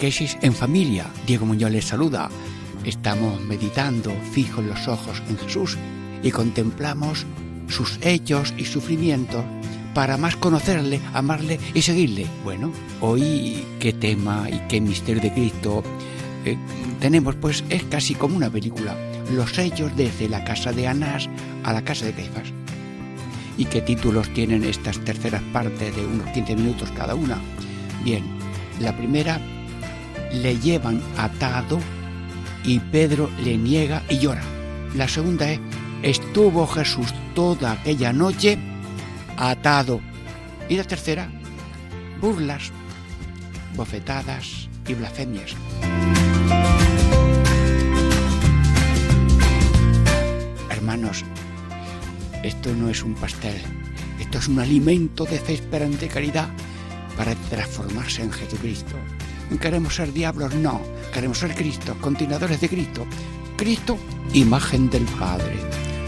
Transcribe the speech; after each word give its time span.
Catequesis 0.00 0.38
en 0.40 0.54
familia. 0.54 1.04
Diego 1.26 1.44
Muñoz 1.44 1.70
les 1.70 1.84
saluda. 1.84 2.30
Estamos 2.84 3.38
meditando 3.42 4.10
fijos 4.32 4.64
los 4.64 4.88
ojos 4.88 5.22
en 5.28 5.36
Jesús 5.36 5.76
y 6.22 6.30
contemplamos 6.30 7.26
sus 7.68 7.98
hechos 8.00 8.54
y 8.56 8.64
sufrimientos 8.64 9.44
para 9.92 10.16
más 10.16 10.36
conocerle, 10.36 11.02
amarle 11.12 11.60
y 11.74 11.82
seguirle. 11.82 12.26
Bueno, 12.44 12.72
hoy 13.02 13.62
qué 13.78 13.92
tema 13.92 14.48
y 14.48 14.58
qué 14.70 14.80
misterio 14.80 15.20
de 15.20 15.34
Cristo 15.34 15.82
eh, 16.46 16.56
tenemos, 16.98 17.34
pues 17.34 17.62
es 17.68 17.84
casi 17.84 18.14
como 18.14 18.38
una 18.38 18.48
película. 18.48 18.96
Los 19.30 19.58
hechos 19.58 19.94
desde 19.98 20.30
la 20.30 20.44
casa 20.44 20.72
de 20.72 20.88
Anás 20.88 21.28
a 21.62 21.74
la 21.74 21.84
casa 21.84 22.06
de 22.06 22.14
Caifás. 22.14 22.48
¿Y 23.58 23.66
qué 23.66 23.82
títulos 23.82 24.32
tienen 24.32 24.64
estas 24.64 24.98
terceras 25.00 25.42
partes 25.52 25.94
de 25.94 26.06
unos 26.06 26.30
15 26.30 26.56
minutos 26.56 26.90
cada 26.96 27.14
una? 27.14 27.38
Bien, 28.02 28.24
la 28.80 28.96
primera 28.96 29.38
le 30.32 30.58
llevan 30.58 31.02
atado 31.16 31.78
y 32.64 32.78
Pedro 32.78 33.30
le 33.42 33.56
niega 33.56 34.02
y 34.08 34.18
llora. 34.18 34.42
La 34.94 35.08
segunda 35.08 35.50
es, 35.50 35.60
estuvo 36.02 36.66
Jesús 36.66 37.12
toda 37.34 37.72
aquella 37.72 38.12
noche 38.12 38.58
atado. 39.36 40.00
Y 40.68 40.76
la 40.76 40.84
tercera, 40.84 41.28
burlas, 42.20 42.70
bofetadas 43.76 44.68
y 44.86 44.94
blasfemias. 44.94 45.56
Hermanos, 50.70 51.24
esto 52.42 52.74
no 52.74 52.88
es 52.88 53.02
un 53.02 53.14
pastel, 53.14 53.60
esto 54.18 54.38
es 54.38 54.48
un 54.48 54.60
alimento 54.60 55.24
de 55.24 55.38
fe, 55.38 55.54
esperanza 55.54 56.06
y 56.06 56.08
caridad 56.08 56.48
para 57.16 57.34
transformarse 57.34 58.22
en 58.22 58.32
Jesucristo. 58.32 58.96
¿Queremos 59.58 59.94
ser 59.94 60.12
diablos? 60.12 60.54
No. 60.54 60.80
Queremos 61.12 61.38
ser 61.38 61.54
Cristo, 61.54 61.96
continuadores 62.00 62.60
de 62.60 62.68
Cristo. 62.68 63.06
Cristo, 63.56 63.98
imagen 64.32 64.88
del 64.88 65.04
Padre. 65.04 65.58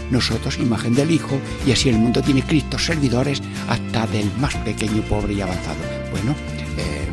Nosotros, 0.09 0.57
imagen 0.57 0.95
del 0.95 1.11
Hijo, 1.11 1.39
y 1.65 1.71
así 1.71 1.89
el 1.89 1.97
mundo 1.97 2.21
tiene 2.21 2.43
Cristo, 2.43 2.77
servidores, 2.77 3.41
hasta 3.67 4.07
del 4.07 4.31
más 4.37 4.55
pequeño, 4.57 5.01
pobre 5.03 5.33
y 5.33 5.41
avanzado. 5.41 5.77
Bueno, 6.11 6.35
eh, 6.77 7.07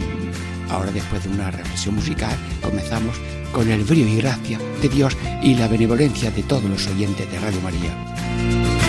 ahora 0.71 0.91
después 0.93 1.25
de 1.25 1.31
una 1.31 1.51
reflexión 1.51 1.95
musical, 1.95 2.37
comenzamos 2.63 3.17
con 3.53 3.71
el 3.71 3.85
brío 3.85 4.07
y 4.07 4.17
gracia 4.17 4.59
de 4.81 4.89
Dios 4.89 5.17
y 5.43 5.55
la 5.55 5.69
benevolencia 5.69 6.31
de 6.31 6.43
todos 6.43 6.65
los 6.65 6.87
oyentes 6.87 7.31
de 7.31 7.39
Radio 7.39 7.61
María. 7.61 8.80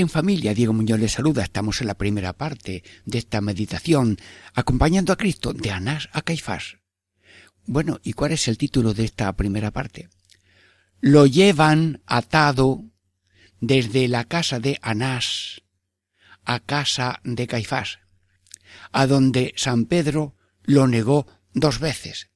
En 0.00 0.08
familia, 0.08 0.54
Diego 0.54 0.72
Muñoz 0.72 0.98
les 1.00 1.12
saluda. 1.12 1.42
Estamos 1.42 1.82
en 1.82 1.86
la 1.86 1.98
primera 1.98 2.32
parte 2.32 2.82
de 3.04 3.18
esta 3.18 3.42
meditación, 3.42 4.16
acompañando 4.54 5.12
a 5.12 5.16
Cristo 5.16 5.52
de 5.52 5.70
Anás 5.70 6.08
a 6.12 6.22
Caifás. 6.22 6.78
Bueno, 7.66 8.00
¿y 8.02 8.14
cuál 8.14 8.32
es 8.32 8.48
el 8.48 8.56
título 8.56 8.94
de 8.94 9.04
esta 9.04 9.30
primera 9.34 9.70
parte? 9.70 10.08
Lo 11.00 11.26
llevan 11.26 12.00
atado 12.06 12.84
desde 13.60 14.08
la 14.08 14.24
casa 14.24 14.60
de 14.60 14.78
Anás 14.80 15.62
a 16.44 16.60
casa 16.60 17.20
de 17.22 17.46
Caifás, 17.46 17.98
a 18.92 19.06
donde 19.06 19.52
San 19.56 19.84
Pedro 19.84 20.36
lo 20.62 20.88
negó 20.88 21.26
dos 21.52 21.80
veces. 21.80 22.30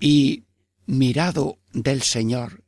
Y 0.00 0.46
mirado 0.86 1.60
del 1.72 2.02
Señor, 2.02 2.64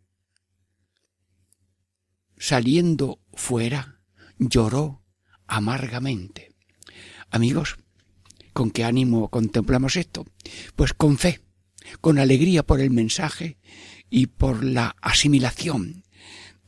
saliendo 2.39 3.22
fuera, 3.35 4.01
lloró 4.39 5.03
amargamente. 5.47 6.55
Amigos, 7.31 7.77
¿con 8.53 8.71
qué 8.71 8.85
ánimo 8.85 9.29
contemplamos 9.29 9.97
esto? 9.97 10.27
Pues 10.77 10.93
con 10.93 11.19
fe, 11.19 11.41
con 12.01 12.19
alegría 12.19 12.63
por 12.63 12.81
el 12.81 12.91
mensaje 12.91 13.59
y 14.11 14.27
por 14.27 14.65
la 14.65 14.97
asimilación 15.01 16.05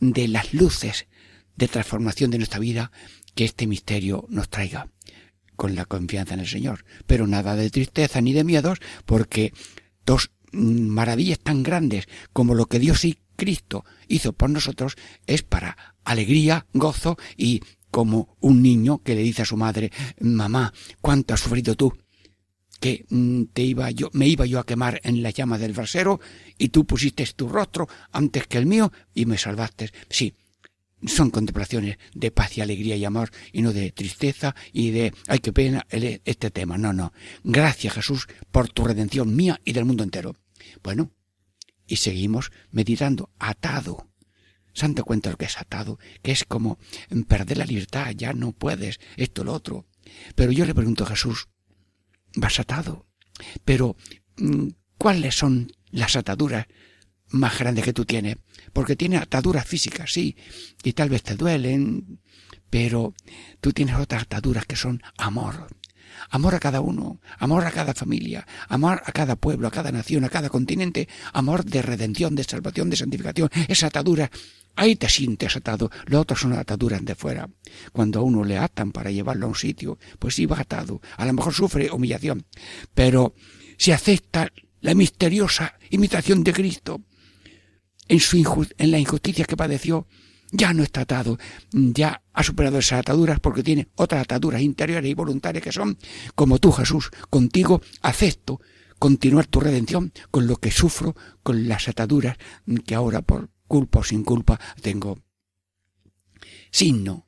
de 0.01 0.29
las 0.29 0.55
luces 0.55 1.07
de 1.57 1.69
transformación 1.69 2.31
de 2.31 2.39
nuestra 2.39 2.59
vida 2.59 2.91
que 3.35 3.45
este 3.45 3.67
misterio 3.67 4.27
nos 4.29 4.49
traiga, 4.49 4.89
con 5.57 5.75
la 5.75 5.85
confianza 5.85 6.35
en 6.35 6.41
el 6.41 6.49
Señor. 6.49 6.85
Pero 7.07 7.27
nada 7.27 7.57
de 7.57 7.71
tristeza 7.71 8.21
ni 8.21 8.33
de 8.33 8.45
miedos, 8.45 8.79
porque 9.05 9.53
dos 10.05 10.31
maravillas 10.53 11.39
tan 11.39 11.63
grandes 11.63 12.07
como 12.33 12.55
lo 12.55 12.67
que 12.67 12.79
Dios 12.79 13.05
y 13.05 13.19
Cristo 13.37 13.85
hizo 14.09 14.33
por 14.33 14.51
nosotros 14.51 14.97
es 15.27 15.43
para 15.43 15.94
alegría, 16.05 16.67
gozo 16.73 17.17
y 17.37 17.61
como 17.91 18.37
un 18.41 18.63
niño 18.63 19.03
que 19.03 19.15
le 19.15 19.23
dice 19.23 19.43
a 19.43 19.47
su 19.47 19.57
madre, 19.57 19.93
mamá, 20.21 20.73
¿cuánto 21.01 21.35
has 21.35 21.41
sufrido 21.41 21.75
tú? 21.75 21.93
que 22.81 23.07
mm, 23.09 23.45
te 23.55 23.63
iba 23.63 23.91
yo, 23.91 24.11
me 24.13 24.29
iba 24.29 24.45
yo 24.45 24.59
a 24.59 24.67
quemar 24.67 25.01
en 25.05 25.23
la 25.23 25.31
llama 25.31 25.57
del 25.57 25.73
brasero 25.73 26.21
y 26.59 26.69
tú 26.69 26.85
pusiste 26.85 27.25
tu 27.35 27.49
rostro 27.49 27.89
antes 28.13 28.47
que 28.47 28.59
el 28.59 28.67
mío 28.67 28.93
y 29.15 29.25
me 29.25 29.39
salvaste. 29.39 29.91
Sí, 30.11 30.35
son 31.07 31.31
contemplaciones 31.31 31.99
de 32.15 32.31
paz 32.31 32.59
y 32.59 32.61
alegría 32.61 32.97
y 32.97 33.05
amor 33.05 33.31
y 33.53 33.63
no 33.63 33.73
de 33.73 33.91
tristeza 33.93 34.55
y 34.73 34.91
de 34.91 35.15
ay 35.29 35.39
qué 35.39 35.53
pena 35.53 35.87
este 35.91 36.51
tema. 36.51 36.77
No, 36.77 36.93
no. 36.93 37.13
Gracias 37.43 37.95
Jesús 37.95 38.27
por 38.51 38.69
tu 38.69 38.85
redención 38.85 39.35
mía 39.35 39.61
y 39.65 39.73
del 39.73 39.85
mundo 39.85 40.05
entero. 40.05 40.37
Bueno, 40.83 41.11
y 41.87 41.97
seguimos 41.97 42.53
meditando 42.71 43.31
atado 43.39 44.09
Santo 44.75 45.05
cuenta 45.05 45.31
lo 45.31 45.37
que 45.37 45.47
es 45.47 45.59
atado, 45.59 45.99
que 46.23 46.33
es 46.33 46.45
como 46.45 46.79
perder 47.29 47.59
la 47.59 47.65
libertad, 47.65 48.11
ya 48.15 48.33
no 48.33 48.53
puedes, 48.53 49.01
esto, 49.17 49.45
lo 49.45 49.53
otro. 49.53 49.87
Pero 50.35 50.53
yo 50.53 50.67
le 50.67 50.75
pregunto 50.75 51.05
a 51.05 51.09
Jesús, 51.09 51.49
vas 52.35 52.61
atado, 52.61 53.07
pero 53.65 53.97
mm, 54.37 54.69
¿cuáles 54.99 55.37
son 55.37 55.73
las 55.91 56.17
ataduras 56.17 56.67
más 57.29 57.59
grandes 57.59 57.85
que 57.85 57.93
tú 57.93 58.05
tienes? 58.05 58.37
Porque 58.73 58.97
tienes 58.97 59.23
ataduras 59.23 59.67
físicas, 59.67 60.13
sí, 60.13 60.37
y 60.83 60.93
tal 60.93 61.09
vez 61.09 61.23
te 61.23 61.37
duelen, 61.37 62.21
pero 62.69 63.15
tú 63.61 63.73
tienes 63.73 63.97
otras 63.97 64.23
ataduras 64.23 64.67
que 64.67 64.77
son 64.77 65.03
amor, 65.17 65.69
amor 66.31 66.55
a 66.55 66.61
cada 66.61 66.81
uno, 66.81 67.21
amor 67.39 67.65
a 67.65 67.71
cada 67.71 67.95
familia, 67.95 68.47
amor 68.69 69.03
a 69.05 69.13
cada 69.13 69.37
pueblo, 69.37 69.69
a 69.69 69.71
cada 69.71 69.93
nación, 69.93 70.25
a 70.25 70.29
cada 70.29 70.51
continente, 70.51 71.09
amor 71.33 71.65
de 71.65 71.83
redención, 71.83 72.35
de 72.35 72.45
salvación, 72.45 72.91
de 72.91 72.97
santificación, 72.97 73.51
esa 73.69 73.87
atadura 73.87 74.31
Ahí 74.77 74.97
te 74.97 75.09
sientes 75.09 75.57
atado. 75.57 75.91
Lo 76.07 76.21
otro 76.21 76.37
son 76.37 76.53
ataduras 76.53 77.05
de 77.05 77.15
fuera. 77.15 77.49
Cuando 77.93 78.21
a 78.21 78.23
uno 78.23 78.45
le 78.45 78.59
atan 78.59 78.93
para 78.93 79.11
llevarlo 79.11 79.47
a 79.47 79.49
un 79.51 79.55
sitio, 79.55 79.99
pues 80.19 80.35
sí 80.35 80.47
va 80.47 80.61
atado. 80.61 81.01
A 81.17 81.27
lo 81.27 81.33
mejor 81.33 81.55
sufre 81.55 81.91
humillación. 81.91 82.45
Pero 82.95 83.35
si 83.77 83.93
acepta 83.93 84.53
la 84.81 84.95
misteriosa 84.95 85.75
imitación 85.91 86.45
de 86.45 86.53
Cristo, 86.53 87.01
en, 88.09 88.21
su 88.21 88.67
en 88.77 88.91
la 88.91 88.99
injusticia 88.99 89.45
que 89.45 89.57
padeció, 89.57 90.07
ya 90.53 90.73
no 90.73 90.83
está 90.83 91.03
atado, 91.03 91.39
ya 91.73 92.23
ha 92.33 92.43
superado 92.43 92.79
esas 92.79 93.01
ataduras 93.01 93.41
porque 93.41 93.63
tiene 93.63 93.89
otras 93.97 94.23
ataduras 94.23 94.63
interiores 94.63 95.11
y 95.11 95.15
voluntarias 95.15 95.65
que 95.65 95.73
son, 95.73 95.99
como 96.35 96.59
tú 96.59 96.71
Jesús, 96.71 97.11
contigo 97.31 97.81
acepto 98.03 98.61
continuar 98.99 99.47
tu 99.47 99.61
redención 99.61 100.13
con 100.31 100.47
lo 100.47 100.57
que 100.57 100.71
sufro, 100.71 101.17
con 101.43 101.69
las 101.69 101.89
ataduras 101.89 102.37
que 102.87 102.95
ahora 102.95 103.23
por 103.23 103.51
culpa 103.67 104.01
o 104.01 104.05
sin 104.05 104.25
culpa 104.25 104.61
tengo. 104.81 105.19
Signo 106.71 107.27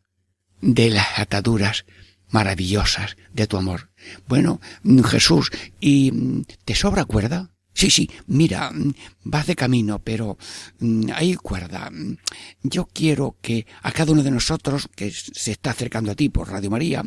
de 0.60 0.90
las 0.90 1.18
ataduras 1.18 1.84
maravillosas 2.28 3.16
de 3.32 3.46
tu 3.46 3.56
amor. 3.56 3.90
Bueno, 4.26 4.60
Jesús, 5.04 5.50
¿y 5.80 6.44
te 6.64 6.74
sobra 6.74 7.04
cuerda? 7.04 7.52
Sí, 7.76 7.90
sí, 7.90 8.10
mira, 8.26 8.70
mm, 8.70 8.94
vas 9.24 9.46
de 9.46 9.54
camino, 9.54 9.98
pero 9.98 10.38
mm, 10.78 11.10
hay 11.14 11.34
cuerda. 11.34 11.90
Mm, 11.90 12.16
yo 12.62 12.86
quiero 12.86 13.36
que 13.42 13.66
a 13.82 13.92
cada 13.92 14.12
uno 14.12 14.22
de 14.22 14.30
nosotros 14.30 14.88
que 14.96 15.10
se 15.10 15.52
está 15.52 15.72
acercando 15.72 16.10
a 16.10 16.14
ti 16.14 16.30
por 16.30 16.48
Radio 16.48 16.70
María, 16.70 17.04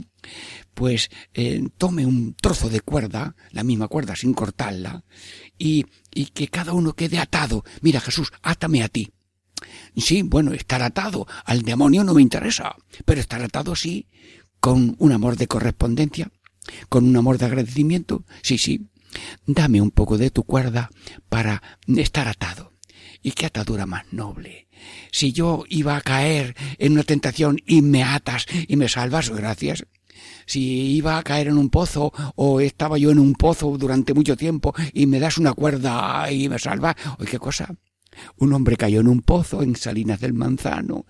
pues 0.75 1.09
eh, 1.33 1.63
tome 1.79 2.05
un 2.05 2.35
trozo 2.35 2.69
de 2.69 2.81
cuerda, 2.81 3.35
la 3.49 3.63
misma 3.63 3.87
cuerda 3.87 4.15
sin 4.15 4.35
cortarla, 4.35 5.03
y, 5.57 5.87
y 6.13 6.27
que 6.27 6.49
cada 6.49 6.73
uno 6.73 6.93
quede 6.93 7.17
atado. 7.17 7.63
Mira, 7.81 7.99
Jesús, 7.99 8.31
átame 8.43 8.83
a 8.83 8.89
ti. 8.89 9.09
Sí, 9.95 10.21
bueno, 10.21 10.53
estar 10.53 10.81
atado 10.81 11.27
al 11.45 11.63
demonio 11.63 12.03
no 12.03 12.13
me 12.13 12.21
interesa, 12.21 12.75
pero 13.06 13.19
estar 13.19 13.41
atado 13.41 13.75
sí, 13.75 14.07
con 14.59 14.95
un 15.00 15.11
amor 15.11 15.35
de 15.35 15.47
correspondencia, 15.47 16.31
con 16.88 17.06
un 17.06 17.15
amor 17.17 17.38
de 17.38 17.45
agradecimiento, 17.45 18.23
sí, 18.41 18.57
sí, 18.57 18.89
Dame 19.45 19.81
un 19.81 19.91
poco 19.91 20.17
de 20.17 20.29
tu 20.29 20.44
cuerda 20.44 20.89
para 21.29 21.61
estar 21.88 22.27
atado. 22.27 22.73
Y 23.21 23.31
qué 23.31 23.47
atadura 23.47 23.85
más 23.85 24.06
noble. 24.11 24.67
Si 25.11 25.33
yo 25.33 25.65
iba 25.67 25.97
a 25.97 26.01
caer 26.01 26.56
en 26.77 26.94
una 26.94 27.03
tentación 27.03 27.59
y 27.65 27.81
me 27.81 28.03
atas 28.03 28.45
y 28.67 28.75
me 28.77 28.88
salvas, 28.88 29.29
gracias. 29.29 29.85
Si 30.45 30.95
iba 30.95 31.17
a 31.17 31.23
caer 31.23 31.47
en 31.47 31.57
un 31.57 31.69
pozo 31.69 32.13
o 32.35 32.61
estaba 32.61 32.97
yo 32.97 33.11
en 33.11 33.19
un 33.19 33.33
pozo 33.33 33.77
durante 33.77 34.13
mucho 34.13 34.38
tiempo 34.38 34.73
y 34.94 35.06
me 35.06 35.19
das 35.19 35.38
una 35.38 35.53
cuerda 35.53 36.31
y 36.31 36.47
me 36.50 36.59
salvas, 36.59 36.95
oye, 37.17 37.31
qué 37.31 37.39
cosa. 37.39 37.75
Un 38.38 38.54
hombre 38.54 38.77
cayó 38.77 39.00
en 39.01 39.07
un 39.07 39.21
pozo 39.21 39.63
en 39.63 39.75
Salinas 39.75 40.19
del 40.19 40.33
Manzano. 40.33 41.06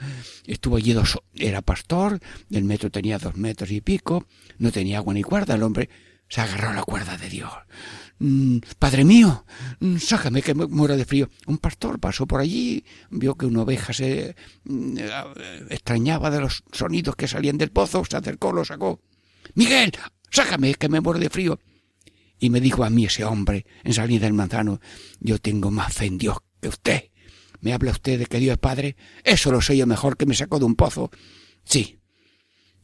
Estuvo 0.46 0.78
allí 0.78 0.94
dos, 0.94 1.20
era 1.34 1.62
pastor, 1.62 2.20
el 2.52 2.64
metro 2.64 2.90
tenía 2.90 3.18
dos 3.18 3.36
metros 3.36 3.72
y 3.72 3.82
pico, 3.82 4.26
no 4.58 4.72
tenía 4.72 4.98
agua 4.98 5.14
ni 5.14 5.24
cuerda, 5.24 5.56
el 5.56 5.64
hombre 5.64 5.90
se 6.30 6.42
agarró 6.42 6.70
a 6.70 6.74
la 6.74 6.84
cuerda 6.84 7.18
de 7.18 7.30
Dios. 7.30 7.52
Mm, 8.20 8.58
Padre 8.78 9.04
mío, 9.06 9.46
mm, 9.80 9.98
sácame 9.98 10.42
que 10.42 10.54
me 10.54 10.68
muero 10.68 10.96
de 10.96 11.06
frío. 11.06 11.30
Un 11.48 11.58
pastor 11.58 12.00
pasó 12.00 12.28
por 12.28 12.42
allí, 12.42 12.84
vio 13.10 13.36
que 13.36 13.46
una 13.46 13.64
oveja 13.64 13.94
se 13.94 14.36
mm, 14.66 14.98
extrañaba 15.70 16.30
de 16.30 16.42
los 16.42 16.64
sonidos 16.72 17.16
que 17.16 17.28
salían 17.28 17.58
del 17.58 17.72
pozo, 17.72 18.04
se 18.06 18.18
acercó, 18.18 18.52
lo 18.52 18.64
sacó. 18.66 19.02
Miguel, 19.56 19.92
sácame 20.30 20.76
que 20.76 20.90
me 20.90 21.02
muero 21.02 21.20
de 21.20 21.30
frío. 21.30 21.60
Y 22.40 22.50
me 22.50 22.62
dijo 22.62 22.84
a 22.84 22.90
mí 22.90 23.06
ese 23.06 23.26
hombre 23.26 23.66
en 23.84 23.94
salida 23.94 24.26
del 24.26 24.34
manzano, 24.34 24.80
yo 25.20 25.40
tengo 25.40 25.72
más 25.72 25.94
fe 25.94 26.06
en 26.06 26.18
Dios 26.18 26.38
usted. 26.68 27.06
¿Me 27.62 27.74
habla 27.74 27.92
usted 27.92 28.20
de 28.20 28.26
que 28.26 28.40
Dios 28.40 28.54
es 28.54 28.60
Padre? 28.60 28.96
Eso 29.24 29.52
lo 29.52 29.62
sé 29.62 29.76
yo 29.76 29.86
mejor 29.86 30.18
que 30.18 30.26
me 30.26 30.36
sacó 30.36 30.60
de 30.60 30.66
un 30.66 30.76
pozo. 30.76 31.12
Sí. 31.66 32.00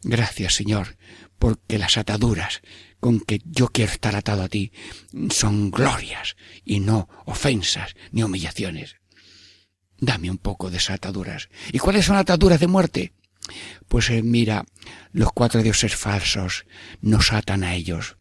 Gracias, 0.03 0.55
Señor, 0.55 0.97
porque 1.39 1.79
las 1.79 1.97
ataduras 1.97 2.61
con 2.99 3.19
que 3.19 3.41
yo 3.45 3.67
quiero 3.67 3.91
estar 3.91 4.15
atado 4.15 4.43
a 4.43 4.49
ti 4.49 4.71
son 5.29 5.71
glorias 5.71 6.35
y 6.63 6.79
no 6.79 7.09
ofensas 7.25 7.95
ni 8.11 8.23
humillaciones. 8.23 8.97
Dame 9.97 10.29
un 10.29 10.37
poco 10.37 10.69
de 10.69 10.77
esas 10.77 10.95
ataduras. 10.95 11.49
¿Y 11.71 11.79
cuáles 11.79 12.05
son 12.05 12.17
ataduras 12.17 12.59
de 12.59 12.67
muerte? 12.67 13.13
Pues 13.87 14.09
eh, 14.09 14.23
mira, 14.23 14.65
los 15.11 15.31
cuatro 15.31 15.61
dioses 15.63 15.95
falsos 15.95 16.65
nos 17.01 17.31
atan 17.31 17.63
a 17.63 17.75
ellos. 17.75 18.17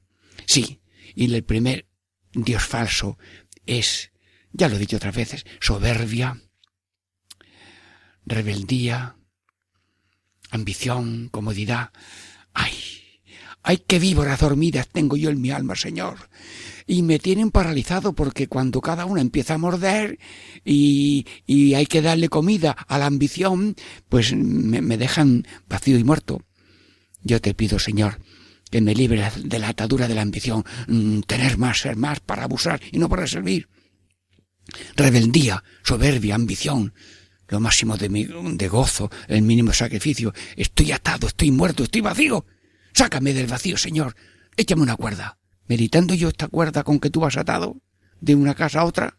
Sí, 0.46 0.80
y 1.14 1.32
el 1.32 1.44
primer 1.44 1.86
dios 2.32 2.62
falso 2.62 3.18
es, 3.66 4.12
ya 4.54 4.68
lo 4.68 4.76
he 4.76 4.78
dicho 4.78 4.96
otras 4.96 5.14
veces, 5.14 5.44
soberbia, 5.60 6.40
rebeldía, 8.24 9.16
ambición, 10.50 11.28
comodidad. 11.30 11.90
¡Ay! 12.54 12.72
¡Ay, 13.62 13.82
qué 13.86 13.98
víboras 13.98 14.40
dormidas 14.40 14.88
tengo 14.88 15.16
yo 15.16 15.30
en 15.30 15.40
mi 15.40 15.50
alma, 15.50 15.74
Señor! 15.74 16.30
Y 16.86 17.02
me 17.02 17.18
tienen 17.18 17.50
paralizado 17.50 18.12
porque 18.12 18.46
cuando 18.46 18.80
cada 18.80 19.06
una 19.06 19.20
empieza 19.20 19.54
a 19.54 19.58
morder 19.58 20.18
y, 20.64 21.26
y 21.46 21.74
hay 21.74 21.86
que 21.86 22.02
darle 22.02 22.28
comida 22.28 22.72
a 22.72 22.98
la 22.98 23.06
ambición, 23.06 23.74
pues 24.08 24.34
me, 24.34 24.82
me 24.82 24.98
dejan 24.98 25.46
vacío 25.68 25.98
y 25.98 26.04
muerto. 26.04 26.42
Yo 27.22 27.40
te 27.40 27.54
pido, 27.54 27.78
Señor, 27.78 28.20
que 28.70 28.82
me 28.82 28.94
libres 28.94 29.48
de 29.48 29.58
la 29.58 29.70
atadura 29.70 30.06
de 30.06 30.14
la 30.14 30.22
ambición, 30.22 30.64
mm, 30.86 31.20
tener 31.20 31.58
más, 31.58 31.80
ser 31.80 31.96
más 31.96 32.20
para 32.20 32.44
abusar 32.44 32.80
y 32.92 32.98
no 32.98 33.08
para 33.08 33.26
servir. 33.26 33.68
Rebeldía, 34.96 35.62
soberbia, 35.82 36.34
ambición, 36.34 36.94
lo 37.48 37.60
máximo 37.60 37.96
de, 37.96 38.08
mi, 38.08 38.24
de 38.24 38.68
gozo, 38.68 39.10
el 39.28 39.42
mínimo 39.42 39.72
sacrificio. 39.72 40.32
Estoy 40.56 40.92
atado, 40.92 41.26
estoy 41.26 41.50
muerto, 41.50 41.84
estoy 41.84 42.00
vacío. 42.00 42.46
Sácame 42.92 43.34
del 43.34 43.46
vacío, 43.46 43.76
Señor. 43.76 44.14
Échame 44.56 44.82
una 44.82 44.96
cuerda. 44.96 45.38
Meditando 45.66 46.14
yo 46.14 46.28
esta 46.28 46.48
cuerda 46.48 46.82
con 46.82 47.00
que 47.00 47.10
tú 47.10 47.24
has 47.24 47.36
atado 47.36 47.80
de 48.20 48.34
una 48.34 48.54
casa 48.54 48.80
a 48.80 48.84
otra. 48.84 49.18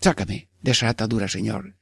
Sácame 0.00 0.48
de 0.60 0.70
esa 0.72 0.88
atadura, 0.88 1.28
Señor. 1.28 1.76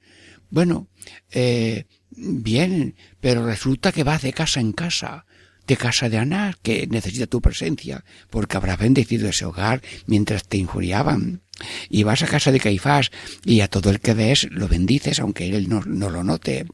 Bueno, 0.50 0.88
eh, 1.30 1.86
bien, 2.10 2.96
pero 3.20 3.46
resulta 3.46 3.92
que 3.92 4.04
vas 4.04 4.22
de 4.22 4.32
casa 4.32 4.60
en 4.60 4.72
casa, 4.72 5.26
de 5.66 5.76
casa 5.76 6.08
de 6.08 6.18
Ana, 6.18 6.56
que 6.62 6.86
necesita 6.88 7.26
tu 7.26 7.40
presencia, 7.40 8.04
porque 8.30 8.56
habrás 8.56 8.78
bendecido 8.78 9.28
ese 9.28 9.44
hogar 9.44 9.82
mientras 10.06 10.44
te 10.48 10.56
injuriaban 10.56 11.42
y 11.88 12.02
vas 12.02 12.22
a 12.22 12.26
casa 12.26 12.52
de 12.52 12.60
Caifás 12.60 13.10
y 13.44 13.60
a 13.60 13.68
todo 13.68 13.90
el 13.90 14.00
que 14.00 14.14
ves 14.14 14.48
lo 14.50 14.68
bendices 14.68 15.20
aunque 15.20 15.48
él 15.48 15.68
no, 15.68 15.82
no, 15.86 16.10
lo 16.10 16.24
note 16.24 16.66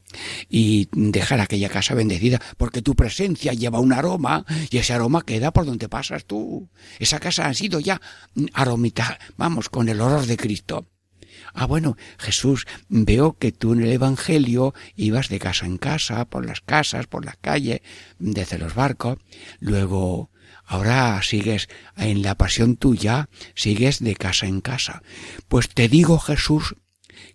y 0.49 0.89
dejar 0.91 1.39
aquella 1.39 1.69
casa 1.69 1.93
bendecida 1.93 2.41
porque 2.57 2.81
tu 2.81 2.95
presencia 2.95 3.53
lleva 3.53 3.79
un 3.79 3.93
aroma 3.93 4.45
y 4.69 4.77
ese 4.77 4.93
aroma 4.93 5.23
queda 5.23 5.51
por 5.51 5.65
donde 5.65 5.89
pasas 5.89 6.25
tú. 6.25 6.69
Esa 6.99 7.19
casa 7.19 7.47
ha 7.47 7.53
sido 7.53 7.79
ya 7.79 8.01
aromita, 8.53 9.19
vamos, 9.37 9.69
con 9.69 9.89
el 9.89 10.01
olor 10.01 10.25
de 10.25 10.37
Cristo. 10.37 10.87
Ah, 11.53 11.65
bueno, 11.65 11.97
Jesús, 12.19 12.65
veo 12.89 13.37
que 13.37 13.51
tú 13.51 13.73
en 13.73 13.81
el 13.81 13.91
Evangelio 13.91 14.73
ibas 14.95 15.29
de 15.29 15.39
casa 15.39 15.65
en 15.65 15.77
casa, 15.77 16.25
por 16.25 16.45
las 16.45 16.61
casas, 16.61 17.07
por 17.07 17.25
las 17.25 17.37
calles, 17.37 17.81
desde 18.19 18.57
los 18.57 18.75
barcos, 18.75 19.17
luego 19.59 20.29
Ahora 20.67 21.21
sigues 21.23 21.69
en 21.95 22.21
la 22.21 22.35
pasión 22.35 22.75
tuya, 22.75 23.29
sigues 23.55 23.99
de 23.99 24.15
casa 24.15 24.47
en 24.47 24.59
casa. 24.59 25.01
Pues 25.47 25.69
te 25.69 25.87
digo, 25.87 26.19
Jesús, 26.19 26.75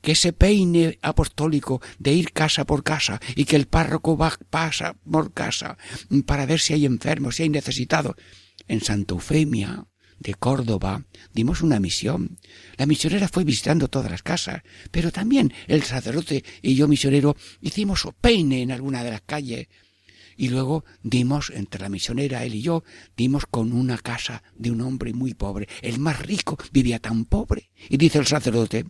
que 0.02 0.12
ese 0.12 0.34
peine 0.34 0.98
apostólico 1.00 1.80
de 1.98 2.12
ir 2.12 2.32
casa 2.32 2.66
por 2.66 2.84
casa 2.84 3.20
y 3.34 3.46
que 3.46 3.56
el 3.56 3.66
párroco 3.66 4.18
va, 4.18 4.36
pasa 4.50 4.96
por 5.10 5.32
casa 5.32 5.78
para 6.26 6.44
ver 6.44 6.60
si 6.60 6.74
hay 6.74 6.84
enfermos, 6.84 7.36
si 7.36 7.44
hay 7.44 7.48
necesitados. 7.48 8.16
En 8.68 8.82
Santa 8.82 9.14
Eufemia 9.14 9.86
de 10.18 10.34
Córdoba 10.34 11.06
dimos 11.32 11.62
una 11.62 11.80
misión. 11.80 12.38
La 12.76 12.84
misionera 12.84 13.28
fue 13.28 13.44
visitando 13.44 13.88
todas 13.88 14.10
las 14.10 14.22
casas, 14.22 14.62
pero 14.90 15.10
también 15.10 15.54
el 15.68 15.82
sacerdote 15.82 16.44
y 16.60 16.74
yo 16.74 16.86
misionero 16.86 17.34
hicimos 17.62 18.06
peine 18.20 18.60
en 18.60 18.72
alguna 18.72 19.02
de 19.02 19.10
las 19.10 19.22
calles 19.22 19.68
y 20.36 20.48
luego 20.48 20.84
dimos, 21.02 21.50
entre 21.50 21.80
la 21.80 21.88
misionera, 21.88 22.44
él 22.44 22.54
y 22.54 22.62
yo, 22.62 22.84
dimos 23.16 23.46
con 23.46 23.72
una 23.72 23.98
casa 23.98 24.42
de 24.54 24.70
un 24.70 24.80
hombre 24.80 25.12
muy 25.12 25.34
pobre. 25.34 25.68
El 25.82 25.98
más 25.98 26.20
rico 26.20 26.58
vivía 26.72 26.98
tan 26.98 27.24
pobre. 27.24 27.70
Y 27.88 27.96
dice 27.96 28.18
el 28.18 28.26
sacerdote, 28.26 28.86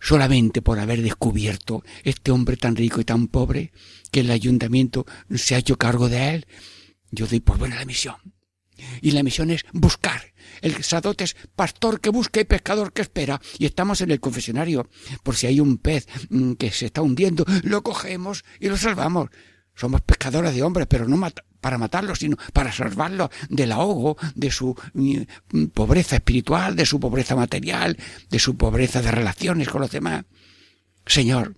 solamente 0.00 0.62
por 0.62 0.78
haber 0.78 1.02
descubierto 1.02 1.82
este 2.04 2.30
hombre 2.30 2.56
tan 2.56 2.76
rico 2.76 3.00
y 3.00 3.04
tan 3.04 3.28
pobre, 3.28 3.72
que 4.10 4.20
el 4.20 4.30
ayuntamiento 4.30 5.06
se 5.34 5.54
ha 5.54 5.58
hecho 5.58 5.76
cargo 5.76 6.08
de 6.08 6.34
él, 6.34 6.46
yo 7.10 7.26
doy 7.26 7.40
por 7.40 7.58
buena 7.58 7.76
la 7.76 7.84
misión. 7.84 8.16
Y 9.00 9.12
la 9.12 9.22
misión 9.22 9.50
es 9.50 9.64
buscar. 9.72 10.34
El 10.60 10.74
sacerdote 10.74 11.24
es 11.24 11.36
pastor 11.54 12.00
que 12.00 12.10
busca 12.10 12.40
y 12.40 12.44
pescador 12.44 12.92
que 12.92 13.02
espera. 13.02 13.40
Y 13.58 13.66
estamos 13.66 14.00
en 14.00 14.10
el 14.10 14.20
confesionario. 14.20 14.88
Por 15.22 15.34
si 15.36 15.46
hay 15.46 15.60
un 15.60 15.78
pez 15.78 16.06
mm, 16.28 16.52
que 16.52 16.70
se 16.70 16.86
está 16.86 17.02
hundiendo, 17.02 17.44
lo 17.62 17.82
cogemos 17.82 18.44
y 18.60 18.68
lo 18.68 18.76
salvamos. 18.76 19.30
Somos 19.76 20.00
pescadores 20.00 20.54
de 20.54 20.62
hombres, 20.62 20.86
pero 20.88 21.06
no 21.06 21.20
para 21.60 21.78
matarlos, 21.78 22.18
sino 22.18 22.36
para 22.52 22.72
salvarlos 22.72 23.30
del 23.48 23.72
ahogo, 23.72 24.16
de 24.34 24.50
su 24.50 24.74
mm, 24.94 25.66
pobreza 25.66 26.16
espiritual, 26.16 26.74
de 26.74 26.86
su 26.86 26.98
pobreza 26.98 27.36
material, 27.36 27.96
de 28.30 28.38
su 28.38 28.56
pobreza 28.56 29.02
de 29.02 29.10
relaciones 29.10 29.68
con 29.68 29.82
los 29.82 29.90
demás. 29.90 30.24
Señor, 31.06 31.54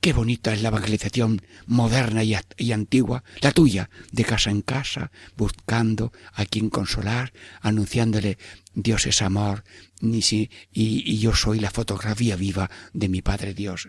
Qué 0.00 0.12
bonita 0.12 0.52
es 0.52 0.62
la 0.62 0.68
evangelización 0.68 1.42
moderna 1.66 2.22
y, 2.22 2.72
antigua, 2.72 3.24
la 3.40 3.50
tuya, 3.50 3.90
de 4.12 4.24
casa 4.24 4.50
en 4.50 4.62
casa, 4.62 5.10
buscando 5.36 6.12
a 6.32 6.46
quien 6.46 6.70
consolar, 6.70 7.32
anunciándole 7.60 8.38
Dios 8.72 9.06
es 9.06 9.20
amor, 9.20 9.64
y, 10.00 10.48
y 10.72 11.18
yo 11.18 11.34
soy 11.34 11.58
la 11.58 11.72
fotografía 11.72 12.36
viva 12.36 12.70
de 12.92 13.08
mi 13.08 13.20
Padre 13.20 13.52
Dios. 13.52 13.88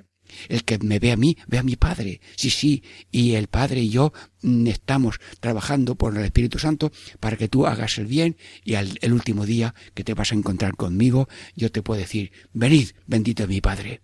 El 0.49 0.63
que 0.63 0.77
me 0.79 0.99
ve 0.99 1.11
a 1.11 1.17
mí, 1.17 1.37
ve 1.47 1.57
a 1.57 1.63
mi 1.63 1.75
Padre. 1.75 2.21
Sí, 2.35 2.49
sí, 2.49 2.83
y 3.11 3.33
el 3.33 3.47
Padre 3.47 3.81
y 3.81 3.89
yo 3.89 4.13
mm, 4.41 4.67
estamos 4.67 5.19
trabajando 5.39 5.95
por 5.95 6.17
el 6.17 6.23
Espíritu 6.23 6.59
Santo 6.59 6.91
para 7.19 7.37
que 7.37 7.47
tú 7.47 7.65
hagas 7.65 7.97
el 7.97 8.05
bien 8.05 8.37
y 8.63 8.75
al 8.75 8.97
el 9.01 9.13
último 9.13 9.45
día 9.45 9.73
que 9.93 10.03
te 10.03 10.13
vas 10.13 10.31
a 10.31 10.35
encontrar 10.35 10.75
conmigo, 10.75 11.27
yo 11.55 11.71
te 11.71 11.81
puedo 11.81 11.99
decir, 11.99 12.31
venid, 12.53 12.89
bendito 13.07 13.47
mi 13.47 13.61
Padre. 13.61 14.01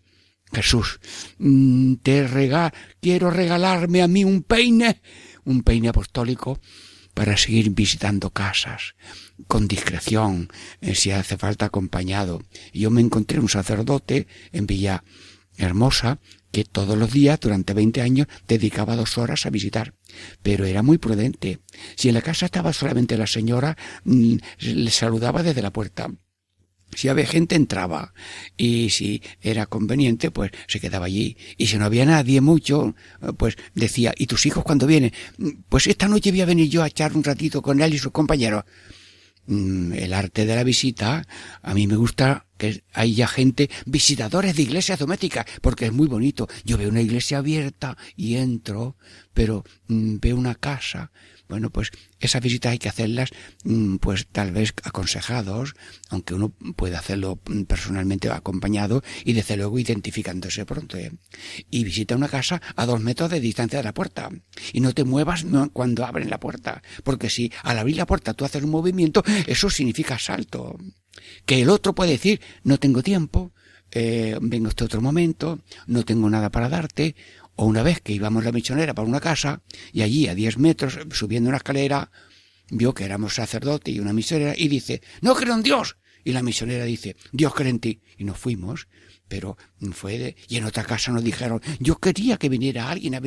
Jesús, 0.53 0.99
mm, 1.39 1.95
te 1.95 2.27
rega 2.27 2.73
quiero 3.01 3.29
regalarme 3.29 4.01
a 4.01 4.07
mí 4.07 4.23
un 4.23 4.43
peine, 4.43 5.01
un 5.43 5.61
peine 5.61 5.89
apostólico 5.89 6.59
para 7.13 7.35
seguir 7.35 7.71
visitando 7.71 8.29
casas 8.29 8.95
con 9.47 9.67
discreción, 9.67 10.49
eh, 10.81 10.95
si 10.95 11.11
hace 11.11 11.37
falta 11.37 11.65
acompañado. 11.65 12.41
Yo 12.73 12.91
me 12.91 13.01
encontré 13.01 13.39
un 13.39 13.49
sacerdote 13.49 14.27
en 14.51 14.67
Villa 14.67 15.03
hermosa 15.57 16.19
que 16.51 16.63
todos 16.63 16.97
los 16.97 17.11
días 17.11 17.39
durante 17.39 17.73
veinte 17.73 18.01
años 18.01 18.27
dedicaba 18.47 18.95
dos 18.95 19.17
horas 19.17 19.45
a 19.45 19.49
visitar. 19.49 19.93
Pero 20.41 20.65
era 20.65 20.83
muy 20.83 20.97
prudente. 20.97 21.59
Si 21.95 22.07
en 22.07 22.15
la 22.15 22.21
casa 22.21 22.45
estaba 22.45 22.73
solamente 22.73 23.17
la 23.17 23.27
señora, 23.27 23.77
mm, 24.05 24.35
le 24.59 24.91
saludaba 24.91 25.43
desde 25.43 25.61
la 25.61 25.71
puerta. 25.71 26.09
Si 26.95 27.09
había 27.09 27.25
gente 27.25 27.55
entraba 27.55 28.13
y 28.55 28.89
si 28.91 29.21
era 29.41 29.65
conveniente 29.65 30.31
pues 30.31 30.51
se 30.67 30.79
quedaba 30.79 31.05
allí 31.05 31.37
y 31.57 31.67
si 31.67 31.77
no 31.77 31.85
había 31.85 32.05
nadie 32.05 32.39
mucho 32.39 32.95
pues 33.37 33.57
decía 33.75 34.13
¿y 34.17 34.25
tus 34.25 34.45
hijos 34.45 34.63
cuando 34.63 34.87
vienen? 34.87 35.11
Mm, 35.37 35.49
pues 35.67 35.87
esta 35.87 36.07
noche 36.07 36.31
voy 36.31 36.41
a 36.41 36.45
venir 36.45 36.69
yo 36.69 36.83
a 36.83 36.87
echar 36.87 37.15
un 37.15 37.23
ratito 37.23 37.61
con 37.61 37.81
él 37.81 37.93
y 37.93 37.99
sus 37.99 38.11
compañeros. 38.11 38.63
Mm, 39.47 39.93
el 39.93 40.13
arte 40.13 40.45
de 40.45 40.55
la 40.55 40.63
visita, 40.65 41.25
a 41.61 41.73
mí 41.73 41.87
me 41.87 41.95
gusta 41.95 42.45
que 42.57 42.83
haya 42.93 43.27
gente, 43.27 43.69
visitadores 43.85 44.55
de 44.55 44.63
iglesias 44.63 44.99
domésticas, 44.99 45.45
porque 45.61 45.85
es 45.85 45.93
muy 45.93 46.07
bonito. 46.07 46.47
Yo 46.65 46.77
veo 46.77 46.89
una 46.89 47.01
iglesia 47.01 47.37
abierta 47.37 47.97
y 48.17 48.35
entro, 48.35 48.97
pero 49.33 49.63
mm, 49.87 50.17
veo 50.19 50.35
una 50.35 50.55
casa 50.55 51.11
bueno, 51.47 51.69
pues 51.69 51.91
esas 52.19 52.41
visitas 52.41 52.71
hay 52.71 52.79
que 52.79 52.89
hacerlas, 52.89 53.29
mm, 53.63 53.97
pues 53.97 54.27
tal 54.27 54.51
vez 54.51 54.73
aconsejados, 54.83 55.75
aunque 56.09 56.33
uno 56.33 56.49
puede 56.75 56.95
hacerlo 56.95 57.39
mm, 57.45 57.63
personalmente 57.63 58.29
acompañado 58.29 59.03
y 59.23 59.33
desde 59.33 59.57
luego 59.57 59.79
identificándose 59.79 60.65
pronto. 60.65 60.97
¿eh? 60.97 61.11
Y 61.69 61.83
visita 61.83 62.15
una 62.15 62.27
casa 62.27 62.61
a 62.75 62.85
dos 62.85 62.99
metros 63.01 63.29
de 63.29 63.39
distancia 63.39 63.79
de 63.79 63.83
la 63.83 63.93
puerta. 63.93 64.29
Y 64.73 64.81
no 64.81 64.93
te 64.93 65.03
muevas 65.03 65.45
cuando 65.73 66.05
abren 66.05 66.29
la 66.29 66.39
puerta, 66.39 66.81
porque 67.03 67.29
si 67.29 67.51
al 67.63 67.79
abrir 67.79 67.97
la 67.97 68.05
puerta 68.05 68.33
tú 68.33 68.45
haces 68.45 68.63
un 68.63 68.71
movimiento, 68.71 69.23
eso 69.47 69.69
significa 69.69 70.19
salto. 70.19 70.77
Que 71.45 71.61
el 71.61 71.69
otro 71.69 71.95
puede 71.95 72.11
decir, 72.11 72.41
no 72.63 72.77
tengo 72.77 73.01
tiempo, 73.01 73.53
eh, 73.91 74.37
vengo 74.41 74.69
este 74.69 74.83
otro 74.83 75.01
momento, 75.01 75.59
no 75.87 76.03
tengo 76.03 76.29
nada 76.29 76.49
para 76.51 76.69
darte, 76.69 77.15
o 77.57 77.65
una 77.65 77.83
vez 77.83 77.99
que 78.01 78.13
íbamos 78.13 78.45
la 78.45 78.51
misionera 78.51 78.93
para 78.93 79.07
una 79.07 79.19
casa 79.19 79.61
y 79.91 80.03
allí 80.03 80.27
a 80.27 80.35
diez 80.35 80.57
metros, 80.57 80.99
subiendo 81.11 81.49
una 81.49 81.57
escalera, 81.57 82.11
vio 82.69 82.93
que 82.93 83.03
éramos 83.03 83.35
sacerdote 83.35 83.91
y 83.91 83.99
una 83.99 84.13
misionera 84.13 84.53
y 84.55 84.67
dice, 84.67 85.01
no 85.21 85.35
creo 85.35 85.55
en 85.55 85.63
Dios. 85.63 85.97
Y 86.23 86.33
la 86.33 86.43
misionera 86.43 86.83
dice, 86.83 87.15
Dios 87.31 87.53
cree 87.53 87.69
en 87.69 87.79
ti. 87.79 88.01
Y 88.17 88.25
nos 88.25 88.37
fuimos, 88.37 88.89
pero 89.29 89.57
fue 89.93 90.17
de... 90.17 90.35
Y 90.49 90.57
en 90.57 90.65
otra 90.65 90.83
casa 90.83 91.11
nos 91.13 91.23
dijeron, 91.23 91.61
yo 91.79 91.95
quería 91.99 92.35
que 92.35 92.49
viniera 92.49 92.89
alguien 92.89 93.15
a, 93.15 93.21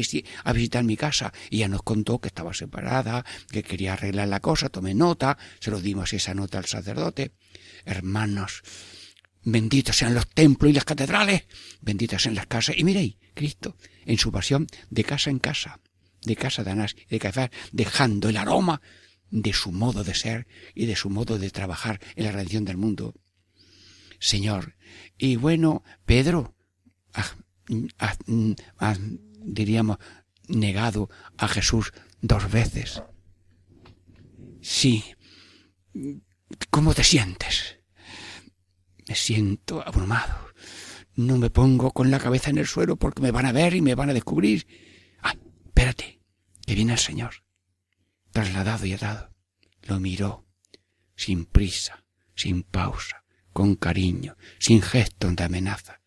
a 0.45 0.53
visitar 0.53 0.85
mi 0.85 0.97
casa. 0.99 1.33
Y 1.49 1.57
ella 1.57 1.69
nos 1.69 1.83
contó 1.83 2.21
que 2.21 2.29
estaba 2.29 2.53
separada, 2.53 3.25
que 3.51 3.63
quería 3.63 3.95
arreglar 3.95 4.29
la 4.29 4.41
cosa, 4.41 4.69
tomé 4.69 4.95
nota, 4.95 5.39
se 5.61 5.71
lo 5.71 5.81
dimos 5.81 6.13
esa 6.13 6.35
nota 6.35 6.59
al 6.59 6.67
sacerdote. 6.67 7.33
Hermanos, 7.87 8.63
benditos 9.43 9.97
sean 9.97 10.15
los 10.15 10.29
templos 10.29 10.71
y 10.71 10.75
las 10.75 10.85
catedrales, 10.85 11.45
benditas 11.81 12.23
sean 12.23 12.35
las 12.35 12.47
casas. 12.47 12.77
Y 12.79 12.85
miréis, 12.85 13.17
Cristo, 13.35 13.77
en 14.05 14.19
su 14.19 14.33
pasión 14.33 14.67
de 14.91 15.05
casa 15.05 15.31
en 15.31 15.39
casa, 15.39 15.81
de 16.23 16.37
casa 16.37 16.65
de 16.65 16.71
Anás 16.71 16.97
y 17.09 17.11
de 17.11 17.19
Caifás, 17.19 17.51
dejando 17.73 18.29
el 18.29 18.37
aroma 18.37 18.81
de 19.31 19.53
su 19.53 19.73
modo 19.73 20.05
de 20.05 20.15
ser 20.15 20.47
y 20.75 20.87
de 20.87 20.97
su 20.97 21.09
modo 21.09 21.39
de 21.39 21.51
trabajar 21.51 22.01
en 22.17 22.25
la 22.25 22.33
redención 22.33 22.65
del 22.65 22.77
mundo. 22.77 23.15
Señor, 24.19 24.77
y 25.17 25.37
bueno, 25.37 25.83
Pedro, 26.05 26.55
diríamos, 29.43 29.99
negado 30.49 31.09
a 31.39 31.49
Jesús 31.49 31.93
dos 32.21 32.51
veces. 32.51 33.03
Sí. 34.61 35.05
¿Cómo 36.71 36.93
te 36.95 37.05
sientes? 37.05 37.80
Me 39.11 39.17
siento 39.17 39.87
abrumado 39.87 40.51
no 41.21 41.37
me 41.37 41.51
pongo 41.51 41.93
con 41.93 42.11
la 42.11 42.19
cabeza 42.19 42.51
en 42.51 42.59
el 42.59 42.67
suelo 42.67 42.97
porque 42.97 43.23
me 43.23 43.31
van 43.31 43.47
a 43.47 43.53
ver 43.53 43.75
y 43.75 43.81
me 43.81 43.95
van 43.95 44.11
a 44.11 44.15
descubrir. 44.15 44.67
¡Ay! 45.21 45.39
Espérate, 45.67 46.21
que 46.67 46.75
viene 46.75 46.93
el 46.93 46.99
Señor. 46.99 47.45
Trasladado 48.33 48.87
y 48.87 48.95
atado. 48.95 49.35
Lo 49.83 50.01
miró, 50.01 50.47
sin 51.17 51.47
prisa, 51.47 52.05
sin 52.35 52.63
pausa, 52.63 53.25
con 53.53 53.75
cariño, 53.75 54.37
sin 54.59 54.83
gesto 54.83 55.31
de 55.31 55.45
amenaza. 55.45 56.01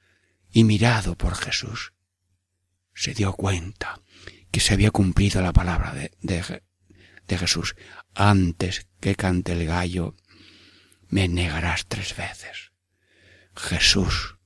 Y 0.52 0.64
mirado 0.64 1.18
por 1.18 1.36
Jesús, 1.36 1.94
se 2.94 3.14
dio 3.14 3.34
cuenta 3.34 4.02
que 4.52 4.60
se 4.60 4.74
había 4.74 4.92
cumplido 4.92 5.42
la 5.42 5.54
palabra 5.54 5.94
de, 5.94 6.12
de 6.22 7.38
Jesús. 7.38 7.76
Antes 8.14 8.88
que 9.00 9.16
cante 9.16 9.54
el 9.54 9.66
gallo, 9.66 10.16
me 11.08 11.28
negarás 11.28 11.88
tres 11.88 12.16
veces. 12.16 12.73
Jesús 13.56 14.38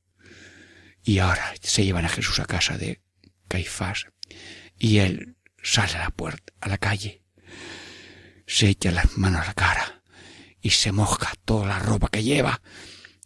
y 1.03 1.19
ahora 1.19 1.53
se 1.61 1.85
llevan 1.85 2.05
a 2.05 2.09
Jesús 2.09 2.39
a 2.39 2.45
casa 2.45 2.77
de 2.77 3.01
Caifás 3.47 4.07
y 4.77 4.97
él 4.97 5.37
sale 5.63 5.93
a 5.93 5.99
la 5.99 6.09
puerta, 6.09 6.53
a 6.59 6.69
la 6.69 6.77
calle, 6.77 7.23
se 8.45 8.69
echa 8.69 8.91
las 8.91 9.17
manos 9.17 9.41
a 9.41 9.45
la 9.45 9.53
cara 9.53 10.01
y 10.61 10.71
se 10.71 10.91
moja 10.91 11.33
toda 11.45 11.67
la 11.67 11.79
ropa 11.79 12.09
que 12.09 12.23
lleva 12.23 12.61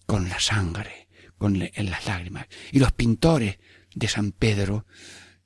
con 0.06 0.30
la 0.30 0.40
sangre, 0.40 1.08
con 1.38 1.62
en 1.62 1.90
las 1.90 2.06
lágrimas. 2.06 2.48
Y 2.72 2.80
los 2.80 2.92
pintores 2.92 3.58
de 3.96 4.08
San 4.08 4.32
Pedro 4.32 4.86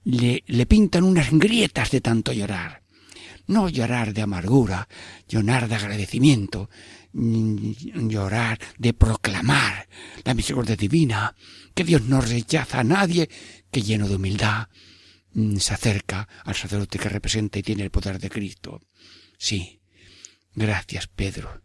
le, 0.04 0.44
le 0.48 0.66
pintan 0.66 1.04
unas 1.04 1.32
grietas 1.32 1.92
de 1.92 2.02
tanto 2.02 2.34
llorar. 2.34 2.84
No 3.48 3.70
llorar 3.70 4.14
de 4.14 4.24
amargura, 4.24 4.88
llorar 5.28 5.68
de 5.68 5.76
agradecimiento, 5.76 6.70
llorar 7.16 8.60
de 8.78 8.94
proclamar 8.94 9.88
la 10.24 10.34
misericordia 10.34 10.76
divina, 10.76 11.36
que 11.74 11.84
Dios 11.84 12.02
no 12.04 12.22
rechaza 12.22 12.80
a 12.80 12.84
nadie, 12.84 13.30
que 13.72 13.82
lleno 13.82 14.08
de 14.08 14.16
humildad 14.16 14.68
mm, 15.34 15.58
se 15.58 15.74
acerca 15.74 16.28
al 16.44 16.56
sacerdote 16.56 17.00
que 17.00 17.10
representa 17.10 17.60
y 17.60 17.64
tiene 17.64 17.84
el 17.84 17.92
poder 17.92 18.20
de 18.20 18.30
Cristo. 18.30 18.82
Sí, 19.38 19.80
gracias 20.54 21.08
Pedro 21.08 21.62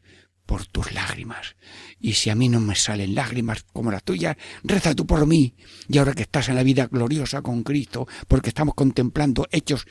por 0.47 0.67
tus 0.67 0.93
lágrimas. 0.93 1.55
Y 2.01 2.15
si 2.15 2.29
a 2.29 2.35
mí 2.35 2.49
no 2.49 2.59
me 2.59 2.75
salen 2.75 3.15
lágrimas 3.15 3.65
como 3.73 3.93
las 3.93 4.03
tuyas, 4.03 4.37
reza 4.65 4.97
tú 4.97 5.07
por 5.07 5.25
mí. 5.25 5.55
Y 5.89 5.99
ahora 5.99 6.13
que 6.13 6.23
estás 6.23 6.49
en 6.49 6.57
la 6.57 6.65
vida 6.65 6.89
gloriosa 6.89 7.41
con 7.41 7.63
Cristo, 7.63 8.09
porque 8.27 8.49
estamos 8.49 8.75
contemplando 8.75 9.47
hechos 9.53 9.87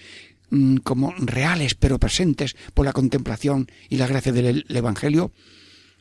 mm, 0.50 0.78
como 0.78 1.14
reales 1.18 1.76
pero 1.76 2.00
presentes 2.00 2.56
por 2.74 2.86
la 2.86 2.94
contemplación 2.94 3.68
y 3.90 3.98
la 3.98 4.08
gracia 4.08 4.32
del 4.32 4.66
Evangelio, 4.70 5.34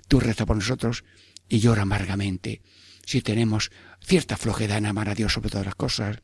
tú 0.09 0.21
reza 0.21 0.47
por 0.47 0.57
nosotros 0.57 1.05
y 1.49 1.59
llora 1.61 1.83
amargamente. 1.83 2.63
Si 3.05 3.23
tenemos 3.23 3.71
cierta 4.01 4.37
flojedad 4.37 4.79
en 4.79 4.87
amar 4.87 5.09
a 5.09 5.15
Dios 5.15 5.33
sobre 5.33 5.51
todas 5.51 5.67
las 5.67 5.75
cosas, 5.75 6.19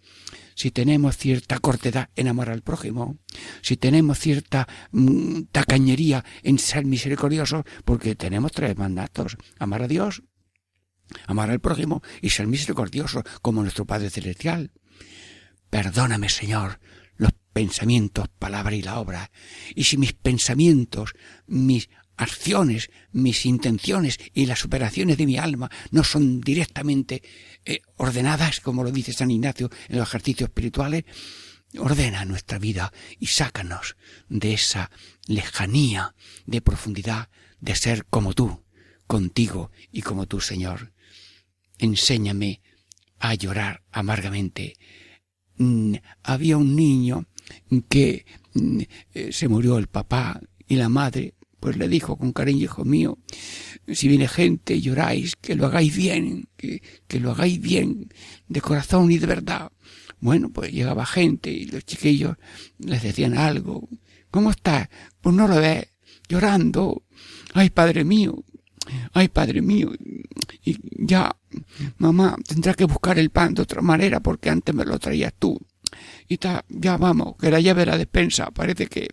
si 0.54 0.70
tenemos 0.70 1.16
cierta 1.16 1.58
cortedad 1.58 2.10
en 2.14 2.28
amar 2.28 2.50
al 2.50 2.62
prójimo, 2.62 3.18
si 3.62 3.76
tenemos 3.76 4.18
cierta 4.18 4.68
mm, 4.92 5.44
tacañería 5.50 6.24
en 6.42 6.58
ser 6.58 6.84
misericordiosos, 6.84 7.64
porque 7.84 8.14
tenemos 8.14 8.52
tres 8.52 8.76
mandatos, 8.76 9.36
amar 9.58 9.82
a 9.82 9.88
Dios, 9.88 10.22
amar 11.26 11.50
al 11.50 11.60
prójimo 11.60 12.02
y 12.20 12.30
ser 12.30 12.46
misericordioso 12.46 13.22
como 13.42 13.62
nuestro 13.62 13.84
Padre 13.84 14.10
Celestial. 14.10 14.72
Perdóname, 15.70 16.28
Señor, 16.28 16.78
pensamientos, 17.54 18.28
palabra 18.38 18.74
y 18.74 18.82
la 18.82 18.98
obra. 18.98 19.30
Y 19.74 19.84
si 19.84 19.96
mis 19.96 20.12
pensamientos, 20.12 21.14
mis 21.46 21.88
acciones, 22.16 22.90
mis 23.12 23.46
intenciones 23.46 24.18
y 24.34 24.46
las 24.46 24.64
operaciones 24.64 25.16
de 25.16 25.26
mi 25.26 25.38
alma 25.38 25.70
no 25.90 26.04
son 26.04 26.40
directamente 26.40 27.22
eh, 27.64 27.80
ordenadas, 27.96 28.60
como 28.60 28.84
lo 28.84 28.90
dice 28.90 29.12
San 29.12 29.30
Ignacio 29.30 29.70
en 29.88 29.98
los 29.98 30.08
ejercicios 30.08 30.48
espirituales, 30.48 31.04
ordena 31.78 32.24
nuestra 32.24 32.58
vida 32.58 32.92
y 33.18 33.26
sácanos 33.26 33.96
de 34.28 34.54
esa 34.54 34.90
lejanía 35.26 36.14
de 36.46 36.60
profundidad 36.60 37.30
de 37.60 37.74
ser 37.74 38.04
como 38.06 38.34
tú, 38.34 38.64
contigo 39.06 39.70
y 39.90 40.02
como 40.02 40.26
tú, 40.26 40.40
Señor. 40.40 40.92
Enséñame 41.78 42.60
a 43.18 43.34
llorar 43.34 43.82
amargamente 43.90 44.76
mm, 45.56 45.94
había 46.22 46.56
un 46.56 46.76
niño 46.76 47.26
que 47.88 48.26
eh, 49.14 49.32
se 49.32 49.48
murió 49.48 49.78
el 49.78 49.86
papá 49.86 50.40
y 50.66 50.76
la 50.76 50.88
madre 50.88 51.34
pues 51.64 51.78
le 51.78 51.88
dijo 51.88 52.18
con 52.18 52.32
cariño, 52.32 52.64
hijo 52.64 52.84
mío, 52.84 53.16
si 53.90 54.06
viene 54.06 54.28
gente 54.28 54.82
lloráis, 54.82 55.34
que 55.40 55.54
lo 55.54 55.64
hagáis 55.64 55.96
bien, 55.96 56.46
que, 56.58 56.82
que 57.08 57.20
lo 57.20 57.30
hagáis 57.30 57.58
bien, 57.58 58.12
de 58.48 58.60
corazón 58.60 59.10
y 59.10 59.16
de 59.16 59.26
verdad. 59.26 59.72
Bueno, 60.20 60.50
pues 60.50 60.72
llegaba 60.72 61.06
gente 61.06 61.50
y 61.50 61.64
los 61.64 61.86
chiquillos 61.86 62.36
les 62.78 63.02
decían 63.02 63.38
algo. 63.38 63.88
¿Cómo 64.30 64.50
estás? 64.50 64.88
Pues 65.22 65.34
no 65.34 65.48
lo 65.48 65.56
ves, 65.56 65.86
llorando. 66.28 67.02
Ay, 67.54 67.70
padre 67.70 68.04
mío, 68.04 68.44
ay, 69.12 69.28
padre 69.28 69.62
mío. 69.62 69.92
Y 70.64 70.78
ya, 71.06 71.34
mamá, 71.98 72.36
tendrá 72.46 72.74
que 72.74 72.84
buscar 72.84 73.18
el 73.18 73.30
pan 73.30 73.54
de 73.54 73.62
otra 73.62 73.80
manera 73.80 74.20
porque 74.20 74.50
antes 74.50 74.74
me 74.74 74.84
lo 74.84 74.98
traías 74.98 75.32
tú. 75.38 75.58
Y 76.28 76.38
ta, 76.38 76.64
ya 76.68 76.96
vamos, 76.96 77.36
que 77.38 77.50
la 77.50 77.60
llave 77.60 77.80
de 77.80 77.86
la 77.86 77.98
despensa 77.98 78.50
parece 78.50 78.86
que 78.86 79.08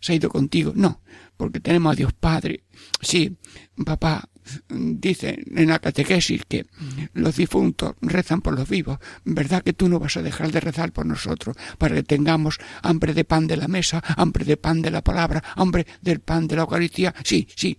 se 0.00 0.12
ha 0.12 0.16
ido 0.16 0.28
contigo. 0.28 0.72
No, 0.74 1.00
porque 1.36 1.60
tenemos 1.60 1.92
a 1.92 1.96
Dios 1.96 2.12
Padre. 2.12 2.64
Sí, 3.00 3.36
papá, 3.84 4.28
dice 4.68 5.42
en 5.54 5.68
la 5.68 5.78
catequesis 5.78 6.42
que 6.46 6.66
los 7.14 7.36
difuntos 7.36 7.94
rezan 8.00 8.40
por 8.40 8.58
los 8.58 8.68
vivos. 8.68 8.98
¿Verdad 9.24 9.62
que 9.62 9.72
tú 9.72 9.88
no 9.88 9.98
vas 9.98 10.16
a 10.16 10.22
dejar 10.22 10.50
de 10.50 10.60
rezar 10.60 10.92
por 10.92 11.06
nosotros 11.06 11.56
para 11.78 11.94
que 11.94 12.02
tengamos 12.02 12.58
hambre 12.82 13.14
de 13.14 13.24
pan 13.24 13.46
de 13.46 13.56
la 13.56 13.68
mesa, 13.68 14.02
hambre 14.16 14.44
de 14.44 14.56
pan 14.56 14.82
de 14.82 14.90
la 14.90 15.02
palabra, 15.02 15.42
hambre 15.56 15.86
del 16.00 16.20
pan 16.20 16.48
de 16.48 16.56
la 16.56 16.62
Eucaristía? 16.62 17.14
Sí, 17.24 17.46
sí. 17.54 17.78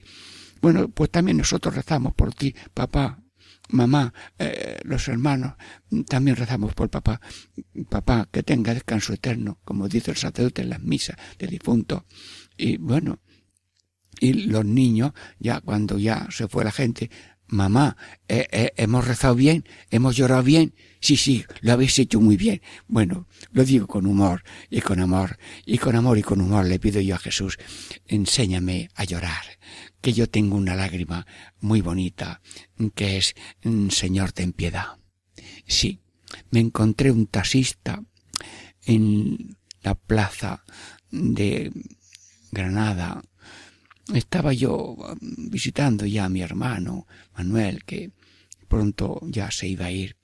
Bueno, 0.62 0.88
pues 0.88 1.12
también 1.12 1.38
nosotros 1.38 1.76
rezamos 1.76 2.14
por 2.14 2.34
ti, 2.34 2.56
papá, 2.74 3.20
mamá, 3.70 4.14
eh, 4.38 4.80
los 4.84 5.08
hermanos, 5.08 5.54
también 6.08 6.36
rezamos 6.36 6.74
por 6.74 6.90
papá. 6.90 7.22
Papá, 7.90 8.28
que 8.32 8.44
tenga 8.44 8.74
descanso 8.74 9.14
eterno, 9.14 9.60
como 9.64 9.88
dice 9.88 10.12
el 10.12 10.18
sacerdote 10.18 10.62
en 10.62 10.70
las 10.70 10.82
misas 10.82 11.18
de 11.38 11.48
difunto. 11.48 12.06
Y 12.58 12.78
bueno, 12.78 13.20
y 14.20 14.34
los 14.34 14.66
niños, 14.66 15.14
ya 15.40 15.62
cuando 15.62 15.98
ya 15.98 16.28
se 16.30 16.48
fue 16.48 16.64
la 16.64 16.72
gente, 16.72 17.10
mamá, 17.48 17.98
eh, 18.28 18.48
eh, 18.52 18.74
hemos 18.78 19.08
rezado 19.08 19.36
bien, 19.36 19.66
hemos 19.90 20.16
llorado 20.16 20.44
bien, 20.44 20.76
sí, 21.00 21.18
sí, 21.18 21.46
lo 21.62 21.74
habéis 21.74 21.98
hecho 22.00 22.20
muy 22.20 22.38
bien. 22.38 22.62
Bueno, 22.88 23.28
lo 23.52 23.64
digo 23.64 23.88
con 23.88 24.06
humor 24.06 24.44
y 24.70 24.82
con 24.82 25.00
amor, 25.00 25.38
y 25.66 25.78
con 25.78 25.96
amor 25.96 26.18
y 26.18 26.24
con 26.24 26.42
humor 26.42 26.66
le 26.66 26.80
pido 26.80 27.02
yo 27.02 27.16
a 27.16 27.20
Jesús, 27.20 27.58
enséñame 28.08 28.90
a 28.96 29.04
llorar, 29.04 29.44
que 30.04 30.12
yo 30.12 30.28
tengo 30.28 30.58
una 30.58 30.76
lágrima 30.76 31.26
muy 31.62 31.80
bonita, 31.80 32.42
que 32.94 33.16
es, 33.18 33.36
mm, 33.64 33.88
Señor, 33.88 34.34
ten 34.34 34.52
piedad. 34.52 34.98
Sí, 35.66 36.02
me 36.52 36.60
encontré 36.60 37.10
un 37.10 37.26
taxista 37.28 38.04
en 38.86 39.56
la 39.82 39.96
plaza 39.96 40.66
de 41.10 41.72
Granada, 42.52 43.24
estaba 44.14 44.52
yo 44.52 44.76
um, 44.76 45.18
visitando 45.50 46.06
ya 46.06 46.26
a 46.26 46.30
mi 46.30 46.42
hermano 46.42 47.08
Manuel, 47.38 47.86
que 47.86 48.12
pronto 48.68 49.22
ya 49.24 49.52
se 49.52 49.70
iba 49.70 49.86
a 49.86 49.92
ir, 49.92 50.18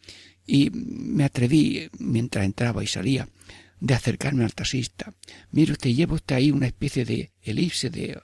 y 0.46 0.72
me 0.72 1.24
atreví, 1.24 1.90
mientras 2.00 2.44
entraba 2.44 2.84
y 2.84 2.88
salía, 2.88 3.30
de 3.80 3.94
acercarme 3.94 4.44
al 4.44 4.54
taxista. 4.54 5.14
Mire 5.52 5.72
usted, 5.72 5.92
lleva 5.92 6.16
usted 6.16 6.36
ahí 6.36 6.52
una 6.52 6.68
especie 6.68 7.06
de 7.06 7.32
elipse 7.42 7.90
de, 7.90 8.20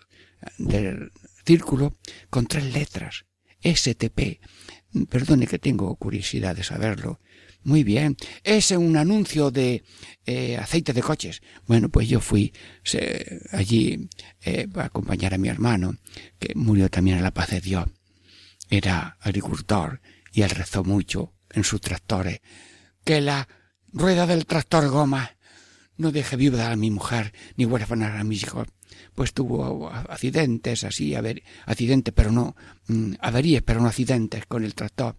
de 0.57 1.11
círculo 1.45 1.95
con 2.29 2.47
tres 2.47 2.73
letras. 2.73 3.25
STP. 3.61 4.39
Perdone 5.09 5.47
que 5.47 5.59
tengo 5.59 5.95
curiosidad 5.95 6.55
de 6.55 6.63
saberlo. 6.63 7.19
Muy 7.63 7.83
bien. 7.83 8.15
Es 8.43 8.71
un 8.71 8.95
anuncio 8.95 9.49
de 9.49 9.83
eh, 10.25 10.57
aceite 10.57 10.93
de 10.93 11.01
coches. 11.01 11.41
Bueno, 11.65 11.89
pues 11.89 12.07
yo 12.07 12.19
fui 12.19 12.53
allí 13.51 14.07
eh, 14.41 14.67
a 14.75 14.85
acompañar 14.85 15.33
a 15.33 15.39
mi 15.39 15.49
hermano, 15.49 15.95
que 16.39 16.53
murió 16.55 16.89
también 16.89 17.17
a 17.17 17.21
la 17.21 17.33
paz 17.33 17.49
de 17.49 17.61
Dios. 17.61 17.85
Era 18.69 19.17
agricultor 19.19 19.99
y 20.31 20.43
él 20.43 20.51
rezó 20.51 20.83
mucho 20.83 21.33
en 21.49 21.63
sus 21.63 21.81
tractores. 21.81 22.41
Que 23.03 23.19
la 23.19 23.47
rueda 23.91 24.27
del 24.27 24.45
tractor 24.45 24.87
goma 24.89 25.35
no 25.97 26.11
deje 26.11 26.35
viuda 26.35 26.71
a 26.71 26.75
mi 26.75 26.91
mujer 26.91 27.33
ni 27.55 27.65
huérfana 27.65 28.19
a 28.19 28.23
mis 28.23 28.43
hijos. 28.43 28.67
Pues 29.15 29.33
tuvo 29.33 29.89
accidentes 29.89 30.83
así, 30.83 31.15
a 31.15 31.21
ver, 31.21 31.41
accidentes, 31.65 32.13
pero 32.13 32.31
no, 32.31 32.55
mm, 32.87 33.13
averías, 33.21 33.63
pero 33.63 33.81
no 33.81 33.87
accidentes 33.87 34.45
con 34.45 34.63
el 34.63 34.75
tractor 34.75 35.17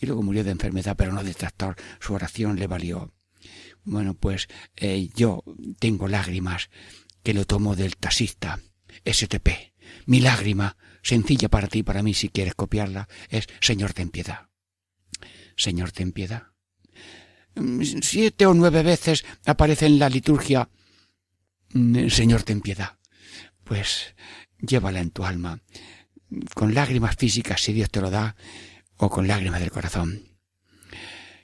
y 0.00 0.06
luego 0.06 0.22
murió 0.22 0.44
de 0.44 0.50
enfermedad, 0.50 0.96
pero 0.96 1.12
no 1.12 1.22
de 1.22 1.34
tractor. 1.34 1.76
Su 2.00 2.14
oración 2.14 2.58
le 2.58 2.66
valió. 2.66 3.12
Bueno, 3.84 4.14
pues 4.14 4.48
eh, 4.76 5.08
yo 5.14 5.42
tengo 5.78 6.08
lágrimas 6.08 6.70
que 7.22 7.34
lo 7.34 7.44
tomo 7.44 7.76
del 7.76 7.96
taxista, 7.96 8.60
STP. 9.04 9.48
Mi 10.06 10.20
lágrima, 10.20 10.76
sencilla 11.02 11.48
para 11.48 11.68
ti 11.68 11.80
y 11.80 11.82
para 11.82 12.02
mí 12.02 12.14
si 12.14 12.28
quieres 12.28 12.54
copiarla, 12.54 13.08
es 13.30 13.46
Señor 13.60 13.92
ten 13.92 14.10
piedad. 14.10 14.48
Señor 15.56 15.92
ten 15.92 16.12
piedad. 16.12 16.48
Mm, 17.54 17.82
siete 18.02 18.46
o 18.46 18.54
nueve 18.54 18.82
veces 18.82 19.24
aparece 19.46 19.86
en 19.86 19.98
la 19.98 20.10
liturgia 20.10 20.68
mm, 21.72 22.08
Señor 22.08 22.42
ten 22.42 22.60
piedad. 22.60 22.95
Pues 23.66 24.14
llévala 24.60 25.00
en 25.00 25.10
tu 25.10 25.24
alma, 25.24 25.60
con 26.54 26.72
lágrimas 26.72 27.16
físicas 27.16 27.60
si 27.60 27.72
Dios 27.72 27.90
te 27.90 28.00
lo 28.00 28.10
da, 28.10 28.36
o 28.96 29.10
con 29.10 29.26
lágrimas 29.26 29.58
del 29.58 29.72
corazón. 29.72 30.38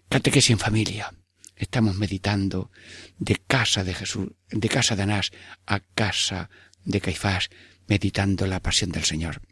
Catequesis 0.08 0.50
en 0.50 0.60
familia. 0.60 1.12
Estamos 1.56 1.96
meditando 1.96 2.70
de 3.18 3.36
casa 3.44 3.82
de 3.82 3.94
Jesús, 3.94 4.28
de 4.50 4.68
casa 4.68 4.94
de 4.94 5.02
Anás 5.02 5.32
a 5.66 5.80
casa 5.80 6.48
de 6.84 7.00
Caifás, 7.00 7.50
meditando 7.88 8.46
la 8.46 8.60
pasión 8.60 8.92
del 8.92 9.04
Señor. 9.04 9.42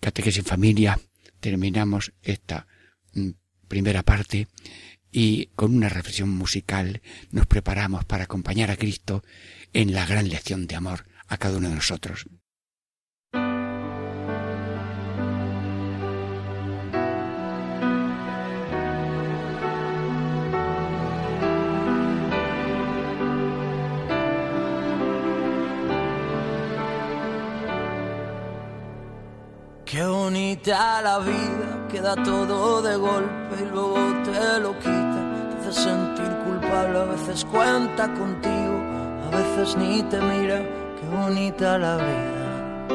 Catequesis 0.00 0.40
en 0.40 0.44
familia. 0.44 1.00
Terminamos 1.40 2.12
esta 2.22 2.66
mm, 3.14 3.30
primera 3.66 4.02
parte 4.02 4.48
y 5.10 5.46
con 5.56 5.74
una 5.74 5.88
reflexión 5.88 6.28
musical 6.28 7.00
nos 7.30 7.46
preparamos 7.46 8.04
para 8.04 8.24
acompañar 8.24 8.70
a 8.70 8.76
Cristo 8.76 9.24
en 9.72 9.94
la 9.94 10.04
gran 10.04 10.28
lección 10.28 10.66
de 10.66 10.76
amor 10.76 11.15
a 11.28 11.36
cada 11.36 11.56
uno 11.58 11.68
de 11.68 11.74
nosotros. 11.74 12.26
Qué 29.84 30.04
bonita 30.04 31.00
la 31.00 31.20
vida, 31.20 31.86
queda 31.88 32.16
todo 32.24 32.82
de 32.82 32.96
golpe 32.96 33.54
y 33.62 33.70
luego 33.72 33.96
te 34.24 34.60
lo 34.60 34.76
quita. 34.80 35.60
Te 35.62 35.68
hace 35.68 35.84
sentir 35.84 36.28
culpable, 36.44 36.98
a 36.98 37.04
veces 37.04 37.44
cuenta 37.44 38.12
contigo, 38.12 38.78
a 39.26 39.36
veces 39.36 39.76
ni 39.76 40.02
te 40.02 40.20
mira. 40.20 40.85
Qué 41.08 41.16
bonita 41.16 41.78
la 41.78 41.96
vida. 41.98 42.88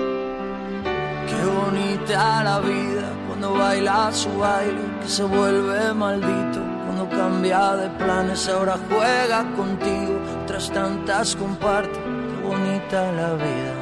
Qué 1.30 1.46
bonita 1.46 2.44
la 2.44 2.60
vida 2.60 3.08
cuando 3.26 3.54
baila 3.54 4.12
su 4.12 4.38
baile, 4.38 4.82
que 5.02 5.08
se 5.08 5.24
vuelve 5.24 5.94
maldito. 5.94 6.60
Cuando 6.86 7.08
cambia 7.10 7.78
de 7.78 7.90
planes, 7.92 8.50
ahora 8.50 8.76
juega 8.90 9.46
contigo. 9.56 10.20
Tras 10.46 10.70
tantas 10.72 11.38
comparte, 11.38 11.98
qué 12.00 12.48
bonita 12.48 13.12
la 13.14 13.34
vida. 13.36 13.76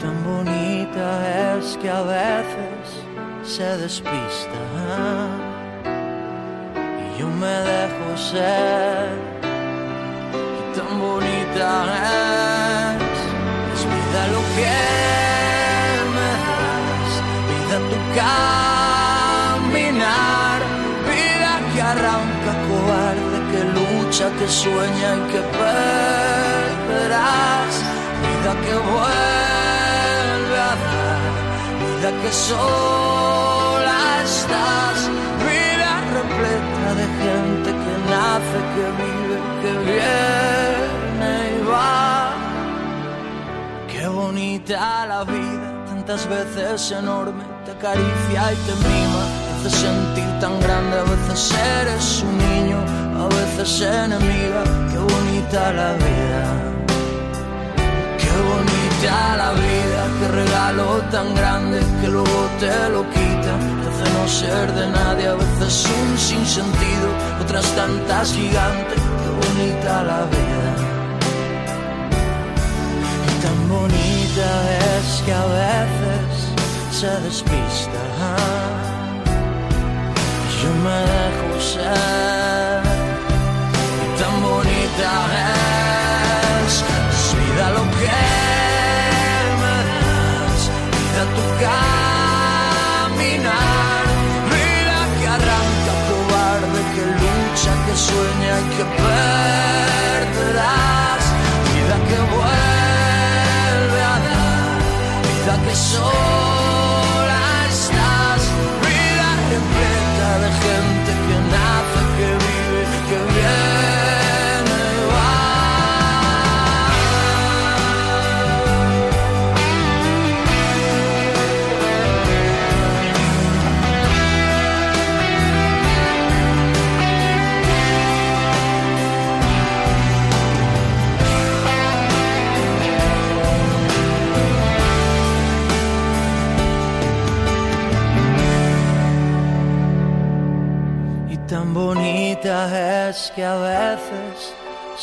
Tan 0.00 0.24
bonita 0.24 1.58
es 1.58 1.76
que 1.76 1.88
a 1.88 2.02
veces 2.02 3.04
se 3.44 3.76
despista 3.78 4.62
y 7.14 7.20
yo 7.20 7.28
me 7.28 7.46
dejo 7.46 8.16
ser. 8.16 9.31
Bonita 11.52 11.84
es, 13.74 13.80
vida 13.84 14.22
lo 14.32 14.40
que 14.56 14.80
me 16.14 16.30
das, 16.48 17.12
vida 17.50 17.76
tu 17.90 17.98
caminar, 19.76 20.60
vida 21.10 21.52
que 21.74 21.80
arranca 21.82 22.52
cobarde, 22.68 23.36
que 23.50 23.60
lucha, 23.76 24.26
que 24.38 24.46
sueña 24.48 25.08
y 25.16 25.18
que 25.30 25.42
perderás, 26.80 27.34
vida 28.24 28.52
que 28.64 28.74
vuelve 28.90 29.22
que 32.22 32.32
sola 32.32 34.00
estás, 34.24 34.98
vida 35.46 35.92
repleta 36.16 36.88
de 36.98 37.06
gente 37.22 37.70
que 37.82 37.94
nace, 38.10 38.58
que 38.74 38.84
vive, 39.00 39.36
que 39.62 39.72
viene 39.84 40.81
va. 41.72 42.34
Qué 43.90 44.06
bonita 44.06 45.06
la 45.06 45.24
vida, 45.24 45.68
tantas 45.86 46.28
veces 46.28 46.90
enorme, 46.92 47.44
te 47.64 47.70
acaricia 47.72 48.52
y 48.52 48.56
te 48.66 48.74
mima, 48.88 49.22
te 49.46 49.64
veces 49.64 49.80
sentir 49.80 50.30
tan 50.40 50.60
grande, 50.60 50.94
a 50.98 51.04
veces 51.12 51.54
eres 51.80 52.24
un 52.28 52.36
niño, 52.38 52.78
a 53.22 53.26
veces 53.36 53.80
enemiga, 53.80 54.62
qué 54.90 54.98
bonita 55.12 55.72
la 55.72 55.92
vida. 56.04 56.42
Qué 58.22 58.32
bonita 58.50 59.36
la 59.36 59.50
vida, 59.52 60.00
qué 60.18 60.28
regalo 60.28 60.86
tan 61.10 61.34
grande 61.34 61.80
que 62.00 62.08
luego 62.08 62.40
te 62.60 62.88
lo 62.94 63.02
quita, 63.10 63.52
te 63.80 63.86
hace 63.90 64.06
no 64.16 64.24
ser 64.40 64.72
de 64.72 64.86
nadie, 64.90 65.26
a 65.28 65.34
veces 65.34 65.86
un 66.00 66.18
sinsentido, 66.18 67.08
otras 67.42 67.66
tantas 67.76 68.32
gigantes, 68.32 69.00
qué 69.20 69.28
bonita 69.42 70.02
la 70.04 70.20
vida. 70.34 70.61
Bonita 73.72 74.50
es 74.96 75.08
que 75.24 75.32
a 75.32 75.46
veces 75.60 76.30
se 76.98 77.10
despista. 77.26 78.02
Yo 80.60 80.70
me 80.84 80.98
dejo 81.12 81.52
ser 81.72 82.82
y 84.04 84.06
tan 84.20 84.34
bonita 84.48 85.10
es. 85.48 86.74
Es 87.12 87.24
vida 87.38 87.66
lo 87.76 87.84
que 87.98 88.16
me 89.60 89.76
das, 89.90 90.60
vida 90.96 91.22
tu 91.36 91.44
caminar, 91.66 93.24
vida 94.54 94.98
que 95.18 95.26
arranca 95.36 95.94
cobarde, 96.08 96.80
que 96.94 97.04
lucha, 97.20 97.72
que 97.84 97.94
sueña 98.06 98.52
y 98.60 98.66
que 98.76 98.84
perderás, 98.96 99.71
vida 105.74 106.02
que 106.02 106.51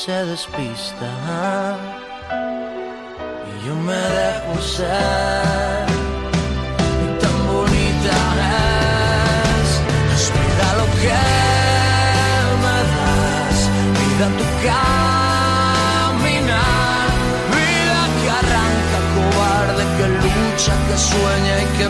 se 0.09 0.25
despista. 0.25 1.09
Y 3.49 3.51
yo 3.65 3.73
me 3.87 4.01
dejo 4.17 4.53
ser. 4.75 5.85
Y 7.05 7.07
tan 7.21 7.37
bonita 7.51 8.17
es. 9.59 9.69
Es 10.15 10.23
vida 10.37 10.67
lo 10.79 10.87
que 11.01 11.23
me 12.63 12.77
das. 12.93 13.57
Vida 13.99 14.27
tu 14.39 14.47
caminar. 14.69 16.29
Vida 17.55 18.01
que 18.19 18.27
arranca 18.41 18.99
cobarde, 19.15 19.83
que 19.97 20.07
lucha, 20.23 20.73
que 20.87 20.97
sueña 21.11 21.53
y 21.65 21.67
que 21.77 21.87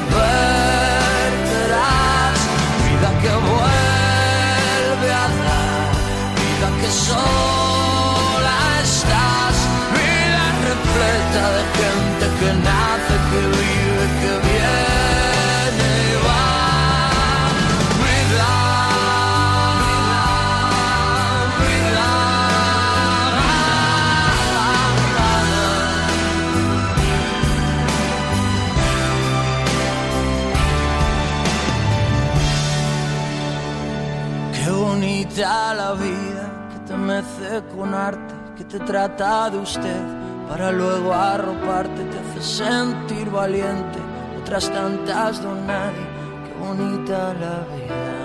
te 38.70 38.80
trata 38.80 39.50
de 39.50 39.58
usted 39.58 40.02
para 40.48 40.72
luego 40.72 41.12
arroparte, 41.12 42.04
te 42.04 42.20
hace 42.20 42.42
sentir 42.42 43.30
valiente. 43.30 44.00
Otras 44.40 44.70
tantas 44.70 45.42
don 45.42 45.66
nadie, 45.66 46.08
qué 46.46 46.54
bonita 46.66 47.34
la 47.34 47.66
vida. 47.76 48.19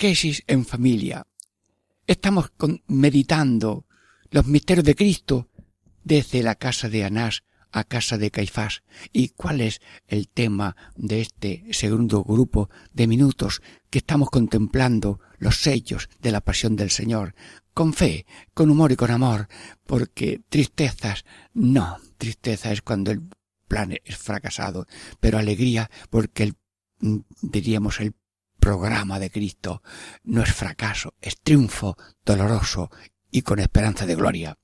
Catequesis 0.00 0.42
en 0.46 0.64
familia. 0.64 1.26
Estamos 2.06 2.48
con- 2.56 2.82
meditando 2.86 3.84
los 4.30 4.46
misterios 4.46 4.86
de 4.86 4.94
Cristo 4.94 5.50
desde 6.02 6.42
la 6.42 6.54
casa 6.54 6.88
de 6.88 7.04
Anás 7.04 7.42
a 7.70 7.84
casa 7.84 8.16
de 8.16 8.30
Caifás. 8.30 8.82
¿Y 9.12 9.28
cuál 9.28 9.60
es 9.60 9.82
el 10.08 10.28
tema 10.28 10.74
de 10.96 11.20
este 11.20 11.66
segundo 11.72 12.24
grupo 12.24 12.70
de 12.94 13.06
minutos 13.06 13.60
que 13.90 13.98
estamos 13.98 14.30
contemplando 14.30 15.20
los 15.38 15.56
sellos 15.60 16.08
de 16.22 16.32
la 16.32 16.40
pasión 16.40 16.76
del 16.76 16.90
Señor? 16.90 17.34
Con 17.74 17.92
fe, 17.92 18.24
con 18.54 18.70
humor 18.70 18.92
y 18.92 18.96
con 18.96 19.10
amor, 19.10 19.48
porque 19.86 20.40
tristezas, 20.48 21.26
no, 21.52 21.98
tristeza 22.16 22.72
es 22.72 22.80
cuando 22.80 23.10
el 23.10 23.20
plan 23.68 23.94
es 24.02 24.16
fracasado, 24.16 24.86
pero 25.20 25.36
alegría 25.36 25.90
porque 26.08 26.44
el, 26.44 26.54
mm, 27.00 27.18
diríamos 27.42 28.00
el 28.00 28.14
programa 28.60 29.18
de 29.18 29.30
Cristo 29.30 29.82
no 30.22 30.42
es 30.42 30.52
fracaso, 30.52 31.14
es 31.20 31.40
triunfo 31.40 31.96
doloroso 32.24 32.90
y 33.30 33.42
con 33.42 33.58
esperanza 33.58 34.06
de 34.06 34.14
gloria. 34.14 34.58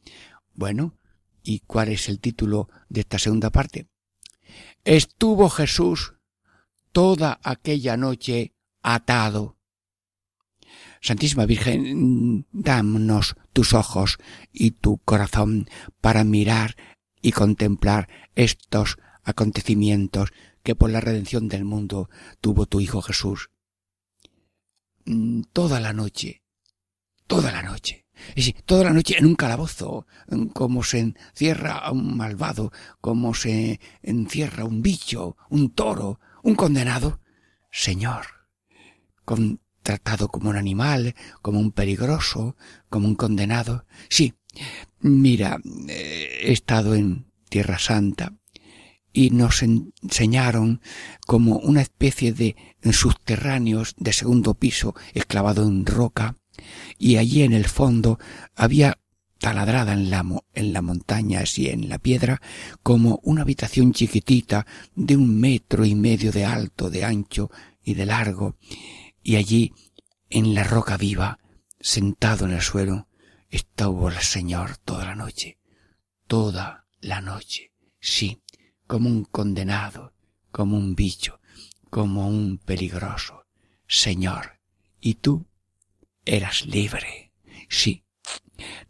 Bueno, 0.55 0.97
¿y 1.43 1.61
cuál 1.61 1.89
es 1.89 2.09
el 2.09 2.21
título 2.21 2.69
de 2.89 3.01
esta 3.01 3.19
segunda 3.19 3.51
parte? 3.51 3.89
Estuvo 4.85 5.51
Jesús 5.51 6.15
toda 6.93 7.41
aquella 7.43 7.97
noche 7.97 8.55
atado. 8.83 9.57
Santísima 11.01 11.47
Virgen, 11.47 12.47
dámonos 12.53 13.37
tus 13.53 13.75
ojos 13.75 14.19
y 14.53 14.73
tu 14.73 14.99
corazón 14.99 15.69
para 16.01 16.25
mirar 16.25 16.77
y 17.21 17.33
contemplar 17.33 18.09
estos 18.35 18.99
acontecimientos 19.23 20.31
que 20.63 20.75
por 20.75 20.91
la 20.91 21.01
redención 21.01 21.49
del 21.49 21.65
mundo 21.65 22.09
tuvo 22.41 22.67
tu 22.67 22.81
Hijo 22.81 23.03
Jesús. 23.03 23.51
Mm, 25.07 25.42
Toda 25.53 25.81
la 25.81 25.92
noche, 25.92 26.42
toda 27.27 27.53
la 27.53 27.62
noche. 27.62 28.07
Es 28.31 28.37
decir, 28.37 28.57
toda 28.64 28.85
la 28.85 28.92
noche 28.92 29.16
en 29.19 29.27
un 29.27 29.35
calabozo, 29.35 30.07
como 30.55 30.83
se 30.83 30.99
encierra 31.01 31.79
a 31.79 31.92
un 31.92 32.16
malvado, 32.16 32.73
como 33.01 33.35
se 33.35 33.79
encierra 34.03 34.64
un 34.64 34.83
bicho, 34.83 35.37
un 35.51 35.71
toro, 35.71 36.19
un 36.42 36.55
condenado. 36.55 37.21
Señor, 37.71 38.27
con, 39.25 39.61
tratado 39.83 40.29
como 40.29 40.51
un 40.51 40.57
animal, 40.57 41.14
como 41.42 41.61
un 41.61 41.73
peligroso, 41.73 42.57
como 42.88 43.07
un 43.07 43.16
condenado. 43.16 43.85
Sí, 44.09 44.35
mira, 45.01 45.59
eh, 45.88 46.40
he 46.42 46.53
estado 46.53 46.95
en 46.95 47.31
Tierra 47.51 47.79
Santa 47.79 48.33
y 49.17 49.31
nos 49.31 49.63
enseñaron 49.63 50.83
como 51.27 51.57
una 51.57 51.81
especie 51.81 52.35
de 52.35 52.55
subterráneos 52.93 53.95
de 53.97 54.13
segundo 54.13 54.53
piso 54.53 54.95
esclavado 55.15 55.67
en 55.67 55.87
roca 55.87 56.37
y 56.99 57.17
allí 57.17 57.43
en 57.43 57.55
el 57.55 57.65
fondo 57.65 58.19
había 58.55 58.99
taladrada 59.39 59.95
en 59.95 60.11
la, 60.11 60.23
en 60.53 60.73
la 60.75 60.83
montaña, 60.83 61.41
así 61.41 61.69
en 61.69 61.89
la 61.89 61.99
piedra, 61.99 62.43
como 62.83 63.21
una 63.23 63.41
habitación 63.41 63.95
chiquitita 63.95 64.67
de 64.95 65.17
un 65.17 65.41
metro 65.41 65.87
y 65.87 65.95
medio 65.95 66.31
de 66.31 66.45
alto, 66.45 66.91
de 66.91 67.07
ancho 67.07 67.51
y 67.83 67.95
de 67.95 68.05
largo, 68.05 68.57
y 69.23 69.37
allí, 69.37 69.73
en 70.29 70.55
la 70.55 70.63
roca 70.63 70.99
viva, 70.99 71.39
sentado 71.81 72.45
en 72.45 72.53
el 72.53 72.61
suelo, 72.61 73.09
estuvo 73.49 74.11
el 74.11 74.19
Señor 74.19 74.77
toda 74.77 75.07
la 75.07 75.15
noche, 75.15 75.59
toda 76.27 76.87
la 77.01 77.23
noche, 77.23 77.73
sí, 77.99 78.43
como 78.87 79.09
un 79.09 79.25
condenado, 79.25 80.12
como 80.53 80.77
un 80.77 80.94
bicho, 80.94 81.40
como 81.90 82.29
un 82.29 82.59
peligroso. 82.59 83.46
Señor, 83.87 84.61
¿y 85.01 85.14
tú? 85.14 85.46
eras 86.27 86.66
libre. 86.66 87.33
Sí, 87.68 88.05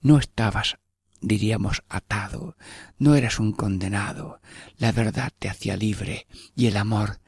no 0.01 0.19
estabas, 0.19 0.79
diríamos, 1.21 1.85
atado, 1.89 2.57
no 2.99 3.15
eras 3.15 3.39
un 3.39 3.53
condenado. 3.53 4.41
La 4.79 4.91
verdad 4.91 5.33
te 5.39 5.49
hacía 5.49 5.77
libre 5.77 6.27
y 6.57 6.67
el 6.67 6.77
amor 6.77 7.21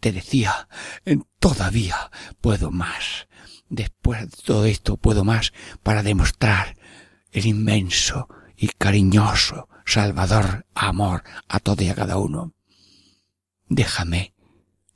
te 0.00 0.12
decía, 0.12 0.68
todavía 1.38 2.10
puedo 2.40 2.70
más. 2.70 3.28
Después 3.70 4.30
de 4.30 4.36
todo 4.44 4.64
esto 4.64 4.96
puedo 4.96 5.24
más 5.24 5.52
para 5.82 6.02
demostrar 6.02 6.76
el 7.30 7.46
inmenso 7.46 8.28
y 8.56 8.68
cariñoso 8.68 9.68
Salvador 9.88 10.66
amor 10.74 11.24
a 11.48 11.60
todo 11.60 11.82
y 11.82 11.88
a 11.88 11.94
cada 11.94 12.18
uno. 12.18 12.52
Déjame 13.70 14.34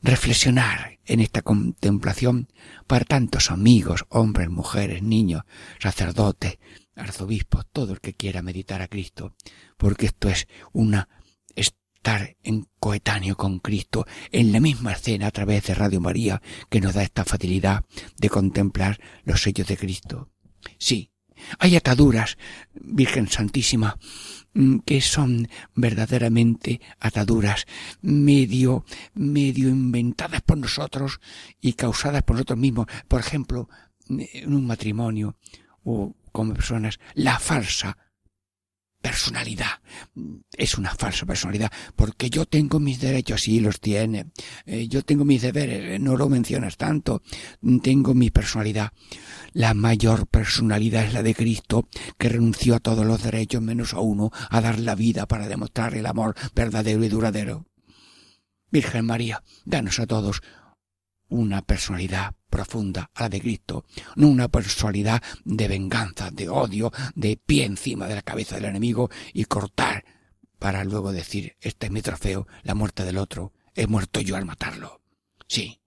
reflexionar 0.03 0.99
en 1.07 1.21
esta 1.21 1.41
contemplación 1.41 2.53
para 2.87 3.07
tantos 3.07 3.51
amigos, 3.51 4.05
hombres, 4.11 4.51
mujeres, 4.51 5.03
niños, 5.03 5.45
sacerdotes, 5.81 6.59
arzobispos, 6.95 7.65
todo 7.73 7.95
el 7.95 8.01
que 8.01 8.13
quiera 8.13 8.43
meditar 8.43 8.83
a 8.83 8.89
Cristo, 8.89 9.35
porque 9.79 10.05
esto 10.05 10.29
es 10.29 10.47
una 10.73 11.09
estar 11.57 12.37
en 12.43 12.69
coetáneo 12.79 13.35
con 13.35 13.61
Cristo 13.61 14.07
en 14.31 14.53
la 14.53 14.61
misma 14.61 14.93
escena 14.93 15.29
a 15.29 15.31
través 15.31 15.65
de 15.65 15.75
Radio 15.75 16.03
María 16.03 16.43
que 16.69 16.83
nos 16.83 16.93
da 16.93 17.03
esta 17.03 17.25
facilidad 17.25 17.85
de 18.19 18.29
contemplar 18.29 19.01
los 19.25 19.41
sellos 19.41 19.69
de 19.69 19.79
Cristo. 19.79 20.29
Sí, 20.79 21.12
hay 21.59 21.77
ataduras, 21.77 22.39
Virgen 22.75 23.29
Santísima, 23.29 23.99
Mm, 24.55 24.81
que 24.81 25.01
son 25.01 25.49
verdaderamente 25.75 26.83
ataduras 27.01 27.67
medio, 28.03 28.85
medio 29.15 29.71
inventadas 29.71 30.43
por 30.43 30.59
nosotros 30.59 31.21
y 31.61 31.73
causadas 31.73 32.23
por 32.23 32.37
nosotros 32.37 32.59
mismos. 32.59 32.87
Por 33.09 33.21
ejemplo, 33.21 33.71
en 34.09 34.55
un 34.55 34.67
matrimonio 34.67 35.37
o 35.85 36.15
como 36.33 36.53
personas, 36.53 37.01
la 37.15 37.39
falsa 37.39 37.97
personalidad. 39.03 39.83
Es 40.57 40.79
una 40.79 40.95
falsa 40.95 41.27
personalidad, 41.27 41.71
porque 41.97 42.31
yo 42.31 42.47
tengo 42.47 42.81
mis 42.81 43.01
derechos, 43.01 43.43
sí 43.43 43.61
los 43.61 43.81
tiene. 43.81 44.31
Eh, 44.65 44.89
yo 44.89 45.03
tengo 45.03 45.25
mis 45.25 45.43
deberes, 45.43 46.01
no 46.01 46.17
lo 46.17 46.29
mencionas 46.29 46.77
tanto. 46.77 47.23
Tengo 47.83 48.15
mi 48.15 48.31
personalidad. 48.31 48.93
La 49.53 49.75
mayor 49.75 50.29
personalidad 50.29 51.05
es 51.05 51.13
la 51.13 51.23
de 51.23 51.35
Cristo, 51.35 51.89
que 52.17 52.29
renunció 52.29 52.77
a 52.77 52.81
todos 52.81 53.05
los 53.05 53.23
derechos 53.23 53.61
menos 53.61 53.93
a 53.93 54.01
uno, 54.01 54.31
a 54.49 54.61
dar 54.61 54.79
la 54.79 54.95
vida 54.95 55.27
para 55.27 55.49
demostrar 55.49 55.95
el 55.95 56.07
amor 56.07 56.35
verdadero 56.55 57.05
y 57.05 57.09
duradero. 57.09 57.67
Virgen 58.71 59.05
María, 59.05 59.43
danos 59.67 59.99
a 59.99 60.07
todos 60.07 60.43
una 61.33 61.63
personalidad 61.63 62.35
profunda 62.51 63.11
a 63.15 63.23
la 63.23 63.29
de 63.31 63.41
Cristo, 63.41 63.85
no 64.17 64.29
una 64.29 64.49
personalidad 64.49 65.23
de 65.45 65.69
venganza, 65.69 66.31
de 66.31 66.49
odio, 66.49 66.93
de 67.15 67.37
pie 67.37 67.65
encima 67.65 68.07
de 68.07 68.17
la 68.17 68.23
cabeza 68.23 68.57
del 68.57 68.67
enemigo 68.67 69.11
y 69.33 69.45
cortar 69.47 70.05
para 70.59 70.85
luego 70.85 71.11
decir, 71.11 71.57
este 71.61 71.87
es 71.87 71.93
mi 71.93 72.03
trofeo, 72.03 72.47
la 72.63 72.75
muerte 72.75 73.05
del 73.05 73.19
otro, 73.19 73.53
he 73.75 73.87
muerto 73.87 74.21
yo 74.21 74.37
al 74.37 74.45
matarlo. 74.45 75.01
Sí. 75.49 75.81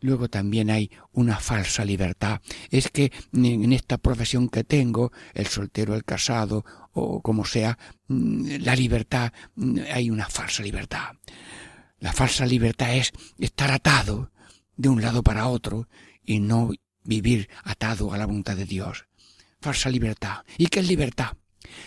Luego 0.00 0.28
también 0.28 0.70
hay 0.70 0.90
una 1.12 1.38
falsa 1.38 1.84
libertad. 1.84 2.40
Es 2.70 2.90
que 2.90 3.12
en 3.32 3.72
esta 3.72 3.98
profesión 3.98 4.48
que 4.48 4.62
tengo, 4.62 5.10
el 5.34 5.46
soltero, 5.46 5.94
el 5.94 6.04
casado, 6.04 6.64
o 6.92 7.20
como 7.20 7.44
sea, 7.44 7.78
mm, 8.08 8.58
la 8.60 8.76
libertad, 8.76 9.32
mm, 9.54 9.80
hay 9.92 10.10
una 10.10 10.28
falsa 10.28 10.62
libertad. 10.62 11.16
La 11.98 12.12
falsa 12.12 12.46
libertad 12.46 12.94
es 12.94 13.12
estar 13.38 13.70
atado, 13.70 14.30
de 14.76 14.88
un 14.88 15.02
lado 15.02 15.22
para 15.22 15.48
otro 15.48 15.88
y 16.24 16.40
no 16.40 16.70
vivir 17.04 17.48
atado 17.64 18.12
a 18.12 18.18
la 18.18 18.26
voluntad 18.26 18.56
de 18.56 18.64
Dios. 18.64 19.06
Falsa 19.60 19.90
libertad. 19.90 20.44
¿Y 20.58 20.66
qué 20.66 20.80
es 20.80 20.88
libertad? 20.88 21.36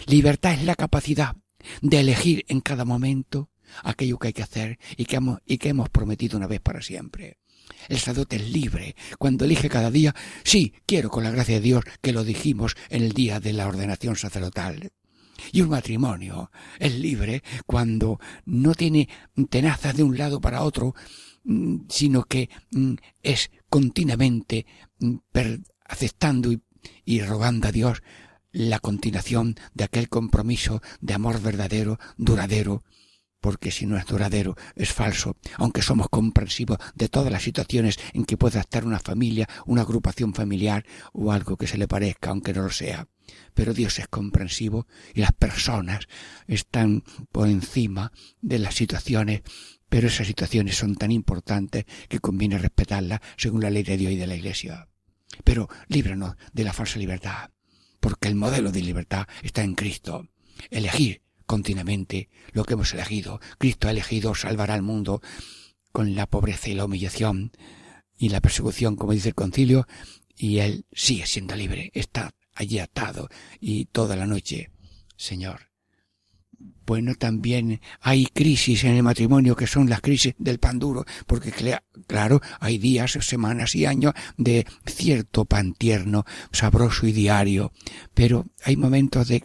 Libertad 0.05 0.53
es 0.53 0.63
la 0.63 0.75
capacidad 0.75 1.35
de 1.81 1.99
elegir 1.99 2.45
en 2.47 2.61
cada 2.61 2.85
momento 2.85 3.49
aquello 3.83 4.17
que 4.17 4.27
hay 4.27 4.33
que 4.33 4.43
hacer 4.43 4.79
y 4.97 5.05
que 5.05 5.17
hemos, 5.17 5.39
y 5.45 5.57
que 5.57 5.69
hemos 5.69 5.89
prometido 5.89 6.37
una 6.37 6.47
vez 6.47 6.61
para 6.61 6.81
siempre. 6.81 7.37
El 7.87 7.97
sacerdote 7.97 8.37
es 8.37 8.49
libre 8.49 8.95
cuando 9.17 9.45
elige 9.45 9.69
cada 9.69 9.91
día, 9.91 10.15
sí, 10.43 10.73
quiero 10.85 11.09
con 11.09 11.23
la 11.23 11.31
gracia 11.31 11.55
de 11.55 11.61
Dios 11.61 11.83
que 12.01 12.11
lo 12.11 12.23
dijimos 12.23 12.75
en 12.89 13.03
el 13.03 13.13
día 13.13 13.39
de 13.39 13.53
la 13.53 13.67
ordenación 13.67 14.15
sacerdotal. 14.15 14.91
Y 15.51 15.61
un 15.61 15.69
matrimonio 15.69 16.51
es 16.79 16.95
libre 16.95 17.43
cuando 17.65 18.19
no 18.45 18.73
tiene 18.73 19.07
tenazas 19.49 19.95
de 19.95 20.03
un 20.03 20.17
lado 20.17 20.41
para 20.41 20.63
otro, 20.63 20.95
sino 21.87 22.23
que 22.25 22.49
mm, 22.71 22.93
es 23.23 23.51
continuamente 23.69 24.65
mm, 24.99 25.15
aceptando 25.85 26.51
y, 27.05 27.21
rogando 27.21 27.67
a 27.67 27.71
Dios 27.71 28.03
la 28.51 28.79
continuación 28.79 29.55
de 29.73 29.83
aquel 29.83 30.09
compromiso 30.09 30.81
de 31.01 31.13
amor 31.13 31.41
verdadero, 31.41 31.99
duradero, 32.17 32.83
porque 33.41 33.71
si 33.71 33.85
no 33.85 33.97
es 33.97 34.05
duradero, 34.05 34.55
es 34.75 34.91
falso, 34.91 35.37
aunque 35.57 35.81
somos 35.81 36.09
comprensivos 36.09 36.77
de 36.95 37.09
todas 37.09 37.31
las 37.31 37.43
situaciones 37.43 37.99
en 38.13 38.25
que 38.25 38.37
pueda 38.37 38.59
estar 38.59 38.85
una 38.85 38.99
familia, 38.99 39.47
una 39.65 39.83
agrupación 39.83 40.33
familiar 40.33 40.85
o 41.13 41.31
algo 41.31 41.57
que 41.57 41.67
se 41.67 41.77
le 41.77 41.87
parezca, 41.87 42.31
aunque 42.31 42.53
no 42.53 42.63
lo 42.63 42.71
sea. 42.71 43.07
Pero 43.53 43.73
Dios 43.73 43.99
es 43.99 44.07
comprensivo 44.07 44.87
y 45.13 45.21
las 45.21 45.31
personas 45.31 46.07
están 46.47 47.03
por 47.31 47.47
encima 47.47 48.11
de 48.41 48.59
las 48.59 48.75
situaciones 48.75 49.43
pero 49.89 50.07
esas 50.07 50.27
situaciones 50.27 50.77
son 50.77 50.95
tan 50.95 51.11
importantes 51.11 51.85
que 52.07 52.19
conviene 52.19 52.57
respetarlas 52.57 53.19
según 53.37 53.61
la 53.61 53.69
ley 53.69 53.83
de 53.83 53.97
Dios 53.97 54.13
y 54.13 54.17
de 54.17 54.27
la 54.27 54.35
Iglesia. 54.35 54.87
Pero 55.43 55.67
líbranos 55.87 56.35
de 56.53 56.63
la 56.63 56.73
falsa 56.73 56.99
libertad, 56.99 57.49
porque 57.99 58.27
el 58.27 58.35
modelo 58.35 58.71
de 58.71 58.81
libertad 58.81 59.27
está 59.43 59.63
en 59.63 59.75
Cristo. 59.75 60.27
Elegir 60.69 61.21
continuamente 61.45 62.29
lo 62.51 62.63
que 62.63 62.73
hemos 62.73 62.93
elegido. 62.93 63.39
Cristo 63.57 63.87
ha 63.87 63.91
elegido 63.91 64.35
salvar 64.35 64.71
al 64.71 64.83
mundo 64.83 65.21
con 65.91 66.15
la 66.15 66.27
pobreza 66.27 66.69
y 66.69 66.75
la 66.75 66.85
humillación 66.85 67.51
y 68.17 68.29
la 68.29 68.41
persecución, 68.41 68.95
como 68.95 69.13
dice 69.13 69.29
el 69.29 69.35
concilio, 69.35 69.87
y 70.35 70.59
él 70.59 70.85
sigue 70.91 71.25
siendo 71.25 71.55
libre, 71.55 71.91
está 71.93 72.31
allí 72.53 72.79
atado 72.79 73.29
y 73.59 73.85
toda 73.85 74.15
la 74.15 74.27
noche. 74.27 74.71
Señor, 75.17 75.68
bueno, 76.89 77.13
también 77.13 77.81
hay 78.01 78.25
crisis 78.25 78.83
en 78.83 78.95
el 78.95 79.03
matrimonio 79.03 79.55
que 79.55 79.67
son 79.67 79.91
las 79.91 80.01
crisis 80.01 80.33
del 80.39 80.57
pan 80.57 80.79
duro, 80.79 81.05
porque 81.27 81.51
claro, 82.07 82.41
hay 82.59 82.79
días, 82.79 83.11
semanas 83.21 83.75
y 83.75 83.85
años 83.85 84.15
de 84.37 84.65
cierto 84.87 85.45
pan 85.45 85.73
tierno, 85.73 86.25
sabroso 86.51 87.05
y 87.05 87.11
diario, 87.11 87.73
pero 88.15 88.47
hay 88.63 88.75
momentos 88.75 89.27
de, 89.27 89.43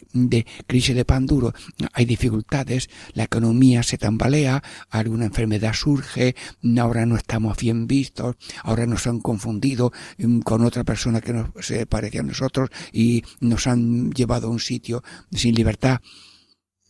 crisis 0.66 0.96
de 0.96 1.04
pan 1.04 1.26
duro, 1.26 1.52
hay 1.92 2.06
dificultades, 2.06 2.88
la 3.12 3.24
economía 3.24 3.82
se 3.82 3.98
tambalea, 3.98 4.62
alguna 4.88 5.26
enfermedad 5.26 5.74
surge, 5.74 6.34
ahora 6.78 7.04
no 7.04 7.16
estamos 7.16 7.58
bien 7.58 7.86
vistos, 7.86 8.36
ahora 8.62 8.86
nos 8.86 9.06
han 9.06 9.20
confundido 9.20 9.92
mm, 10.16 10.38
con 10.38 10.64
otra 10.64 10.82
persona 10.82 11.20
que 11.20 11.34
no 11.34 11.52
se 11.60 11.84
parece 11.84 12.20
a 12.20 12.22
nosotros 12.22 12.70
y 12.90 13.22
nos 13.40 13.66
han 13.66 14.12
llevado 14.12 14.46
a 14.46 14.50
un 14.50 14.60
sitio 14.60 15.04
sin 15.30 15.54
libertad. 15.54 16.00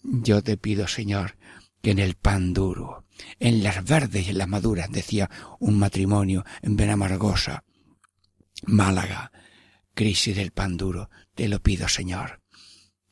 Yo 0.04 0.42
te 0.42 0.56
pido, 0.56 0.86
Señor, 0.86 1.36
que 1.82 1.90
en 1.90 1.98
el 1.98 2.14
pan 2.14 2.52
duro, 2.52 3.06
en 3.40 3.62
las 3.62 3.84
verdes 3.84 4.26
y 4.26 4.30
en 4.30 4.38
las 4.38 4.48
maduras, 4.48 4.90
decía 4.90 5.30
un 5.58 5.78
matrimonio 5.78 6.44
en 6.62 6.76
Benamargosa, 6.76 7.64
Málaga, 8.66 9.32
crisis 9.94 10.36
del 10.36 10.52
pan 10.52 10.76
duro. 10.76 11.10
Te 11.34 11.48
lo 11.48 11.60
pido, 11.60 11.88
Señor 11.88 12.44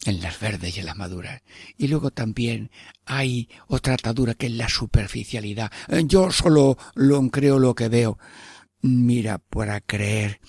en 0.04 0.20
las 0.20 0.40
verdes 0.40 0.76
y 0.76 0.80
en 0.80 0.86
las 0.86 0.96
maduras. 0.96 1.42
Y 1.76 1.88
luego 1.88 2.10
también 2.10 2.70
hay 3.04 3.48
otra 3.68 3.94
atadura 3.94 4.34
que 4.34 4.46
es 4.46 4.52
la 4.52 4.68
superficialidad. 4.68 5.70
Yo 6.04 6.30
solo 6.30 6.76
lo 6.94 7.22
creo 7.30 7.58
lo 7.58 7.74
que 7.74 7.88
veo. 7.88 8.18
Mira, 8.80 9.38
para 9.38 9.80
creer 9.80 10.40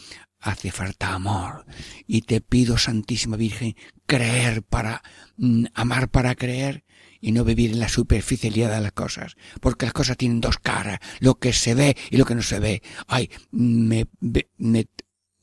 hace 0.43 0.71
falta 0.71 1.13
amor. 1.13 1.65
Y 2.05 2.21
te 2.21 2.41
pido, 2.41 2.77
Santísima 2.77 3.37
Virgen, 3.37 3.75
creer 4.05 4.63
para 4.63 5.01
mm, 5.37 5.65
amar 5.73 6.09
para 6.09 6.35
creer 6.35 6.83
y 7.19 7.31
no 7.31 7.43
vivir 7.45 7.71
en 7.71 7.79
la 7.79 7.89
superficialidad 7.89 8.75
de 8.75 8.81
las 8.81 8.91
cosas, 8.91 9.35
porque 9.61 9.85
las 9.85 9.93
cosas 9.93 10.17
tienen 10.17 10.41
dos 10.41 10.57
caras, 10.57 10.99
lo 11.19 11.35
que 11.35 11.53
se 11.53 11.73
ve 11.73 11.95
y 12.11 12.17
lo 12.17 12.25
que 12.25 12.35
no 12.35 12.41
se 12.41 12.59
ve. 12.59 12.83
Ay, 13.07 13.29
me, 13.51 14.07
me 14.57 14.87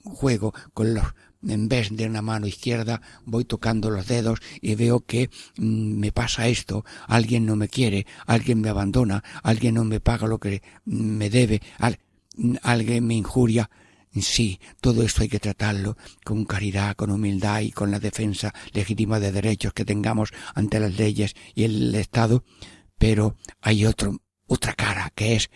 juego 0.04 0.52
con 0.74 0.94
los 0.94 1.04
en 1.46 1.68
vez 1.68 1.88
de 1.90 2.06
una 2.06 2.22
mano 2.22 2.46
izquierda 2.46 3.00
voy 3.24 3.44
tocando 3.44 3.90
los 3.90 4.06
dedos 4.06 4.40
y 4.60 4.74
veo 4.74 5.00
que 5.00 5.30
mm, 5.56 5.98
me 5.98 6.12
pasa 6.12 6.48
esto, 6.48 6.84
alguien 7.06 7.46
no 7.46 7.56
me 7.56 7.68
quiere, 7.68 8.06
alguien 8.26 8.60
me 8.60 8.68
abandona, 8.68 9.24
alguien 9.42 9.74
no 9.74 9.84
me 9.84 10.00
paga 10.00 10.26
lo 10.26 10.38
que 10.38 10.62
me 10.84 11.30
debe, 11.30 11.62
mm, 12.36 12.56
alguien 12.62 13.06
me 13.06 13.14
injuria. 13.14 13.70
Sí, 14.12 14.58
todo 14.80 15.04
esto 15.04 15.22
hay 15.22 15.28
que 15.28 15.38
tratarlo 15.38 15.96
con 16.24 16.44
caridad, 16.44 16.96
con 16.96 17.12
humildad 17.12 17.60
y 17.60 17.70
con 17.70 17.92
la 17.92 18.00
defensa 18.00 18.52
legítima 18.72 19.20
de 19.20 19.30
derechos 19.30 19.72
que 19.72 19.84
tengamos 19.84 20.32
ante 20.54 20.80
las 20.80 20.98
leyes 20.98 21.36
y 21.54 21.62
el 21.62 21.94
Estado, 21.94 22.42
pero 22.98 23.36
hay 23.60 23.86
otro, 23.86 24.20
otra 24.46 24.72
cara 24.74 25.12
que 25.14 25.36
es 25.36 25.50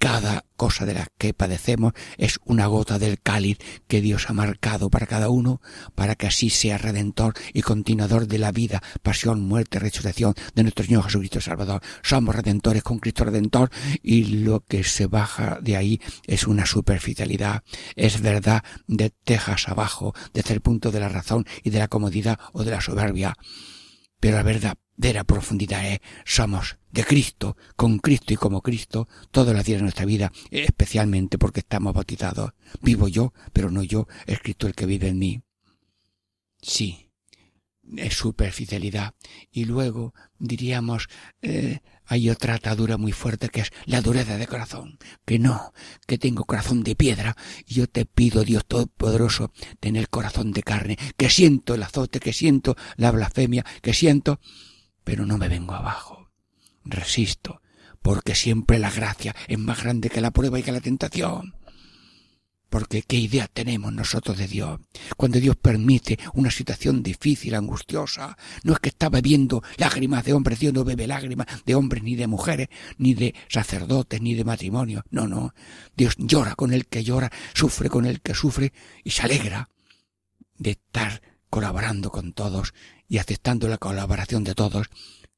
cada 0.00 0.46
cosa 0.56 0.86
de 0.86 0.94
la 0.94 1.08
que 1.18 1.34
padecemos 1.34 1.92
es 2.16 2.40
una 2.46 2.66
gota 2.66 2.98
del 2.98 3.20
cáliz 3.20 3.58
que 3.86 4.00
Dios 4.00 4.30
ha 4.30 4.32
marcado 4.32 4.88
para 4.88 5.06
cada 5.06 5.28
uno, 5.28 5.60
para 5.94 6.14
que 6.14 6.26
así 6.26 6.48
sea 6.48 6.78
redentor 6.78 7.34
y 7.52 7.60
continuador 7.60 8.26
de 8.26 8.38
la 8.38 8.50
vida, 8.50 8.82
pasión, 9.02 9.42
muerte, 9.42 9.78
resurrección 9.78 10.34
de 10.54 10.62
nuestro 10.62 10.86
Señor 10.86 11.04
Jesucristo 11.04 11.42
Salvador. 11.42 11.82
Somos 12.02 12.34
redentores 12.34 12.82
con 12.82 12.98
Cristo 12.98 13.24
Redentor 13.24 13.70
y 14.02 14.24
lo 14.24 14.60
que 14.60 14.84
se 14.84 15.06
baja 15.06 15.58
de 15.60 15.76
ahí 15.76 16.00
es 16.26 16.46
una 16.46 16.64
superficialidad, 16.64 17.62
es 17.94 18.22
verdad 18.22 18.64
de 18.86 19.10
tejas 19.10 19.68
abajo, 19.68 20.14
desde 20.32 20.54
el 20.54 20.62
punto 20.62 20.90
de 20.90 21.00
la 21.00 21.10
razón 21.10 21.44
y 21.62 21.68
de 21.70 21.78
la 21.78 21.88
comodidad 21.88 22.38
o 22.54 22.64
de 22.64 22.70
la 22.70 22.80
soberbia. 22.80 23.36
Pero 24.18 24.36
la 24.36 24.42
verdad 24.42 24.78
la 25.00 25.24
profundidad 25.24 25.86
es, 25.86 26.00
somos 26.24 26.76
de 26.90 27.04
Cristo, 27.04 27.56
con 27.76 27.98
Cristo 27.98 28.32
y 28.32 28.36
como 28.36 28.60
Cristo, 28.60 29.08
todos 29.30 29.54
los 29.54 29.64
días 29.64 29.78
de 29.78 29.84
nuestra 29.84 30.04
vida, 30.04 30.32
especialmente 30.50 31.38
porque 31.38 31.60
estamos 31.60 31.94
bautizados. 31.94 32.52
Vivo 32.82 33.08
yo, 33.08 33.32
pero 33.52 33.70
no 33.70 33.82
yo, 33.82 34.06
es 34.26 34.40
Cristo 34.40 34.66
el 34.66 34.74
que 34.74 34.86
vive 34.86 35.08
en 35.08 35.18
mí. 35.18 35.42
Sí, 36.60 37.10
es 37.96 38.14
superficialidad. 38.14 39.14
Y 39.50 39.64
luego 39.64 40.14
diríamos, 40.38 41.08
eh, 41.42 41.80
hay 42.04 42.30
otra 42.30 42.54
atadura 42.54 42.96
muy 42.96 43.12
fuerte 43.12 43.48
que 43.48 43.60
es 43.60 43.72
la 43.86 44.00
dureza 44.00 44.36
de 44.36 44.46
corazón. 44.46 44.98
Que 45.24 45.38
no, 45.38 45.72
que 46.06 46.18
tengo 46.18 46.44
corazón 46.44 46.82
de 46.82 46.96
piedra. 46.96 47.36
Y 47.66 47.74
yo 47.74 47.86
te 47.86 48.04
pido, 48.04 48.44
Dios 48.44 48.66
Todopoderoso, 48.66 49.52
tener 49.80 50.08
corazón 50.08 50.52
de 50.52 50.62
carne, 50.62 50.98
que 51.16 51.30
siento 51.30 51.74
el 51.74 51.82
azote, 51.82 52.20
que 52.20 52.32
siento 52.32 52.76
la 52.96 53.10
blasfemia, 53.10 53.64
que 53.82 53.94
siento 53.94 54.40
pero 55.04 55.26
no 55.26 55.38
me 55.38 55.48
vengo 55.48 55.74
abajo. 55.74 56.30
Resisto, 56.84 57.60
porque 58.02 58.34
siempre 58.34 58.78
la 58.78 58.90
gracia 58.90 59.34
es 59.48 59.58
más 59.58 59.82
grande 59.82 60.10
que 60.10 60.20
la 60.20 60.30
prueba 60.30 60.58
y 60.58 60.62
que 60.62 60.72
la 60.72 60.80
tentación. 60.80 61.54
Porque 62.70 63.02
qué 63.02 63.16
idea 63.16 63.48
tenemos 63.48 63.92
nosotros 63.92 64.38
de 64.38 64.46
Dios. 64.46 64.78
Cuando 65.16 65.40
Dios 65.40 65.56
permite 65.56 66.20
una 66.34 66.52
situación 66.52 67.02
difícil, 67.02 67.56
angustiosa, 67.56 68.38
no 68.62 68.74
es 68.74 68.78
que 68.78 68.90
está 68.90 69.08
bebiendo 69.08 69.62
lágrimas 69.76 70.24
de 70.24 70.34
hombres, 70.34 70.60
Dios 70.60 70.72
no 70.72 70.84
bebe 70.84 71.08
lágrimas 71.08 71.48
de 71.66 71.74
hombres 71.74 72.04
ni 72.04 72.14
de 72.14 72.28
mujeres, 72.28 72.68
ni 72.96 73.14
de 73.14 73.34
sacerdotes, 73.48 74.22
ni 74.22 74.34
de 74.34 74.44
matrimonio. 74.44 75.02
No, 75.10 75.26
no. 75.26 75.52
Dios 75.96 76.14
llora 76.16 76.54
con 76.54 76.72
el 76.72 76.86
que 76.86 77.02
llora, 77.02 77.32
sufre 77.54 77.90
con 77.90 78.06
el 78.06 78.20
que 78.20 78.34
sufre 78.34 78.72
y 79.02 79.10
se 79.10 79.22
alegra 79.22 79.68
de 80.56 80.70
estar 80.70 81.22
colaborando 81.50 82.12
con 82.12 82.32
todos 82.32 82.72
y 83.10 83.18
aceptando 83.18 83.68
la 83.68 83.76
colaboración 83.76 84.44
de 84.44 84.54
todos 84.54 84.86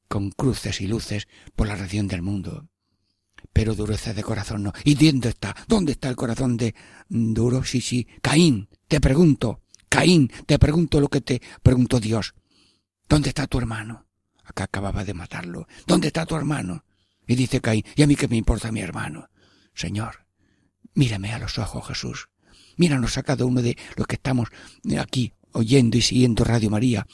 con 0.07 0.29
cruces 0.29 0.79
y 0.79 0.87
luces 0.87 1.27
por 1.55 1.67
la 1.67 1.75
región 1.75 2.07
del 2.07 2.21
mundo. 2.21 2.69
Pero 3.51 3.73
dureza 3.73 4.13
de 4.13 4.23
corazón 4.23 4.63
no. 4.63 4.73
¿Y 4.85 4.93
dónde 4.93 5.29
está? 5.29 5.55
¿Dónde 5.67 5.93
está 5.93 6.07
el 6.07 6.15
corazón 6.15 6.55
de 6.55 6.75
duro? 7.09 7.63
Sí, 7.63 7.81
sí. 7.81 8.07
Caín, 8.21 8.69
te 8.87 9.01
pregunto. 9.01 9.63
Caín, 9.89 10.31
te 10.45 10.59
pregunto 10.59 11.01
lo 11.01 11.09
que 11.09 11.21
te 11.21 11.41
preguntó 11.63 11.99
Dios. 11.99 12.35
¿Dónde 13.09 13.29
está 13.29 13.47
tu 13.47 13.57
hermano? 13.57 14.05
Acá 14.43 14.65
acababa 14.65 15.03
de 15.03 15.15
matarlo. 15.15 15.67
¿Dónde 15.87 16.07
está 16.07 16.27
tu 16.27 16.35
hermano? 16.35 16.85
Y 17.25 17.35
dice 17.35 17.59
Caín, 17.59 17.83
¿y 17.95 18.03
a 18.03 18.07
mí 18.07 18.15
qué 18.15 18.27
me 18.27 18.37
importa 18.37 18.71
mi 18.71 18.81
hermano? 18.81 19.29
Señor, 19.73 20.27
mírame 20.93 21.33
a 21.33 21.39
los 21.39 21.57
ojos, 21.57 21.87
Jesús. 21.87 22.29
Míranos 22.77 23.17
a 23.17 23.23
cada 23.23 23.45
uno 23.45 23.63
de 23.63 23.77
los 23.95 24.05
que 24.05 24.15
estamos 24.15 24.49
aquí 24.99 25.33
oyendo 25.53 25.97
y 25.97 26.01
siguiendo 26.01 26.43
Radio 26.43 26.69
María. 26.69 27.07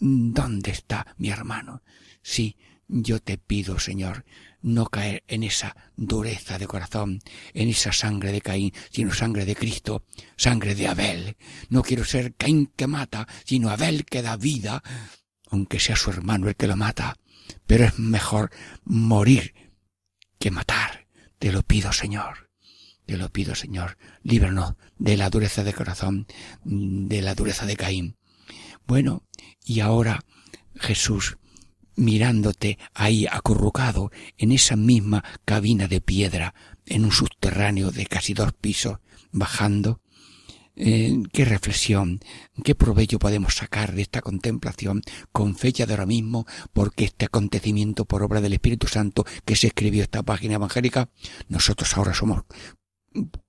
¿Dónde 0.00 0.70
está 0.70 1.14
mi 1.18 1.28
hermano? 1.28 1.82
Sí, 2.22 2.56
yo 2.88 3.20
te 3.20 3.36
pido, 3.36 3.78
Señor, 3.78 4.24
no 4.62 4.86
caer 4.86 5.22
en 5.28 5.42
esa 5.42 5.76
dureza 5.94 6.58
de 6.58 6.66
corazón, 6.66 7.20
en 7.52 7.68
esa 7.68 7.92
sangre 7.92 8.32
de 8.32 8.40
Caín, 8.40 8.72
sino 8.90 9.12
sangre 9.12 9.44
de 9.44 9.54
Cristo, 9.54 10.04
sangre 10.36 10.74
de 10.74 10.88
Abel. 10.88 11.36
No 11.68 11.82
quiero 11.82 12.04
ser 12.04 12.34
Caín 12.34 12.72
que 12.74 12.86
mata, 12.86 13.28
sino 13.44 13.70
Abel 13.70 14.06
que 14.06 14.22
da 14.22 14.36
vida, 14.36 14.82
aunque 15.50 15.78
sea 15.78 15.96
su 15.96 16.10
hermano 16.10 16.48
el 16.48 16.56
que 16.56 16.66
lo 16.66 16.76
mata. 16.76 17.16
Pero 17.66 17.84
es 17.84 17.98
mejor 17.98 18.50
morir 18.84 19.54
que 20.38 20.50
matar. 20.50 21.06
Te 21.38 21.52
lo 21.52 21.62
pido, 21.62 21.92
Señor. 21.92 22.50
Te 23.06 23.16
lo 23.16 23.28
pido, 23.30 23.54
Señor. 23.54 23.98
Líbranos 24.22 24.74
de 24.98 25.16
la 25.16 25.30
dureza 25.30 25.62
de 25.62 25.74
corazón, 25.74 26.26
de 26.64 27.22
la 27.22 27.34
dureza 27.34 27.66
de 27.66 27.76
Caín. 27.76 28.16
Bueno, 28.86 29.22
y 29.64 29.80
ahora 29.80 30.24
Jesús 30.74 31.38
mirándote 31.96 32.78
ahí 32.94 33.26
acurrucado 33.30 34.10
en 34.38 34.52
esa 34.52 34.76
misma 34.76 35.22
cabina 35.44 35.86
de 35.86 36.00
piedra, 36.00 36.54
en 36.86 37.04
un 37.04 37.12
subterráneo 37.12 37.90
de 37.90 38.06
casi 38.06 38.32
dos 38.32 38.52
pisos, 38.52 38.98
bajando, 39.32 40.00
eh, 40.76 41.22
qué 41.32 41.44
reflexión, 41.44 42.20
qué 42.64 42.74
provecho 42.74 43.18
podemos 43.18 43.54
sacar 43.54 43.94
de 43.94 44.02
esta 44.02 44.22
contemplación 44.22 45.02
con 45.30 45.56
fecha 45.56 45.84
de 45.84 45.92
ahora 45.92 46.06
mismo, 46.06 46.46
porque 46.72 47.04
este 47.04 47.26
acontecimiento 47.26 48.06
por 48.06 48.22
obra 48.22 48.40
del 48.40 48.54
Espíritu 48.54 48.86
Santo 48.86 49.26
que 49.44 49.56
se 49.56 49.66
escribió 49.66 50.02
esta 50.02 50.22
página 50.22 50.54
evangélica, 50.54 51.10
nosotros 51.48 51.96
ahora 51.96 52.14
somos 52.14 52.44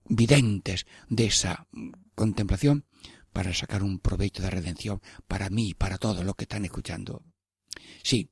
videntes 0.09 0.85
de 1.07 1.25
esa 1.25 1.67
contemplación 2.15 2.85
para 3.31 3.53
sacar 3.53 3.83
un 3.83 3.99
provecho 3.99 4.41
de 4.41 4.49
redención 4.49 5.01
para 5.27 5.49
mí 5.49 5.69
y 5.69 5.73
para 5.73 5.97
todos 5.97 6.23
los 6.23 6.35
que 6.35 6.43
están 6.43 6.65
escuchando. 6.65 7.23
Sí, 8.03 8.29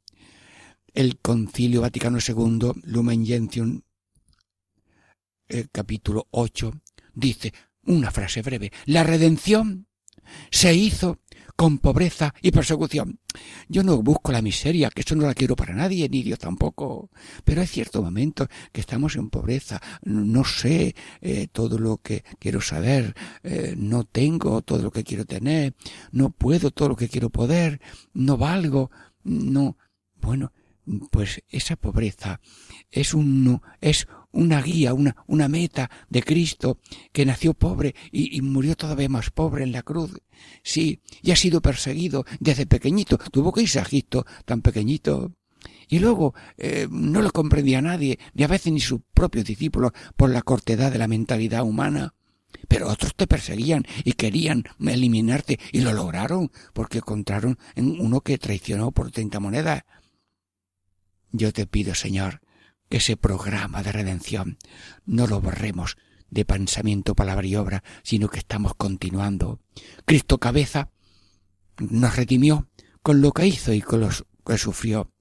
el 0.94 1.20
Concilio 1.20 1.82
Vaticano 1.82 2.18
II, 2.26 2.82
Lumen 2.84 3.26
Gentium, 3.26 3.82
el 5.48 5.60
eh, 5.60 5.68
capítulo 5.72 6.28
8, 6.32 6.72
dice 7.14 7.54
una 7.84 8.12
frase 8.12 8.42
breve, 8.42 8.72
la 8.86 9.04
redención 9.04 9.88
se 10.52 10.74
hizo 10.74 11.20
con 11.60 11.80
pobreza 11.80 12.34
y 12.42 12.52
persecución. 12.52 13.20
Yo 13.68 13.84
no 13.84 14.02
busco 14.02 14.32
la 14.32 14.42
miseria, 14.42 14.90
que 14.90 15.02
eso 15.02 15.14
no 15.18 15.28
la 15.28 15.34
quiero 15.34 15.58
para 15.58 15.74
nadie, 15.74 16.08
ni 16.08 16.24
Dios 16.24 16.40
tampoco. 16.40 17.10
Pero 17.44 17.60
hay 17.60 17.68
ciertos 17.68 18.02
momentos 18.02 18.48
que 18.72 18.80
estamos 18.80 19.18
en 19.18 19.30
pobreza. 19.30 19.82
No 20.04 20.46
sé 20.46 20.96
eh, 21.20 21.48
todo 21.52 21.78
lo 21.78 21.98
que 21.98 22.24
quiero 22.40 22.62
saber, 22.62 23.14
eh, 23.44 23.74
no 23.78 24.06
tengo 24.06 24.62
todo 24.62 24.84
lo 24.84 24.90
que 24.90 25.04
quiero 25.04 25.26
tener, 25.26 25.76
no 26.14 26.30
puedo 26.30 26.72
todo 26.72 26.88
lo 26.88 26.96
que 26.96 27.10
quiero 27.10 27.30
poder, 27.30 27.82
no 28.14 28.38
valgo, 28.38 28.90
no. 29.26 29.76
Bueno, 30.16 30.54
pues 31.12 31.44
esa 31.50 31.76
pobreza 31.76 32.40
es 32.90 33.14
un 33.14 33.62
es 33.82 34.08
una 34.32 34.62
guía, 34.62 34.94
una, 34.94 35.16
una 35.28 35.48
meta 35.48 35.90
de 36.10 36.24
Cristo 36.24 36.80
que 37.12 37.26
nació 37.26 37.54
pobre 37.54 37.96
y, 38.12 38.42
murió 38.42 38.76
todavía 38.76 39.10
más 39.10 39.30
pobre 39.32 39.64
en 39.64 39.72
la 39.72 39.84
cruz. 39.84 40.12
Sí, 40.64 41.02
y 41.22 41.32
ha 41.32 41.36
sido 41.36 41.62
perseguido 41.62 42.26
desde 42.40 42.66
pequeñito. 42.66 43.18
Tuvo 43.32 43.52
que 43.52 43.62
irse 43.62 43.80
a 43.80 43.84
Egipto 43.84 44.26
tan 44.46 44.62
pequeñito. 44.62 45.34
Y 45.88 46.00
luego 46.00 46.36
eh, 46.58 46.88
no 46.90 47.22
lo 47.22 47.32
comprendía 47.32 47.82
nadie, 47.82 48.20
ni 48.34 48.44
a 48.44 48.48
veces 48.48 48.72
ni 48.72 48.80
sus 48.80 49.02
propios 49.14 49.46
discípulos, 49.46 49.92
por 50.16 50.30
la 50.30 50.44
cortedad 50.44 50.92
de 50.92 51.00
la 51.00 51.08
mentalidad 51.08 51.64
humana. 51.64 52.14
Pero 52.68 52.88
otros 52.88 53.16
te 53.16 53.28
perseguían 53.28 53.86
y 54.04 54.14
querían 54.14 54.64
eliminarte 54.80 55.60
y 55.72 55.82
lo 55.82 55.94
lograron 55.94 56.52
porque 56.74 57.00
encontraron 57.00 57.58
en 57.76 58.00
uno 58.00 58.22
que 58.22 58.38
traicionó 58.38 58.92
por 58.92 59.12
treinta 59.12 59.40
monedas. 59.40 59.84
Yo 61.32 61.52
te 61.54 61.68
pido, 61.68 61.94
Señor, 61.94 62.42
ese 62.98 63.18
programa 63.18 63.84
de 63.84 63.92
redención 63.92 64.58
no 65.06 65.28
lo 65.28 65.42
borremos 65.42 65.98
de 66.30 66.46
pensamiento, 66.46 67.16
palabra 67.16 67.48
y 67.48 67.56
obra, 67.56 67.84
sino 68.04 68.30
que 68.30 68.40
estamos 68.40 68.76
continuando. 68.76 69.60
Cristo 70.06 70.38
cabeza 70.38 70.92
nos 71.80 72.16
redimió 72.16 72.68
con 73.02 73.22
lo 73.22 73.32
que 73.32 73.48
hizo 73.48 73.74
y 73.74 73.82
con 73.82 74.02
lo 74.02 74.10
que 74.46 74.58
sufrió. 74.58 75.12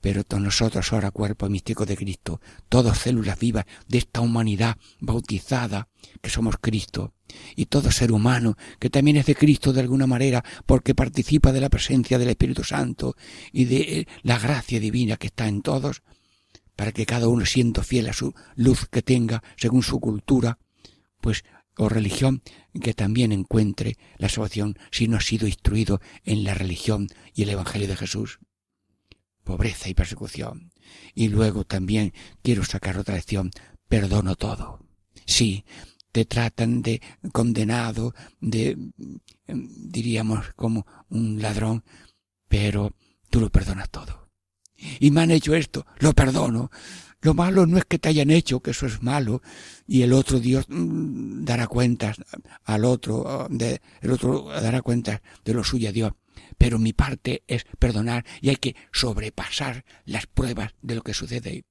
Pero 0.00 0.24
todos 0.24 0.42
nosotros 0.42 0.92
ahora, 0.92 1.10
cuerpo 1.10 1.48
místico 1.48 1.84
de 1.84 1.96
Cristo, 1.96 2.40
todos 2.68 2.98
células 2.98 3.38
vivas 3.38 3.64
de 3.88 3.98
esta 3.98 4.20
humanidad 4.20 4.76
bautizada, 5.00 5.88
que 6.20 6.30
somos 6.30 6.56
Cristo, 6.60 7.14
y 7.56 7.66
todo 7.66 7.90
ser 7.90 8.12
humano, 8.12 8.56
que 8.78 8.90
también 8.90 9.16
es 9.16 9.26
de 9.26 9.34
Cristo 9.34 9.72
de 9.72 9.80
alguna 9.80 10.06
manera, 10.06 10.44
porque 10.64 10.94
participa 10.94 11.50
de 11.50 11.60
la 11.60 11.70
presencia 11.70 12.18
del 12.18 12.28
Espíritu 12.28 12.62
Santo 12.62 13.16
y 13.52 13.64
de 13.64 14.06
la 14.22 14.38
gracia 14.38 14.78
divina 14.78 15.16
que 15.16 15.28
está 15.28 15.48
en 15.48 15.62
todos, 15.62 16.02
para 16.76 16.92
que 16.92 17.06
cada 17.06 17.28
uno 17.28 17.46
siendo 17.46 17.82
fiel 17.82 18.08
a 18.08 18.12
su 18.12 18.34
luz 18.54 18.86
que 18.88 19.02
tenga, 19.02 19.42
según 19.56 19.82
su 19.82 19.98
cultura, 19.98 20.58
pues 21.20 21.44
o 21.78 21.88
religión 21.88 22.42
que 22.80 22.94
también 22.94 23.32
encuentre 23.32 23.98
la 24.18 24.28
salvación 24.28 24.78
si 24.90 25.08
no 25.08 25.16
ha 25.16 25.20
sido 25.20 25.46
instruido 25.46 26.00
en 26.24 26.44
la 26.44 26.54
religión 26.54 27.08
y 27.34 27.42
el 27.42 27.50
Evangelio 27.50 27.88
de 27.88 27.96
Jesús. 27.96 28.38
Pobreza 29.44 29.88
y 29.88 29.94
persecución. 29.94 30.72
Y 31.14 31.28
luego 31.28 31.64
también 31.64 32.12
quiero 32.42 32.64
sacar 32.64 32.98
otra 32.98 33.16
lección, 33.16 33.50
perdono 33.88 34.36
todo. 34.36 34.80
Sí, 35.26 35.64
te 36.12 36.24
tratan 36.24 36.82
de 36.82 37.02
condenado, 37.32 38.14
de, 38.40 38.76
diríamos, 39.46 40.52
como 40.56 40.86
un 41.10 41.42
ladrón, 41.42 41.84
pero 42.48 42.94
tú 43.30 43.40
lo 43.40 43.50
perdonas 43.50 43.90
todo. 43.90 44.25
Y 45.00 45.10
me 45.10 45.22
han 45.22 45.30
hecho 45.30 45.54
esto, 45.54 45.86
lo 45.98 46.12
perdono. 46.12 46.70
Lo 47.22 47.34
malo 47.34 47.66
no 47.66 47.78
es 47.78 47.84
que 47.86 47.98
te 47.98 48.08
hayan 48.08 48.30
hecho, 48.30 48.60
que 48.60 48.70
eso 48.70 48.86
es 48.86 49.02
malo, 49.02 49.42
y 49.86 50.02
el 50.02 50.12
otro 50.12 50.38
Dios 50.38 50.66
mm, 50.68 51.44
dará 51.44 51.66
cuentas 51.66 52.18
al 52.64 52.84
otro, 52.84 53.48
de, 53.50 53.80
el 54.00 54.12
otro 54.12 54.48
dará 54.48 54.82
cuentas 54.82 55.20
de 55.44 55.54
lo 55.54 55.64
suyo 55.64 55.88
a 55.88 55.92
Dios. 55.92 56.12
Pero 56.58 56.78
mi 56.78 56.92
parte 56.92 57.42
es 57.46 57.66
perdonar 57.78 58.24
y 58.40 58.50
hay 58.50 58.56
que 58.56 58.76
sobrepasar 58.92 59.84
las 60.04 60.26
pruebas 60.26 60.74
de 60.82 60.94
lo 60.94 61.02
que 61.02 61.14
sucede. 61.14 61.64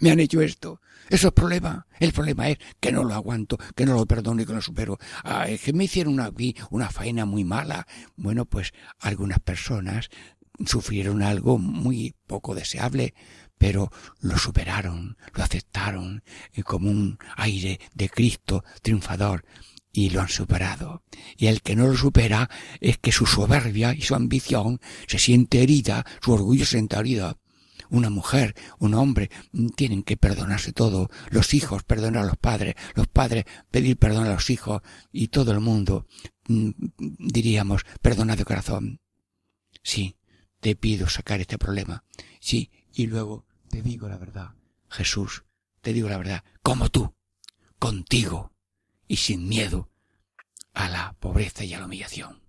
Me 0.00 0.10
han 0.10 0.20
hecho 0.20 0.40
esto. 0.40 0.80
Eso 1.10 1.28
es 1.28 1.34
problema. 1.34 1.86
El 2.00 2.12
problema 2.12 2.48
es 2.48 2.58
que 2.80 2.92
no 2.92 3.04
lo 3.04 3.14
aguanto, 3.14 3.58
que 3.76 3.84
no 3.84 3.94
lo 3.94 4.06
perdono 4.06 4.40
y 4.40 4.46
que 4.46 4.52
no 4.52 4.56
lo 4.56 4.62
supero. 4.62 4.98
Ah, 5.22 5.48
es 5.48 5.60
que 5.60 5.72
me 5.72 5.84
hicieron 5.84 6.18
una 6.70 6.90
faena 6.90 7.26
muy 7.26 7.44
mala. 7.44 7.86
Bueno, 8.16 8.46
pues 8.46 8.72
algunas 9.00 9.40
personas 9.40 10.08
sufrieron 10.66 11.22
algo 11.22 11.58
muy 11.58 12.14
poco 12.26 12.54
deseable, 12.54 13.14
pero 13.58 13.92
lo 14.20 14.38
superaron, 14.38 15.16
lo 15.34 15.44
aceptaron 15.44 16.22
como 16.64 16.90
un 16.90 17.18
aire 17.36 17.78
de 17.94 18.08
Cristo 18.08 18.64
triunfador 18.82 19.44
y 19.92 20.10
lo 20.10 20.22
han 20.22 20.28
superado. 20.28 21.04
Y 21.36 21.46
el 21.46 21.62
que 21.62 21.76
no 21.76 21.86
lo 21.86 21.96
supera 21.96 22.50
es 22.80 22.98
que 22.98 23.12
su 23.12 23.26
soberbia 23.26 23.94
y 23.94 24.00
su 24.00 24.14
ambición 24.14 24.80
se 25.06 25.18
siente 25.18 25.62
herida, 25.62 26.04
su 26.20 26.32
orgullo 26.32 26.64
se 26.64 26.72
siente 26.72 26.96
herida. 26.96 27.36
Una 27.90 28.08
mujer, 28.08 28.54
un 28.78 28.94
hombre, 28.94 29.30
tienen 29.76 30.02
que 30.02 30.16
perdonarse 30.16 30.72
todo. 30.72 31.10
Los 31.30 31.52
hijos 31.52 31.82
perdonar 31.82 32.24
a 32.24 32.26
los 32.26 32.38
padres, 32.38 32.74
los 32.94 33.06
padres 33.06 33.44
pedir 33.70 33.98
perdón 33.98 34.26
a 34.26 34.32
los 34.32 34.48
hijos 34.48 34.80
y 35.12 35.28
todo 35.28 35.52
el 35.52 35.60
mundo, 35.60 36.06
mm, 36.48 36.70
diríamos, 36.96 37.82
perdona 38.00 38.34
de 38.34 38.46
corazón. 38.46 39.00
Sí, 39.82 40.16
te 40.62 40.76
pido 40.76 41.08
sacar 41.08 41.40
este 41.40 41.58
problema. 41.58 42.04
Sí, 42.38 42.70
y 42.94 43.08
luego 43.08 43.44
te 43.68 43.82
digo 43.82 44.08
la 44.08 44.16
verdad, 44.16 44.54
Jesús, 44.88 45.42
te 45.80 45.92
digo 45.92 46.08
la 46.08 46.18
verdad, 46.18 46.44
como 46.62 46.88
tú, 46.88 47.16
contigo 47.80 48.52
y 49.08 49.16
sin 49.16 49.48
miedo 49.48 49.90
a 50.72 50.88
la 50.88 51.14
pobreza 51.18 51.64
y 51.64 51.74
a 51.74 51.80
la 51.80 51.86
humillación. 51.86 52.42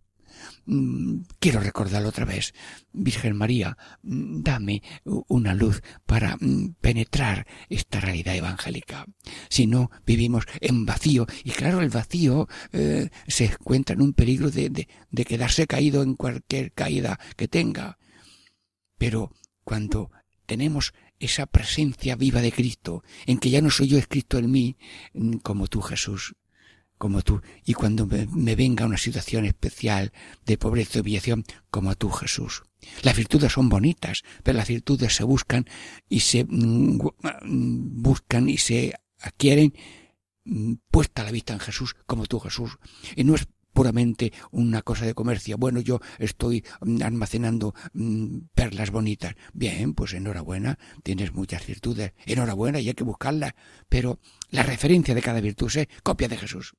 Mm, 0.66 1.22
quiero 1.40 1.60
recordarlo 1.60 2.10
otra 2.10 2.26
vez. 2.26 2.54
Virgen 2.92 3.36
María, 3.36 3.78
mm, 4.04 4.44
dame 4.44 4.84
una 5.28 5.54
luz 5.56 5.82
para 6.06 6.38
mm, 6.40 6.76
penetrar 6.82 7.48
esta 7.70 8.00
realidad 8.00 8.36
evangélica. 8.36 9.06
Si 9.50 9.68
no, 9.68 9.92
vivimos 10.06 10.46
en 10.62 10.86
vacío. 10.86 11.26
Y 11.44 11.52
claro, 11.52 11.82
el 11.82 11.90
vacío 11.90 12.48
eh, 12.72 13.10
se 13.28 13.46
encuentra 13.46 13.96
en 13.96 14.02
un 14.02 14.14
peligro 14.14 14.52
de, 14.52 14.88
quedarse 15.26 15.68
caído 15.68 16.04
en 16.04 16.16
cualquier 16.16 16.72
caída 16.74 17.20
que 17.36 17.48
tenga. 17.48 17.98
Pero 19.04 19.36
cuando 19.66 20.12
tenemos 20.46 20.94
esa 21.20 21.46
presencia 21.46 22.16
viva 22.16 22.40
de 22.40 22.54
Cristo, 22.54 23.04
en 23.26 23.38
que 23.38 23.50
ya 23.50 23.60
no 23.60 23.70
soy 23.70 23.90
yo, 23.90 23.98
es 23.98 24.08
Cristo 24.08 24.38
en 24.38 24.50
mí, 24.50 24.78
mm, 25.14 25.40
como 25.40 25.68
tú 25.68 25.82
Jesús, 25.82 26.36
como 26.98 27.22
tú, 27.22 27.42
y 27.66 27.74
cuando 27.74 28.08
me, 28.08 28.56
venga 28.56 28.86
una 28.86 28.98
situación 28.98 29.44
especial 29.44 30.14
de 30.46 30.58
pobreza 30.58 31.00
y 31.00 31.02
humillación, 31.02 31.44
como 31.70 31.96
tú 31.96 32.12
Jesús. 32.12 32.64
Las 33.02 33.18
virtudes 33.18 33.52
son 33.52 33.68
bonitas, 33.68 34.24
pero 34.42 34.58
las 34.58 34.70
virtudes 34.70 35.14
se 35.14 35.26
buscan 35.26 35.66
y 36.08 36.22
se 36.22 36.46
mm, 36.46 36.96
mm, 36.96 38.02
buscan 38.02 38.48
y 38.48 38.58
se 38.58 38.94
adquieren 39.20 39.74
puesta 40.90 41.26
la 41.26 41.32
vista 41.32 41.52
en 41.52 41.60
Jesús, 41.60 41.98
como 42.06 42.26
tú 42.26 42.40
Jesús. 42.40 42.78
Y 43.18 43.26
no 43.26 43.36
puramente 43.74 44.32
una 44.52 44.82
cosa 44.82 45.06
de 45.06 45.14
comercio. 45.14 45.58
Bueno, 45.58 45.82
yo 45.82 46.00
estoy 46.20 46.64
mm, 46.82 47.02
almacenando 47.02 47.74
mm, 47.94 48.38
perlas 48.54 48.92
bonitas. 48.92 49.36
Bien, 49.54 49.94
pues 49.94 50.14
enhorabuena, 50.14 50.80
tienes 51.04 51.34
muchas 51.34 51.66
virtudes. 51.66 52.14
Enhorabuena 52.26 52.80
y 52.80 52.88
hay 52.88 52.94
que 52.94 53.04
buscarlas. 53.04 53.54
Pero 53.90 54.20
la 54.52 54.64
referencia 54.64 55.16
de 55.16 55.22
cada 55.22 55.42
virtud 55.42 55.72
es 55.76 55.88
copia 56.04 56.28
de 56.28 56.38
Jesús. 56.38 56.76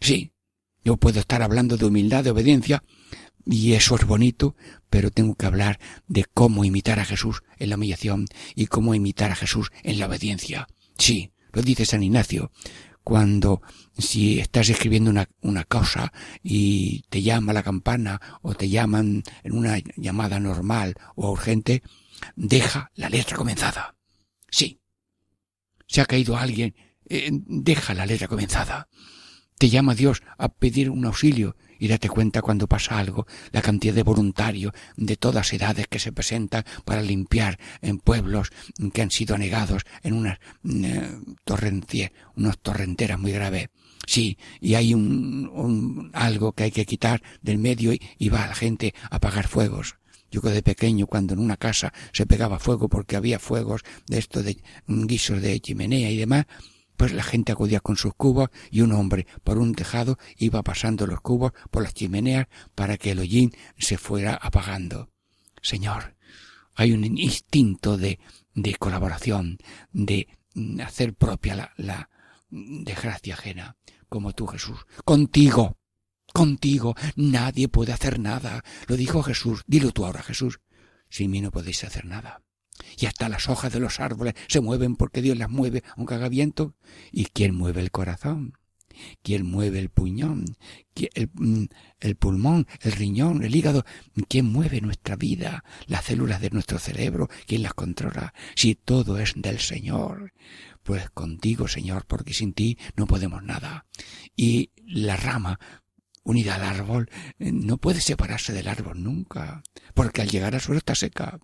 Sí, 0.00 0.32
yo 0.84 0.96
puedo 0.96 1.20
estar 1.20 1.42
hablando 1.42 1.76
de 1.76 1.86
humildad, 1.86 2.24
de 2.24 2.30
obediencia, 2.30 2.82
y 3.46 3.72
eso 3.72 3.94
es 3.94 4.04
bonito, 4.04 4.56
pero 4.90 5.10
tengo 5.10 5.34
que 5.36 5.46
hablar 5.46 5.78
de 6.08 6.24
cómo 6.24 6.64
imitar 6.64 6.98
a 6.98 7.04
Jesús 7.04 7.42
en 7.58 7.70
la 7.70 7.76
humillación 7.76 8.26
y 8.54 8.66
cómo 8.66 8.94
imitar 8.94 9.30
a 9.30 9.36
Jesús 9.36 9.70
en 9.84 9.98
la 9.98 10.06
obediencia. 10.06 10.66
Sí, 10.98 11.32
lo 11.52 11.62
dice 11.62 11.86
San 11.86 12.02
Ignacio 12.02 12.50
cuando 13.06 13.62
si 13.96 14.40
estás 14.40 14.68
escribiendo 14.68 15.10
una, 15.10 15.28
una 15.40 15.62
cosa 15.62 16.12
y 16.42 17.04
te 17.08 17.22
llama 17.22 17.52
la 17.52 17.62
campana 17.62 18.20
o 18.42 18.54
te 18.54 18.68
llaman 18.68 19.22
en 19.44 19.52
una 19.56 19.78
llamada 19.96 20.40
normal 20.40 20.96
o 21.14 21.30
urgente, 21.30 21.84
deja 22.34 22.90
la 22.96 23.08
letra 23.08 23.36
comenzada. 23.36 23.94
Sí. 24.50 24.80
Se 25.86 26.00
ha 26.00 26.06
caído 26.06 26.36
alguien, 26.36 26.74
eh, 27.08 27.30
deja 27.30 27.94
la 27.94 28.06
letra 28.06 28.26
comenzada. 28.26 28.88
Te 29.58 29.70
llama 29.70 29.94
Dios 29.94 30.22
a 30.36 30.48
pedir 30.50 30.90
un 30.90 31.06
auxilio 31.06 31.56
y 31.78 31.88
date 31.88 32.08
cuenta 32.08 32.42
cuando 32.42 32.66
pasa 32.66 32.98
algo, 32.98 33.26
la 33.52 33.62
cantidad 33.62 33.94
de 33.94 34.02
voluntarios 34.02 34.72
de 34.96 35.16
todas 35.16 35.52
edades 35.52 35.88
que 35.88 35.98
se 35.98 36.12
presentan 36.12 36.64
para 36.84 37.02
limpiar 37.02 37.58
en 37.80 37.98
pueblos 37.98 38.50
que 38.92 39.02
han 39.02 39.10
sido 39.10 39.34
anegados 39.34 39.84
en 40.02 40.14
unas 40.14 40.38
eh, 40.64 42.10
unas 42.34 42.58
torrenteras 42.58 43.18
muy 43.18 43.32
graves. 43.32 43.68
Sí, 44.06 44.38
y 44.60 44.74
hay 44.74 44.94
un, 44.94 45.50
un, 45.52 46.10
algo 46.12 46.52
que 46.52 46.64
hay 46.64 46.70
que 46.70 46.86
quitar 46.86 47.22
del 47.42 47.58
medio 47.58 47.92
y, 47.92 48.00
y 48.18 48.28
va 48.28 48.46
la 48.46 48.54
gente 48.54 48.94
a 49.10 49.16
apagar 49.16 49.48
fuegos. 49.48 49.96
Yo 50.30 50.42
que 50.42 50.50
de 50.50 50.62
pequeño, 50.62 51.06
cuando 51.06 51.34
en 51.34 51.40
una 51.40 51.56
casa 51.56 51.92
se 52.12 52.26
pegaba 52.26 52.58
fuego 52.58 52.88
porque 52.88 53.16
había 53.16 53.38
fuegos 53.38 53.82
de 54.06 54.18
esto 54.18 54.42
de 54.42 54.58
guisos 54.86 55.40
de 55.40 55.58
chimenea 55.60 56.10
y 56.10 56.18
demás, 56.18 56.46
pues 56.96 57.12
la 57.12 57.22
gente 57.22 57.52
acudía 57.52 57.80
con 57.80 57.96
sus 57.96 58.14
cubos 58.14 58.50
y 58.70 58.80
un 58.80 58.92
hombre 58.92 59.26
por 59.44 59.58
un 59.58 59.74
tejado 59.74 60.18
iba 60.36 60.62
pasando 60.62 61.06
los 61.06 61.20
cubos 61.20 61.52
por 61.70 61.82
las 61.82 61.94
chimeneas 61.94 62.46
para 62.74 62.96
que 62.96 63.12
el 63.12 63.18
hollín 63.18 63.52
se 63.78 63.98
fuera 63.98 64.34
apagando. 64.34 65.10
Señor, 65.62 66.16
hay 66.74 66.92
un 66.92 67.04
instinto 67.04 67.96
de, 67.96 68.18
de 68.54 68.74
colaboración, 68.76 69.58
de 69.92 70.28
hacer 70.84 71.14
propia 71.14 71.54
la, 71.56 71.72
la 71.76 72.10
desgracia 72.50 73.34
ajena, 73.34 73.76
como 74.08 74.32
tú, 74.32 74.46
Jesús. 74.46 74.86
Contigo, 75.04 75.76
contigo, 76.32 76.94
nadie 77.16 77.68
puede 77.68 77.92
hacer 77.92 78.18
nada. 78.18 78.62
Lo 78.86 78.96
dijo 78.96 79.22
Jesús. 79.22 79.62
Dilo 79.66 79.90
tú 79.90 80.06
ahora, 80.06 80.22
Jesús. 80.22 80.60
Sin 81.08 81.30
mí 81.30 81.40
no 81.40 81.50
podéis 81.50 81.84
hacer 81.84 82.04
nada 82.04 82.45
y 82.98 83.06
hasta 83.06 83.28
las 83.28 83.48
hojas 83.48 83.72
de 83.72 83.80
los 83.80 84.00
árboles 84.00 84.34
se 84.48 84.60
mueven 84.60 84.96
porque 84.96 85.22
Dios 85.22 85.36
las 85.36 85.50
mueve 85.50 85.82
aunque 85.96 86.14
haga 86.14 86.28
viento. 86.28 86.74
¿Y 87.12 87.26
quién 87.26 87.54
mueve 87.54 87.80
el 87.80 87.90
corazón? 87.90 88.54
¿Quién 89.22 89.44
mueve 89.46 89.78
el 89.78 89.90
puñón? 89.90 90.56
El, 90.94 91.30
mm, 91.34 91.64
el, 92.00 92.16
pulmón, 92.16 92.66
el 92.80 92.92
riñón, 92.92 93.42
el 93.44 93.54
hígado? 93.54 93.84
¿Quién 94.28 94.46
mueve 94.46 94.80
nuestra 94.80 95.16
vida? 95.16 95.64
Las 95.86 96.06
células 96.06 96.40
de 96.40 96.50
nuestro 96.50 96.78
cerebro, 96.78 97.28
¿quién 97.46 97.62
las 97.62 97.74
controla? 97.74 98.32
Si 98.54 98.74
todo 98.74 99.18
es 99.18 99.34
del 99.36 99.58
Señor. 99.58 100.32
Pues 100.82 101.10
contigo, 101.10 101.68
Señor, 101.68 102.06
porque 102.06 102.32
sin 102.32 102.54
ti 102.54 102.78
no 102.96 103.06
podemos 103.06 103.42
nada. 103.42 103.86
Y 104.36 104.70
la 104.86 105.16
rama 105.16 105.58
unida 106.22 106.56
al 106.56 106.64
árbol 106.64 107.08
eh, 107.38 107.52
no 107.52 107.78
puede 107.78 108.00
separarse 108.00 108.52
del 108.52 108.68
árbol 108.68 109.02
nunca, 109.02 109.62
porque 109.94 110.22
al 110.22 110.28
llegar 110.28 110.54
a 110.54 110.60
suelo 110.60 110.78
está 110.78 110.94
seca 110.94 111.38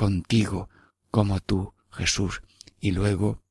contigo 0.00 0.70
como 1.10 1.40
tú, 1.40 1.74
Jesús. 1.90 2.40
Y 2.80 2.92
luego 2.92 3.44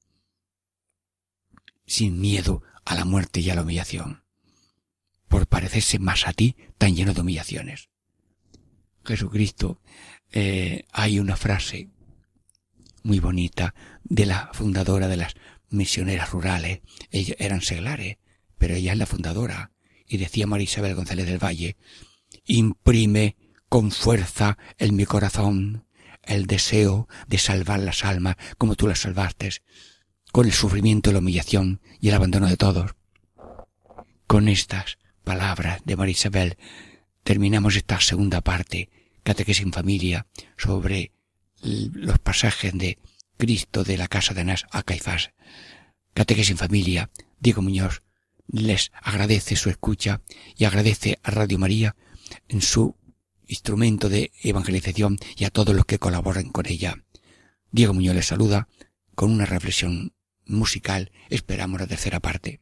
sin 1.86 2.20
miedo 2.20 2.64
a 2.86 2.96
la 2.96 3.06
muerte 3.06 3.40
y 3.40 3.52
a 3.52 3.56
la 3.56 3.62
humillación, 3.62 4.24
por 5.28 5.46
parecerse 5.46 6.00
más 6.00 6.28
a 6.28 6.34
ti 6.34 6.56
tan 6.80 6.96
lleno 6.96 7.14
de 7.14 7.22
humillaciones. 7.22 7.90
Jesucristo, 9.06 9.80
eh, 10.32 10.86
hay 10.92 11.20
una 11.20 11.36
frase 11.36 11.92
muy 13.04 13.20
bonita 13.20 13.76
de 14.04 14.26
la 14.26 14.50
fundadora 14.52 15.08
de 15.08 15.18
las 15.18 15.36
misioneras 15.70 16.32
rurales. 16.32 16.82
Ellas 17.12 17.38
eran 17.40 17.62
seglares, 17.62 18.18
pero 18.58 18.74
ella 18.74 18.94
es 18.94 18.98
la 18.98 19.06
fundadora. 19.06 19.72
Y 20.08 20.18
decía 20.18 20.48
María 20.48 20.64
Isabel 20.64 20.96
González 20.96 21.28
del 21.28 21.44
Valle, 21.44 21.78
imprime 22.46 23.38
con 23.68 23.92
fuerza 23.92 24.58
en 24.80 24.96
mi 24.96 25.06
corazón 25.06 25.86
el 26.24 26.46
deseo 26.46 27.08
de 27.28 27.38
salvar 27.38 27.80
las 27.80 28.06
almas 28.06 28.36
como 28.58 28.76
tú 28.76 28.88
las 28.88 29.00
salvaste, 29.00 29.52
con 30.32 30.46
el 30.46 30.54
sufrimiento, 30.54 31.12
la 31.12 31.20
humillación 31.20 31.82
y 32.00 32.10
el 32.10 32.16
abandono 32.16 32.48
de 32.48 32.58
todos. 32.58 32.96
Con 34.28 34.48
estas 34.48 34.98
palabras 35.24 35.82
de 35.86 35.96
María 35.96 36.12
Isabel 36.12 36.58
terminamos 37.24 37.76
esta 37.76 38.00
segunda 38.00 38.42
parte, 38.42 38.90
Catequesis 39.24 39.66
en 39.66 39.74
Familia, 39.74 40.28
sobre 40.58 41.12
los 41.62 42.20
pasajes 42.20 42.74
de 42.78 43.00
Cristo 43.38 43.84
de 43.84 43.98
la 43.98 44.08
casa 44.08 44.34
de 44.34 44.42
Anás 44.42 44.66
a 44.72 44.84
Caifás. 44.84 45.32
Catequesis 46.14 46.52
en 46.52 46.58
Familia, 46.58 47.10
Diego 47.40 47.62
Muñoz 47.62 48.04
les 48.52 48.92
agradece 49.02 49.56
su 49.56 49.70
escucha 49.70 50.22
y 50.58 50.66
agradece 50.66 51.20
a 51.24 51.32
Radio 51.32 51.60
María 51.60 51.96
en 52.48 52.62
su 52.62 52.96
instrumento 53.50 54.08
de 54.08 54.32
evangelización 54.44 55.18
y 55.36 55.44
a 55.44 55.50
todos 55.50 55.76
los 55.76 55.86
que 55.86 56.00
colaboran 56.00 56.50
con 56.50 56.68
ella. 56.68 57.04
Diego 57.72 57.94
Muñoz 57.94 58.16
les 58.16 58.28
saluda 58.28 58.70
con 59.16 59.32
una 59.32 59.46
reflexión 59.46 60.14
musical. 60.46 61.12
Esperamos 61.30 61.82
la 61.82 61.88
tercera 61.88 62.20
parte. 62.20 62.62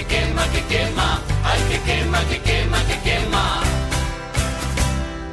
que 0.00 0.06
quema, 0.06 0.44
que 0.50 0.62
quema, 0.64 1.22
ay, 1.44 1.60
que 1.70 1.78
quema, 1.88 2.20
que 2.28 2.38
quema, 2.40 2.78
que 2.86 2.96
quema. 3.06 3.62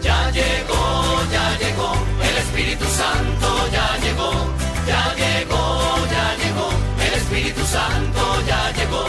Ya 0.01 0.31
llegó, 0.31 0.83
ya 1.31 1.57
llegó, 1.57 1.91
el 2.29 2.37
Espíritu 2.37 2.85
Santo 2.85 3.47
ya 3.71 3.97
llegó, 4.03 4.31
ya 4.85 5.03
llegó, 5.15 5.63
ya 6.15 6.35
llegó, 6.41 6.69
el 7.05 7.13
Espíritu 7.13 7.63
Santo 7.65 8.21
ya 8.47 8.71
llegó. 8.73 9.05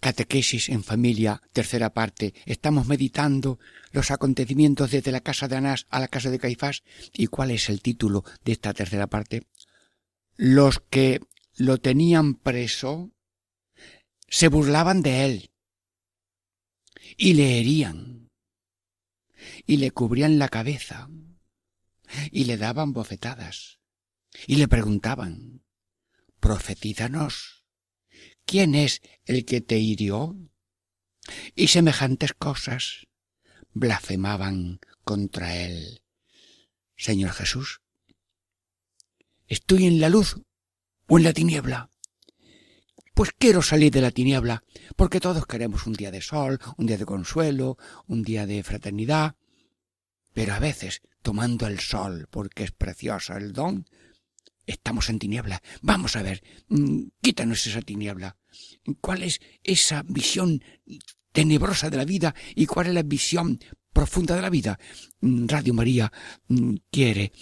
Catequesis 0.00 0.68
en 0.68 0.84
familia, 0.84 1.40
tercera 1.52 1.94
parte. 1.94 2.34
Estamos 2.44 2.86
meditando 2.86 3.58
los 3.92 4.10
acontecimientos 4.10 4.90
desde 4.90 5.12
la 5.12 5.20
casa 5.20 5.48
de 5.48 5.56
Anás 5.56 5.86
a 5.88 6.00
la 6.00 6.08
casa 6.08 6.30
de 6.30 6.38
Caifás. 6.38 6.82
¿Y 7.14 7.28
cuál 7.28 7.50
es 7.50 7.70
el 7.70 7.80
título 7.80 8.24
de 8.44 8.52
esta 8.52 8.74
tercera 8.74 9.06
parte? 9.06 9.44
Los 10.36 10.80
que 10.80 11.20
lo 11.56 11.78
tenían 11.78 12.34
preso 12.34 13.10
se 14.28 14.48
burlaban 14.48 15.02
de 15.02 15.24
él 15.24 15.50
y 17.16 17.34
le 17.34 17.58
herían 17.58 18.30
y 19.66 19.78
le 19.78 19.90
cubrían 19.90 20.38
la 20.38 20.48
cabeza 20.48 21.08
y 22.30 22.44
le 22.44 22.56
daban 22.56 22.92
bofetadas 22.92 23.78
y 24.46 24.56
le 24.56 24.68
preguntaban 24.68 25.62
profetízanos 26.40 27.58
¿quién 28.48 28.74
es 28.74 29.02
el 29.26 29.44
que 29.44 29.60
te 29.60 29.78
hirió? 29.78 30.34
Y 31.54 31.68
semejantes 31.68 32.32
cosas 32.32 33.06
blasfemaban 33.74 34.80
contra 35.04 35.54
él. 35.54 36.02
Señor 36.96 37.32
Jesús, 37.32 37.82
¿estoy 39.46 39.86
en 39.86 40.00
la 40.00 40.08
luz 40.08 40.40
o 41.06 41.18
en 41.18 41.24
la 41.24 41.34
tiniebla? 41.34 41.90
Pues 43.18 43.32
quiero 43.36 43.62
salir 43.62 43.90
de 43.90 44.00
la 44.00 44.12
tiniebla, 44.12 44.62
porque 44.94 45.18
todos 45.18 45.44
queremos 45.44 45.88
un 45.88 45.94
día 45.94 46.12
de 46.12 46.20
sol, 46.20 46.60
un 46.76 46.86
día 46.86 46.96
de 46.96 47.04
consuelo, 47.04 47.76
un 48.06 48.22
día 48.22 48.46
de 48.46 48.62
fraternidad, 48.62 49.34
pero 50.32 50.54
a 50.54 50.60
veces, 50.60 51.02
tomando 51.20 51.66
el 51.66 51.80
sol, 51.80 52.28
porque 52.30 52.62
es 52.62 52.70
precioso 52.70 53.36
el 53.36 53.52
don, 53.52 53.86
estamos 54.66 55.10
en 55.10 55.18
tiniebla. 55.18 55.60
Vamos 55.82 56.14
a 56.14 56.22
ver, 56.22 56.44
mm, 56.68 57.08
quítanos 57.20 57.66
esa 57.66 57.82
tiniebla. 57.82 58.36
¿Cuál 59.00 59.24
es 59.24 59.40
esa 59.64 60.04
visión 60.06 60.62
tenebrosa 61.32 61.90
de 61.90 61.96
la 61.96 62.04
vida 62.04 62.36
y 62.54 62.66
cuál 62.66 62.86
es 62.86 62.94
la 62.94 63.02
visión 63.02 63.58
profunda 63.92 64.36
de 64.36 64.42
la 64.42 64.50
vida? 64.50 64.78
Mm, 65.22 65.48
Radio 65.48 65.74
María 65.74 66.12
mm, 66.46 66.74
quiere 66.88 67.32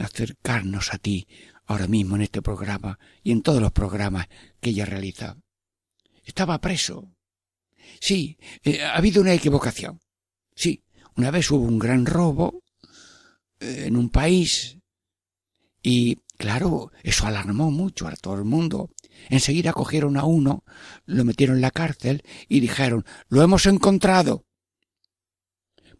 acercarnos 0.00 0.94
a 0.94 0.98
ti 0.98 1.26
ahora 1.66 1.86
mismo 1.86 2.16
en 2.16 2.22
este 2.22 2.42
programa 2.42 2.98
y 3.22 3.32
en 3.32 3.42
todos 3.42 3.60
los 3.60 3.72
programas 3.72 4.28
que 4.60 4.70
ella 4.70 4.84
realiza. 4.84 5.36
Estaba 6.24 6.60
preso. 6.60 7.10
Sí, 8.00 8.38
eh, 8.62 8.82
ha 8.82 8.96
habido 8.96 9.22
una 9.22 9.34
equivocación. 9.34 10.00
Sí, 10.54 10.82
una 11.16 11.30
vez 11.30 11.50
hubo 11.50 11.64
un 11.64 11.78
gran 11.78 12.06
robo 12.06 12.62
eh, 13.60 13.84
en 13.86 13.96
un 13.96 14.10
país 14.10 14.78
y 15.82 16.18
Claro, 16.36 16.90
eso 17.02 17.26
alarmó 17.26 17.70
mucho 17.70 18.08
a 18.08 18.16
todo 18.16 18.34
el 18.34 18.44
mundo. 18.44 18.90
Enseguida 19.28 19.72
cogieron 19.72 20.16
a 20.16 20.24
uno, 20.24 20.64
lo 21.06 21.24
metieron 21.24 21.56
en 21.56 21.62
la 21.62 21.70
cárcel 21.70 22.22
y 22.48 22.60
dijeron, 22.60 23.04
lo 23.28 23.42
hemos 23.42 23.66
encontrado. 23.66 24.44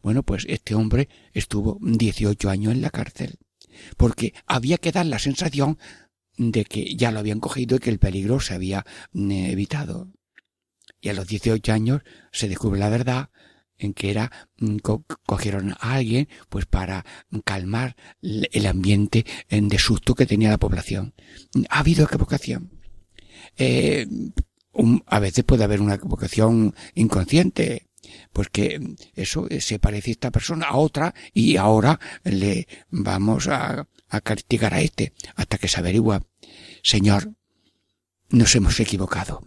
Bueno, 0.02 0.22
pues 0.22 0.44
este 0.48 0.74
hombre 0.74 1.08
estuvo 1.32 1.78
18 1.80 2.50
años 2.50 2.72
en 2.72 2.82
la 2.82 2.90
cárcel, 2.90 3.38
porque 3.96 4.34
había 4.46 4.78
que 4.78 4.92
dar 4.92 5.06
la 5.06 5.18
sensación 5.18 5.78
de 6.36 6.64
que 6.64 6.96
ya 6.96 7.10
lo 7.10 7.20
habían 7.20 7.40
cogido 7.40 7.76
y 7.76 7.78
que 7.78 7.90
el 7.90 7.98
peligro 7.98 8.40
se 8.40 8.54
había 8.54 8.84
mm, 9.12 9.30
evitado. 9.30 10.10
Y 11.00 11.08
a 11.08 11.14
los 11.14 11.26
18 11.26 11.72
años 11.72 12.02
se 12.32 12.48
descubre 12.48 12.80
la 12.80 12.88
verdad 12.88 13.30
en 13.78 13.92
que 13.92 14.10
era 14.10 14.30
mm, 14.58 14.76
co 14.78 15.04
cogieron 15.26 15.72
a 15.72 15.94
alguien 15.94 16.28
pues 16.48 16.66
para 16.66 17.04
calmar 17.44 17.96
el 18.22 18.66
ambiente 18.66 19.24
de 19.48 19.78
susto 19.78 20.14
que 20.14 20.26
tenía 20.26 20.50
la 20.50 20.58
población. 20.58 21.14
Ha 21.70 21.80
habido 21.80 22.04
equivocación. 22.04 22.70
Eh, 23.56 24.06
a 25.06 25.20
veces 25.20 25.44
puede 25.44 25.64
haber 25.64 25.80
una 25.80 25.94
equivocación 25.94 26.74
inconsciente, 26.94 27.88
pues 28.32 28.48
que 28.48 28.96
eso 29.14 29.46
eh, 29.48 29.60
se 29.60 29.78
parece 29.78 30.12
esta 30.12 30.30
persona 30.30 30.66
a 30.66 30.76
otra 30.76 31.14
y 31.32 31.56
ahora 31.56 31.98
le 32.24 32.66
vamos 32.90 33.48
a, 33.48 33.86
castigar 34.22 34.74
a 34.74 34.80
este 34.80 35.12
hasta 35.34 35.58
que 35.58 35.68
se 35.68 35.80
averigua. 35.80 36.24
Señor, 36.82 37.34
nos 38.30 38.54
hemos 38.54 38.78
equivocado. 38.78 39.42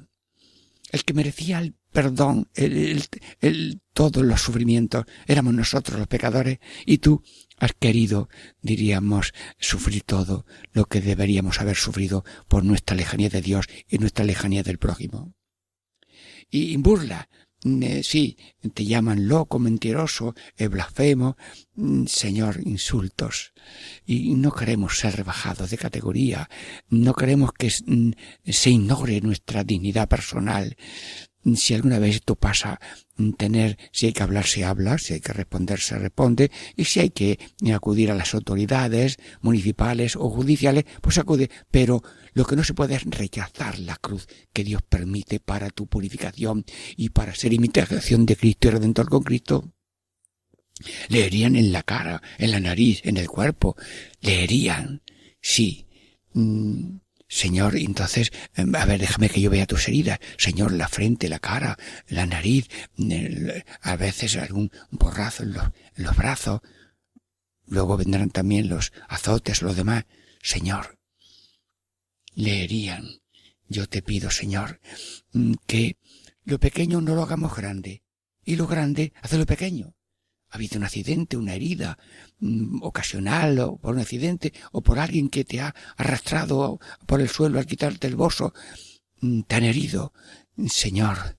El 0.91 1.03
que 1.05 1.13
merecía 1.13 1.59
el 1.59 1.75
perdón, 1.97 2.47
el, 2.53 3.03
el, 3.41 3.81
todos 3.93 4.23
los 4.23 4.41
sufrimientos, 4.41 5.05
éramos 5.25 5.53
nosotros 5.55 5.97
los 5.97 6.07
pecadores, 6.07 6.59
y 6.85 6.99
tú 6.99 7.23
has 7.57 7.73
querido, 7.73 8.29
diríamos, 8.61 9.33
sufrir 9.57 10.03
todo 10.03 10.45
lo 10.73 10.85
que 10.85 11.01
deberíamos 11.01 11.59
haber 11.59 11.75
sufrido 11.75 12.23
por 12.47 12.63
nuestra 12.63 12.95
lejanía 12.95 13.29
de 13.29 13.41
Dios 13.41 13.65
y 13.89 13.97
nuestra 13.97 14.25
lejanía 14.25 14.61
del 14.61 14.77
prójimo. 14.77 15.33
Y 16.51 16.77
burla 16.77 17.29
eh, 17.63 18.03
sí, 18.03 18.37
te 18.73 18.85
llaman 18.85 19.27
loco, 19.27 19.57
mentiroso, 19.59 20.35
eh, 20.57 20.67
blasfemo, 20.67 21.37
mm, 21.75 22.05
Señor, 22.05 22.61
insultos. 22.63 23.53
Y 24.05 24.35
no 24.35 24.51
queremos 24.51 24.99
ser 24.99 25.15
rebajados 25.15 25.69
de 25.71 25.77
categoría, 25.77 26.49
no 26.89 27.13
queremos 27.13 27.51
que 27.53 27.71
mm, 27.85 28.11
se 28.45 28.69
ignore 28.69 29.21
nuestra 29.21 29.63
dignidad 29.63 30.07
personal. 30.07 30.77
Si 31.55 31.73
alguna 31.73 31.99
vez 31.99 32.15
esto 32.15 32.35
pasa, 32.35 32.79
mm, 33.15 33.31
tener, 33.31 33.77
si 33.91 34.07
hay 34.07 34.13
que 34.13 34.23
hablar, 34.23 34.45
se 34.45 34.65
habla, 34.65 34.97
si 34.97 35.13
hay 35.13 35.21
que 35.21 35.33
responder, 35.33 35.79
se 35.79 35.97
responde, 35.97 36.51
y 36.75 36.85
si 36.85 36.99
hay 36.99 37.09
que 37.09 37.39
acudir 37.73 38.11
a 38.11 38.15
las 38.15 38.33
autoridades 38.33 39.17
municipales 39.41 40.15
o 40.15 40.29
judiciales, 40.29 40.85
pues 41.01 41.17
acude, 41.17 41.49
pero 41.71 42.03
lo 42.33 42.45
que 42.45 42.55
no 42.55 42.63
se 42.63 42.73
puede 42.73 42.95
es 42.95 43.03
rechazar 43.03 43.79
la 43.79 43.95
cruz 43.95 44.27
que 44.51 44.63
Dios 44.63 44.81
permite 44.87 45.39
para 45.39 45.69
tu 45.69 45.87
purificación 45.87 46.65
y 46.95 47.09
para 47.09 47.33
ser 47.33 47.53
imitación 47.53 48.25
de 48.25 48.35
Cristo 48.35 48.67
y 48.67 48.71
Redentor 48.71 49.09
con 49.09 49.23
Cristo. 49.23 49.71
Leerían 51.09 51.55
en 51.55 51.71
la 51.71 51.83
cara, 51.83 52.21
en 52.37 52.51
la 52.51 52.59
nariz, 52.59 53.01
en 53.03 53.17
el 53.17 53.27
cuerpo. 53.27 53.75
Leerían. 54.21 55.01
Sí. 55.41 55.87
Mm, 56.33 56.97
Señor, 57.27 57.75
entonces, 57.75 58.31
em, 58.55 58.73
a 58.75 58.85
ver, 58.85 58.99
déjame 59.01 59.29
que 59.29 59.41
yo 59.41 59.49
vea 59.49 59.65
tus 59.65 59.87
heridas. 59.87 60.19
Señor, 60.37 60.71
la 60.71 60.87
frente, 60.87 61.27
la 61.27 61.39
cara, 61.39 61.77
la 62.07 62.25
nariz, 62.25 62.67
a 63.81 63.95
veces 63.97 64.37
algún 64.37 64.71
borrazo 64.91 65.43
en 65.43 65.53
los, 65.53 65.65
en 65.95 66.03
los 66.03 66.15
brazos. 66.15 66.61
Luego 67.65 67.97
vendrán 67.97 68.29
también 68.29 68.69
los 68.69 68.93
azotes, 69.09 69.61
los 69.61 69.75
demás. 69.75 70.05
Señor, 70.41 70.97
leerían. 72.33 73.05
Yo 73.67 73.87
te 73.87 74.01
pido, 74.01 74.31
Señor, 74.31 74.79
mm, 75.33 75.55
que 75.65 75.97
lo 76.45 76.59
pequeño 76.59 77.01
no 77.01 77.13
lo 77.15 77.23
hagamos 77.23 77.53
grande, 77.53 78.03
y 78.45 78.55
lo 78.55 78.67
grande 78.67 79.11
hace 79.21 79.37
lo 79.37 79.45
pequeño. 79.45 79.96
Ha 80.57 80.59
habido 80.59 80.79
un 80.79 80.85
accidente, 80.85 81.37
una 81.37 81.53
herida 81.53 81.99
mm, 82.39 82.81
ocasional, 82.81 83.59
o 83.59 83.77
por 83.77 83.93
un 83.93 84.01
accidente, 84.01 84.53
o 84.71 84.81
por 84.81 84.97
alguien 84.97 85.29
que 85.29 85.45
te 85.45 85.61
ha 85.61 85.75
arrastrado 85.97 86.79
por 87.05 87.21
el 87.21 87.29
suelo 87.29 87.59
al 87.59 87.67
quitarte 87.67 88.07
el 88.07 88.15
bozo, 88.15 88.55
mm, 89.21 89.41
te 89.41 89.53
han 89.53 89.65
herido. 89.65 90.13
Señor, 90.67 91.37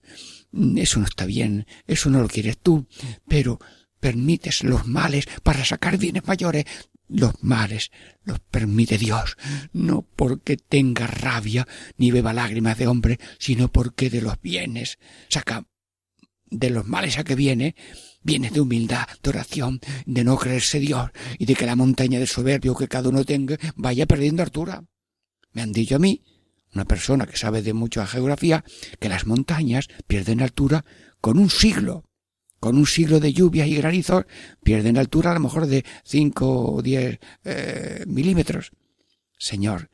eso 0.76 1.00
no 1.00 1.06
está 1.06 1.26
bien, 1.26 1.66
eso 1.88 2.10
no 2.10 2.22
lo 2.22 2.28
quieres 2.28 2.58
tú, 2.58 2.86
pero 3.26 3.58
permites 3.98 4.62
los 4.62 4.86
males 4.86 5.26
para 5.42 5.64
sacar 5.64 5.98
bienes 5.98 6.24
mayores. 6.24 6.64
Los 7.08 7.42
males 7.42 7.90
los 8.22 8.38
permite 8.38 8.98
Dios, 8.98 9.36
no 9.72 10.02
porque 10.14 10.56
tenga 10.56 11.08
rabia 11.08 11.66
ni 11.96 12.12
beba 12.12 12.32
lágrimas 12.32 12.78
de 12.78 12.86
hombre, 12.86 13.18
sino 13.40 13.66
porque 13.66 14.10
de 14.10 14.22
los 14.22 14.40
bienes 14.40 15.00
saca 15.28 15.66
de 16.50 16.70
los 16.70 16.86
males 16.86 17.18
a 17.18 17.24
que 17.24 17.34
viene, 17.34 17.74
viene 18.22 18.50
de 18.50 18.60
humildad, 18.60 19.06
de 19.22 19.30
oración, 19.30 19.80
de 20.06 20.24
no 20.24 20.36
creerse 20.36 20.80
Dios 20.80 21.10
y 21.38 21.46
de 21.46 21.54
que 21.54 21.66
la 21.66 21.76
montaña 21.76 22.18
de 22.18 22.26
soberbio 22.26 22.74
que 22.74 22.88
cada 22.88 23.08
uno 23.08 23.24
tenga 23.24 23.56
vaya 23.76 24.06
perdiendo 24.06 24.42
altura. 24.42 24.84
Me 25.52 25.62
han 25.62 25.72
dicho 25.72 25.96
a 25.96 25.98
mí, 25.98 26.22
una 26.74 26.84
persona 26.84 27.26
que 27.26 27.36
sabe 27.36 27.62
de 27.62 27.72
mucha 27.72 28.06
geografía, 28.06 28.64
que 28.98 29.08
las 29.08 29.26
montañas 29.26 29.88
pierden 30.06 30.42
altura 30.42 30.84
con 31.20 31.38
un 31.38 31.50
siglo 31.50 32.08
con 32.60 32.76
un 32.76 32.86
siglo 32.86 33.20
de 33.20 33.32
lluvias 33.32 33.68
y 33.68 33.76
granizos, 33.76 34.24
pierden 34.62 34.98
altura 34.98 35.30
a 35.30 35.34
lo 35.34 35.40
mejor 35.40 35.66
de 35.66 35.84
cinco 36.04 36.72
o 36.72 36.82
diez 36.82 37.18
eh, 37.44 38.04
milímetros. 38.06 38.72
Señor, 39.38 39.90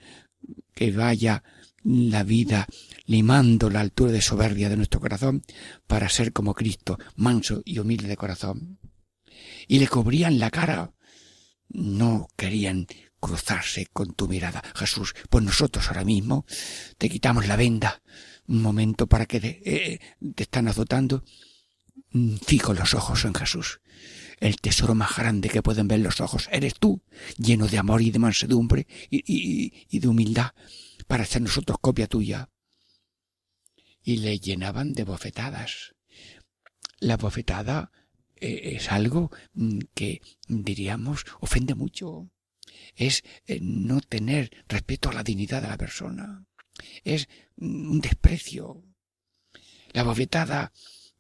que 0.75 0.91
vaya 0.91 1.43
la 1.83 2.25
vida 2.25 2.67
limando 3.05 3.71
la 3.71 3.81
altura 3.81 4.13
de 4.13 4.23
soberbia 4.23 4.69
de 4.69 4.77
nuestro 4.77 5.01
corazón 5.01 5.43
para 5.87 6.09
ser 6.09 6.33
como 6.33 6.55
Cristo, 6.55 6.99
manso 7.17 7.63
y 7.65 7.79
humilde 7.79 8.09
de 8.09 8.17
corazón. 8.17 8.79
Y 9.67 9.79
le 9.79 9.89
cubrían 9.89 10.39
la 10.39 10.51
cara. 10.51 10.93
No 11.69 12.29
querían 12.37 12.87
cruzarse 13.21 13.87
con 13.93 14.15
tu 14.15 14.29
mirada. 14.29 14.63
Jesús, 14.75 15.15
pues 15.31 15.43
nosotros 15.43 15.89
ahora 15.89 16.05
mismo 16.05 16.45
te 16.99 17.09
quitamos 17.09 17.47
la 17.47 17.57
venda 17.57 18.03
un 18.47 18.61
momento 18.61 19.07
para 19.07 19.25
que 19.25 19.41
te, 19.41 19.63
eh, 19.65 20.01
te 20.35 20.43
están 20.43 20.69
azotando 20.69 21.25
Mm, 22.15 22.37
fijo 22.37 22.73
los 22.75 22.95
ojos 22.95 23.25
en 23.25 23.35
Jesús. 23.35 23.81
El 24.39 24.57
tesoro 24.57 24.95
más 24.95 25.17
grande 25.17 25.49
que 25.49 25.63
pueden 25.63 25.89
ver 25.89 25.99
los 26.01 26.21
ojos 26.21 26.49
eres 26.53 26.75
tú, 26.79 27.03
lleno 27.39 27.67
de 27.67 27.79
amor 27.79 28.03
y 28.03 28.11
de 28.13 28.21
mansedumbre 28.21 28.87
y, 29.11 29.99
de 29.99 30.09
humildad, 30.09 30.53
para 31.09 31.25
ser 31.25 31.43
nosotros 31.43 31.79
copia 31.81 32.07
tuya. 32.07 32.51
Y 34.05 34.19
le 34.19 34.39
llenaban 34.39 34.93
de 34.93 35.05
bofetadas. 35.05 35.95
La 37.01 37.17
bofetada 37.17 37.91
eh, 38.37 38.75
es 38.77 38.93
algo 38.93 39.31
mm, 39.55 39.79
que, 39.95 40.21
diríamos, 40.47 41.25
ofende 41.41 41.75
mucho. 41.75 42.31
Es 42.95 43.25
eh, 43.47 43.59
no 43.61 44.01
tener 44.01 44.65
respeto 44.69 45.09
a 45.09 45.15
la 45.15 45.25
dignidad 45.25 45.63
de 45.63 45.69
la 45.69 45.79
persona. 45.79 46.47
Es 47.03 47.29
mm, 47.57 47.91
un 47.91 48.01
desprecio. 48.01 48.85
La 49.93 50.03
bofetada 50.03 50.73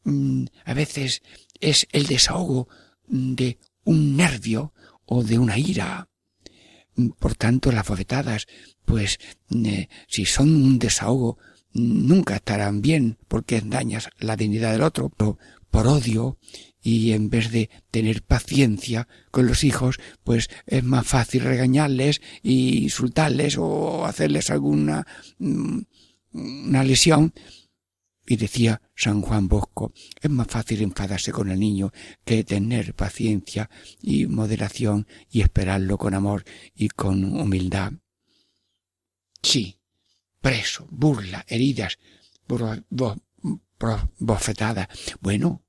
Mm, 0.04 0.44
a 0.66 0.74
veces 0.74 1.22
es 1.60 1.86
el 1.92 2.06
desahogo 2.06 2.68
de 3.06 3.58
un 3.84 4.16
nervio 4.16 4.74
o 5.06 5.24
de 5.24 5.38
una 5.38 5.58
ira. 5.58 6.08
Por 7.18 7.34
tanto, 7.34 7.72
las 7.72 7.88
bofetadas, 7.88 8.46
pues, 8.84 9.18
eh, 9.50 9.88
si 10.06 10.26
son 10.26 10.54
un 10.54 10.78
desahogo, 10.78 11.38
nunca 11.74 12.36
estarán 12.36 12.80
bien 12.80 13.18
porque 13.28 13.60
dañas 13.60 14.08
la 14.18 14.36
dignidad 14.36 14.72
del 14.72 14.82
otro 14.82 15.10
por, 15.10 15.38
odio 15.86 16.38
y 16.80 17.12
en 17.12 17.30
vez 17.30 17.50
de 17.50 17.68
tener 17.90 18.22
paciencia 18.22 19.08
con 19.32 19.46
los 19.46 19.64
hijos, 19.64 19.98
pues 20.22 20.48
es 20.66 20.84
más 20.84 21.06
fácil 21.06 21.42
regañarles 21.42 22.20
e 22.44 22.52
insultarles 22.52 23.58
o 23.58 24.06
hacerles 24.06 24.50
alguna 24.50 25.04
mm, 25.38 25.80
una 26.32 26.84
lesión 26.84 27.32
y 28.26 28.36
decía 28.36 28.80
San 28.94 29.20
Juan 29.20 29.48
Bosco, 29.48 29.92
es 30.20 30.30
más 30.30 30.46
fácil 30.46 30.82
enfadarse 30.82 31.32
con 31.32 31.50
el 31.50 31.60
niño 31.60 31.92
que 32.24 32.44
tener 32.44 32.94
paciencia 32.94 33.68
y 34.00 34.26
moderación 34.26 35.06
y 35.30 35.42
esperarlo 35.42 35.98
con 35.98 36.14
amor 36.14 36.44
y 36.74 36.88
con 36.88 37.24
humildad. 37.24 37.92
Sí, 39.42 39.78
preso, 40.44 40.86
burla, 40.90 41.42
heridas, 41.48 41.98
bofetadas. 44.18 44.88
Bueno, 45.22 45.64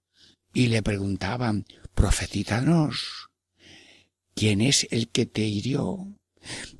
y 0.53 0.67
le 0.67 0.84
preguntaban, 0.84 1.65
profetítanos, 1.93 3.30
¿quién 4.34 4.59
es 4.59 4.86
el 4.91 5.07
que 5.07 5.28
te 5.28 5.43
hirió? 5.43 6.19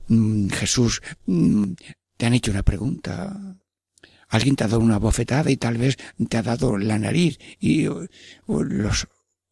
Mm, 0.10 0.50
Jesús, 0.50 1.02
mm, 1.26 1.72
te 2.18 2.26
han 2.26 2.34
hecho 2.34 2.52
una 2.52 2.64
pregunta. 2.64 3.58
Alguien 4.28 4.58
te 4.58 4.66
ha 4.66 4.68
dado 4.68 4.82
una 4.82 5.00
bofetada 5.00 5.50
y 5.50 5.56
tal 5.56 5.78
vez 5.78 5.96
te 6.28 6.36
ha 6.36 6.44
dado 6.44 6.78
la 6.78 7.00
nariz 7.00 7.40
y 7.62 7.88
los 8.46 9.08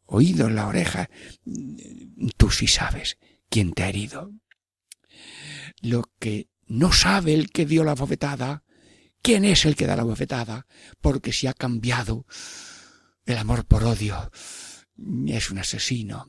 oídos, 0.06 0.52
la 0.52 0.68
oreja. 0.68 1.10
Tú 2.36 2.52
sí 2.52 2.68
sabes 2.68 3.18
quién 3.48 3.72
te 3.72 3.84
ha 3.84 3.90
herido. 3.90 4.34
Lo 5.82 6.04
que 6.20 6.50
no 6.68 6.92
sabe 6.92 7.34
el 7.34 7.50
que 7.50 7.66
dio 7.66 7.84
la 7.84 7.96
bofetada, 7.96 8.64
quién 9.22 9.46
es 9.46 9.66
el 9.66 9.76
que 9.76 9.88
da 9.88 9.96
la 9.96 10.04
bofetada, 10.04 10.68
porque 11.02 11.32
si 11.32 11.48
ha 11.48 11.54
cambiado 11.54 12.26
el 13.26 13.38
amor 13.38 13.66
por 13.66 13.84
odio, 13.84 14.32
es 15.28 15.50
un 15.50 15.60
asesino. 15.60 16.28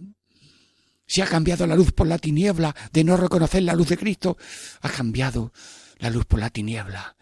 Si 1.06 1.20
ha 1.20 1.26
cambiado 1.26 1.66
la 1.66 1.76
luz 1.76 1.92
por 1.92 2.06
la 2.06 2.18
tiniebla 2.18 2.74
de 2.92 3.04
no 3.04 3.16
reconocer 3.16 3.62
la 3.62 3.74
luz 3.74 3.88
de 3.88 3.98
Cristo, 3.98 4.38
ha 4.80 4.88
cambiado 4.88 5.52
la 5.98 6.10
luz 6.10 6.24
por 6.24 6.40
la 6.40 6.50
tiniebla 6.50 7.16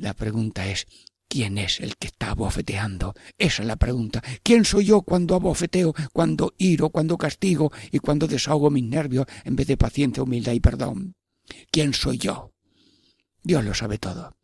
la 0.00 0.14
pregunta 0.14 0.66
es, 0.66 0.86
¿quién 1.28 1.58
es 1.58 1.78
el 1.80 1.96
que 1.96 2.08
está 2.08 2.30
abofeteando? 2.30 3.14
Esa 3.36 3.62
es 3.62 3.68
la 3.68 3.76
pregunta. 3.76 4.22
¿Quién 4.42 4.64
soy 4.64 4.86
yo 4.86 5.02
cuando 5.02 5.34
abofeteo, 5.34 5.94
cuando 6.12 6.54
iro, 6.56 6.88
cuando 6.88 7.18
castigo 7.18 7.70
y 7.92 7.98
cuando 7.98 8.26
desahogo 8.26 8.70
mis 8.70 8.84
nervios 8.84 9.26
en 9.44 9.56
vez 9.56 9.66
de 9.66 9.76
paciencia, 9.76 10.22
humildad 10.22 10.52
y 10.52 10.60
perdón? 10.60 11.14
¿Quién 11.70 11.94
soy 11.94 12.18
yo? 12.18 12.52
Dios 13.42 13.64
lo 13.64 13.74
sabe 13.74 13.98
todo. 13.98 14.36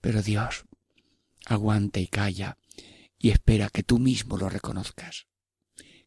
Pero 0.00 0.22
Dios 0.22 0.64
aguanta 1.46 2.00
y 2.00 2.08
calla 2.08 2.58
y 3.18 3.30
espera 3.30 3.68
que 3.68 3.82
tú 3.82 3.98
mismo 3.98 4.36
lo 4.36 4.48
reconozcas. 4.48 5.26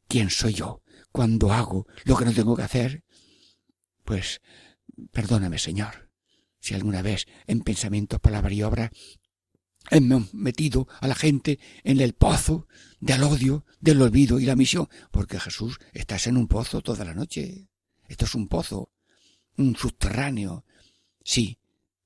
¿Quién 0.07 0.29
soy 0.29 0.53
yo 0.53 0.81
cuando 1.11 1.51
hago 1.51 1.87
lo 2.03 2.17
que 2.17 2.25
no 2.25 2.33
tengo 2.33 2.55
que 2.55 2.63
hacer? 2.63 3.03
Pues 4.03 4.41
perdóname, 5.11 5.57
Señor 5.57 6.05
si 6.65 6.73
alguna 6.73 7.03
vez 7.03 7.27
en 7.45 7.61
pensamientos, 7.61 8.19
palabra 8.19 8.51
y 8.51 8.63
obra 8.63 8.91
hemos 9.91 10.33
metido 10.33 10.87
a 10.99 11.07
la 11.07 11.13
gente 11.13 11.59
en 11.83 12.01
el 12.01 12.13
pozo 12.13 12.67
del 12.99 13.21
odio, 13.21 13.65
del 13.79 14.01
olvido 14.01 14.39
y 14.39 14.45
la 14.45 14.55
misión, 14.55 14.89
porque 15.11 15.39
Jesús 15.39 15.77
estás 15.93 16.25
en 16.25 16.37
un 16.37 16.47
pozo 16.47 16.81
toda 16.81 17.05
la 17.05 17.13
noche. 17.13 17.67
Esto 18.07 18.25
es 18.25 18.33
un 18.33 18.47
pozo, 18.47 18.89
subterráneo. 19.57 20.65
Sí, 21.23 21.59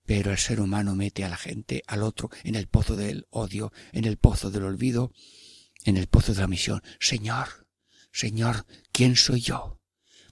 Pero 0.05 0.31
el 0.31 0.39
ser 0.39 0.59
humano 0.59 0.95
mete 0.95 1.23
a 1.23 1.29
la 1.29 1.37
gente, 1.37 1.83
al 1.85 2.01
otro, 2.01 2.31
en 2.43 2.55
el 2.55 2.67
pozo 2.67 2.95
del 2.95 3.27
odio, 3.29 3.71
en 3.91 4.05
el 4.05 4.17
pozo 4.17 4.49
del 4.49 4.63
olvido, 4.63 5.11
en 5.85 5.97
el 5.97 6.07
pozo 6.07 6.33
de 6.33 6.41
la 6.41 6.47
misión. 6.47 6.81
Señor, 6.99 7.67
Señor, 8.11 8.65
¿quién 8.91 9.15
soy 9.15 9.41
yo? 9.41 9.79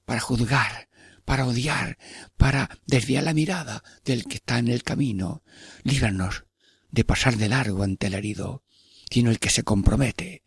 Para 0.03 0.20
juzgar, 0.20 0.89
para 1.26 1.45
odiar, 1.45 1.97
para 2.38 2.70
desviar 2.86 3.24
la 3.24 3.34
mirada 3.34 3.84
del 4.03 4.26
que 4.26 4.36
está 4.36 4.59
en 4.59 4.70
el 4.70 4.84
camino. 4.84 5.43
Líbranos 5.84 6.45
de 6.89 7.03
pasar 7.03 7.38
de 7.38 7.49
largo 7.49 7.84
ante 7.84 8.07
el 8.07 8.13
herido, 8.13 8.63
sino 9.11 9.30
el 9.30 9.39
que 9.39 9.49
se 9.49 9.63
compromete. 9.63 10.43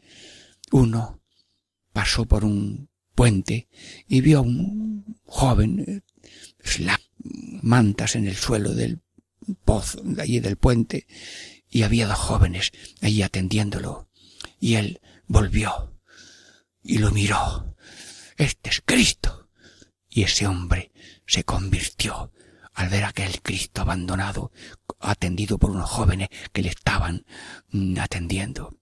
Uno 0.72 1.22
pasó 1.92 2.26
por 2.26 2.44
un 2.44 2.88
puente 3.14 3.68
y 4.08 4.22
vio 4.22 4.38
a 4.38 4.42
un 4.42 5.20
joven 5.24 6.02
mantas 7.62 8.16
en 8.16 8.26
el 8.26 8.36
suelo 8.36 8.74
del 8.74 9.00
pozo, 9.64 10.00
de 10.02 10.22
allí 10.22 10.40
del 10.40 10.56
puente, 10.56 11.06
y 11.68 11.82
había 11.82 12.06
dos 12.06 12.18
jóvenes 12.18 12.72
allí 13.00 13.22
atendiéndolo. 13.22 14.08
Y 14.58 14.74
él 14.74 15.00
volvió 15.26 15.94
y 16.82 16.98
lo 16.98 17.10
miró. 17.10 17.76
Este 18.36 18.70
es 18.70 18.82
Cristo. 18.84 19.48
Y 20.08 20.22
ese 20.22 20.46
hombre 20.46 20.90
se 21.26 21.44
convirtió 21.44 22.32
al 22.74 22.88
ver 22.88 23.04
aquel 23.04 23.40
Cristo 23.42 23.82
abandonado, 23.82 24.50
atendido 24.98 25.58
por 25.58 25.70
unos 25.70 25.88
jóvenes 25.88 26.28
que 26.52 26.62
le 26.62 26.70
estaban 26.70 27.24
mm, 27.70 27.98
atendiendo. 27.98 28.79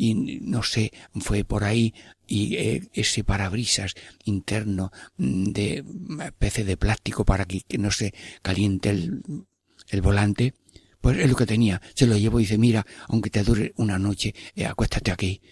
Y 0.00 0.14
no 0.14 0.62
sé, 0.62 0.92
fue 1.20 1.42
por 1.42 1.64
ahí 1.64 1.92
y 2.24 2.54
eh, 2.54 2.88
ese 2.92 3.24
parabrisas 3.24 3.94
interno 4.24 4.92
mm, 5.16 5.46
de 5.46 5.84
especie 6.24 6.64
de 6.64 6.76
plástico 6.76 7.24
para 7.24 7.44
que, 7.44 7.64
no 7.78 7.90
se 7.90 8.14
caliente 8.40 8.90
el, 8.90 10.00
volante, 10.00 10.54
pues 11.00 11.18
es 11.18 11.28
lo 11.28 11.34
que 11.34 11.46
tenía. 11.46 11.82
Se 11.94 12.06
lo 12.06 12.16
llevó 12.16 12.38
y 12.38 12.44
dice, 12.44 12.58
mira, 12.58 12.86
aunque 13.08 13.28
te 13.28 13.42
dure 13.42 13.72
una 13.76 13.98
noche, 13.98 14.34
eh, 14.54 14.66
acuéstate 14.66 15.10
aquí 15.10 15.42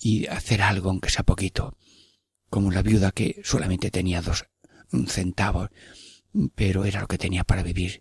y 0.00 0.26
hacer 0.26 0.60
algo, 0.60 0.90
aunque 0.90 1.10
sea 1.10 1.22
poquito. 1.22 1.76
Como 2.50 2.72
la 2.72 2.82
viuda 2.82 3.12
que 3.12 3.40
solamente 3.44 3.92
tenía 3.92 4.22
dos 4.22 4.44
centavos, 5.06 5.70
pero 6.56 6.84
era 6.84 7.00
lo 7.00 7.06
que 7.06 7.18
tenía 7.18 7.44
para 7.44 7.62
vivir. 7.62 8.00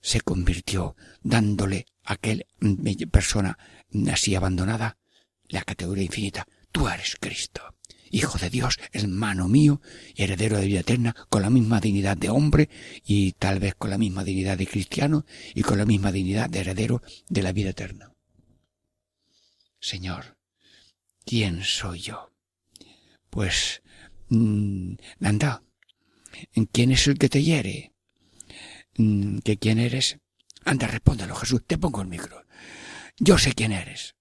Se 0.00 0.22
convirtió 0.22 0.96
dándole 1.22 1.86
aquel 2.04 2.46
persona 3.10 3.58
así 4.10 4.34
abandonada 4.34 4.98
la 5.48 5.62
categoría 5.62 6.04
infinita. 6.04 6.46
Tú 6.70 6.88
eres 6.88 7.16
Cristo, 7.20 7.74
Hijo 8.14 8.36
de 8.36 8.50
Dios, 8.50 8.78
hermano 8.92 9.48
mío 9.48 9.80
y 10.14 10.22
heredero 10.22 10.58
de 10.58 10.66
vida 10.66 10.80
eterna, 10.80 11.16
con 11.30 11.40
la 11.40 11.48
misma 11.48 11.80
dignidad 11.80 12.14
de 12.14 12.28
hombre 12.28 12.68
y 13.06 13.32
tal 13.32 13.58
vez 13.58 13.74
con 13.74 13.88
la 13.88 13.96
misma 13.96 14.22
dignidad 14.22 14.58
de 14.58 14.66
cristiano 14.66 15.24
y 15.54 15.62
con 15.62 15.78
la 15.78 15.86
misma 15.86 16.12
dignidad 16.12 16.50
de 16.50 16.60
heredero 16.60 17.02
de 17.30 17.42
la 17.42 17.52
vida 17.52 17.70
eterna. 17.70 18.12
Señor, 19.80 20.36
¿quién 21.24 21.64
soy 21.64 22.00
yo? 22.00 22.30
Pues, 23.30 23.82
mmm, 24.28 24.92
anda, 25.22 25.62
¿quién 26.70 26.92
es 26.92 27.06
el 27.06 27.16
que 27.16 27.30
te 27.30 27.42
hiere? 27.42 27.94
Mm, 28.98 29.38
¿Que 29.38 29.56
quién 29.56 29.78
eres? 29.78 30.18
Anda, 30.64 30.86
respóndelo, 30.86 31.34
Jesús, 31.34 31.62
te 31.66 31.78
pongo 31.78 32.02
el 32.02 32.08
micro. 32.08 32.44
Yo 33.18 33.38
sé 33.38 33.52
quién 33.52 33.72
eres. 33.72 34.16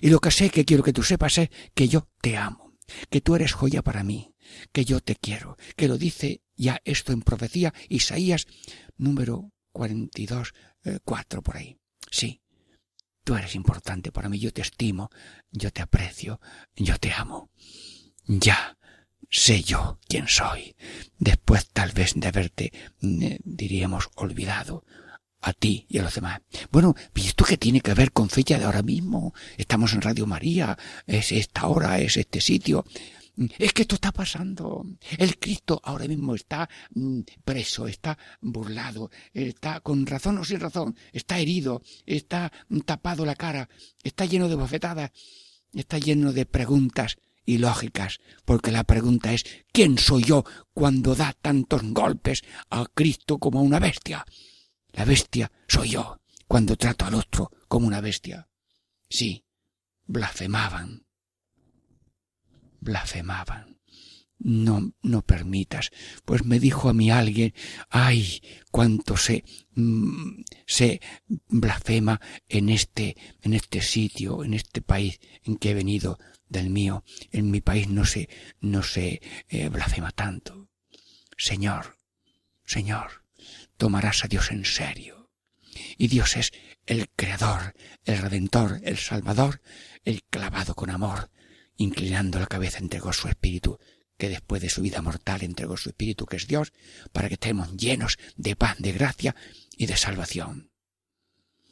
Y 0.00 0.10
lo 0.10 0.20
que 0.20 0.30
sé 0.30 0.50
que 0.50 0.64
quiero 0.64 0.82
que 0.82 0.92
tú 0.92 1.02
sepas 1.02 1.38
es 1.38 1.50
que 1.74 1.88
yo 1.88 2.08
te 2.20 2.36
amo, 2.36 2.76
que 3.08 3.20
tú 3.20 3.34
eres 3.34 3.52
joya 3.52 3.82
para 3.82 4.04
mí, 4.04 4.34
que 4.72 4.84
yo 4.84 5.00
te 5.00 5.16
quiero, 5.16 5.56
que 5.76 5.88
lo 5.88 5.98
dice 5.98 6.42
ya 6.56 6.80
esto 6.84 7.12
en 7.12 7.22
profecía 7.22 7.72
Isaías 7.88 8.46
número 8.96 9.52
42, 9.72 10.52
eh, 10.84 10.98
4 11.04 11.42
por 11.42 11.56
ahí. 11.56 11.78
Sí, 12.10 12.42
tú 13.24 13.36
eres 13.36 13.54
importante 13.54 14.12
para 14.12 14.28
mí, 14.28 14.38
yo 14.38 14.52
te 14.52 14.62
estimo, 14.62 15.10
yo 15.50 15.72
te 15.72 15.82
aprecio, 15.82 16.40
yo 16.76 16.98
te 16.98 17.12
amo. 17.12 17.50
Ya 18.26 18.76
sé 19.30 19.62
yo 19.62 19.98
quién 20.08 20.28
soy, 20.28 20.76
después 21.18 21.68
tal 21.68 21.92
vez 21.92 22.12
de 22.16 22.28
haberte, 22.28 22.72
eh, 23.02 23.38
diríamos, 23.44 24.10
olvidado 24.16 24.84
a 25.40 25.52
ti 25.52 25.86
y 25.88 25.98
a 25.98 26.02
los 26.02 26.14
demás. 26.14 26.40
Bueno, 26.70 26.94
¿y 27.14 27.26
esto 27.26 27.44
qué 27.44 27.56
tiene 27.56 27.80
que 27.80 27.94
ver 27.94 28.12
con 28.12 28.28
fecha 28.28 28.58
de 28.58 28.64
ahora 28.64 28.82
mismo? 28.82 29.34
Estamos 29.56 29.92
en 29.92 30.02
Radio 30.02 30.26
María, 30.26 30.76
es 31.06 31.32
esta 31.32 31.66
hora, 31.66 31.98
es 31.98 32.16
este 32.16 32.40
sitio. 32.40 32.84
Es 33.58 33.72
que 33.72 33.82
esto 33.82 33.94
está 33.94 34.12
pasando. 34.12 34.84
El 35.16 35.38
Cristo 35.38 35.80
ahora 35.82 36.06
mismo 36.06 36.34
está 36.34 36.68
mm, 36.94 37.20
preso, 37.44 37.86
está 37.86 38.18
burlado, 38.40 39.10
está 39.32 39.80
con 39.80 40.04
razón 40.06 40.38
o 40.38 40.44
sin 40.44 40.60
razón, 40.60 40.96
está 41.12 41.38
herido, 41.38 41.82
está 42.04 42.52
tapado 42.84 43.24
la 43.24 43.36
cara, 43.36 43.68
está 44.02 44.26
lleno 44.26 44.48
de 44.48 44.56
bofetadas, 44.56 45.10
está 45.72 45.98
lleno 45.98 46.32
de 46.32 46.44
preguntas 46.44 47.16
ilógicas, 47.46 48.20
porque 48.44 48.72
la 48.72 48.84
pregunta 48.84 49.32
es 49.32 49.44
¿quién 49.72 49.96
soy 49.96 50.24
yo 50.24 50.44
cuando 50.74 51.14
da 51.14 51.32
tantos 51.32 51.82
golpes 51.82 52.42
a 52.68 52.84
Cristo 52.92 53.38
como 53.38 53.60
a 53.60 53.62
una 53.62 53.78
bestia? 53.78 54.24
La 54.92 55.04
bestia 55.04 55.50
soy 55.68 55.90
yo 55.90 56.20
cuando 56.46 56.76
trato 56.76 57.04
al 57.04 57.14
otro 57.14 57.50
como 57.68 57.86
una 57.86 58.00
bestia. 58.00 58.48
Sí, 59.08 59.44
blasfemaban. 60.06 61.06
Blasfemaban. 62.80 63.78
No, 64.38 64.94
no 65.02 65.22
permitas. 65.22 65.90
Pues 66.24 66.44
me 66.44 66.58
dijo 66.58 66.88
a 66.88 66.94
mí 66.94 67.10
alguien, 67.10 67.52
ay, 67.90 68.42
cuánto 68.70 69.16
se, 69.16 69.44
mm, 69.74 70.42
se 70.66 71.00
blasfema 71.48 72.20
en 72.48 72.70
este, 72.70 73.16
en 73.42 73.52
este 73.52 73.82
sitio, 73.82 74.42
en 74.42 74.54
este 74.54 74.80
país 74.80 75.20
en 75.44 75.56
que 75.56 75.70
he 75.70 75.74
venido 75.74 76.18
del 76.48 76.70
mío. 76.70 77.04
En 77.30 77.50
mi 77.50 77.60
país 77.60 77.88
no 77.88 78.04
se, 78.06 78.30
no 78.60 78.82
se 78.82 79.20
eh, 79.48 79.68
blasfema 79.68 80.10
tanto. 80.10 80.70
Señor, 81.36 81.98
Señor, 82.64 83.24
tomarás 83.80 84.24
a 84.24 84.28
Dios 84.28 84.50
en 84.50 84.66
serio. 84.66 85.30
Y 85.96 86.08
Dios 86.08 86.36
es 86.36 86.52
el 86.84 87.08
Creador, 87.16 87.74
el 88.04 88.18
Redentor, 88.18 88.78
el 88.84 88.98
Salvador, 88.98 89.62
el 90.04 90.22
clavado 90.24 90.74
con 90.74 90.90
amor, 90.90 91.30
inclinando 91.78 92.38
la 92.38 92.46
cabeza 92.46 92.78
entregó 92.78 93.14
su 93.14 93.28
espíritu, 93.28 93.78
que 94.18 94.28
después 94.28 94.60
de 94.60 94.68
su 94.68 94.82
vida 94.82 95.00
mortal 95.00 95.42
entregó 95.42 95.78
su 95.78 95.88
espíritu, 95.88 96.26
que 96.26 96.36
es 96.36 96.46
Dios, 96.46 96.74
para 97.10 97.28
que 97.28 97.34
estemos 97.34 97.74
llenos 97.74 98.18
de 98.36 98.54
paz, 98.54 98.76
de 98.78 98.92
gracia 98.92 99.34
y 99.78 99.86
de 99.86 99.96
salvación. 99.96 100.70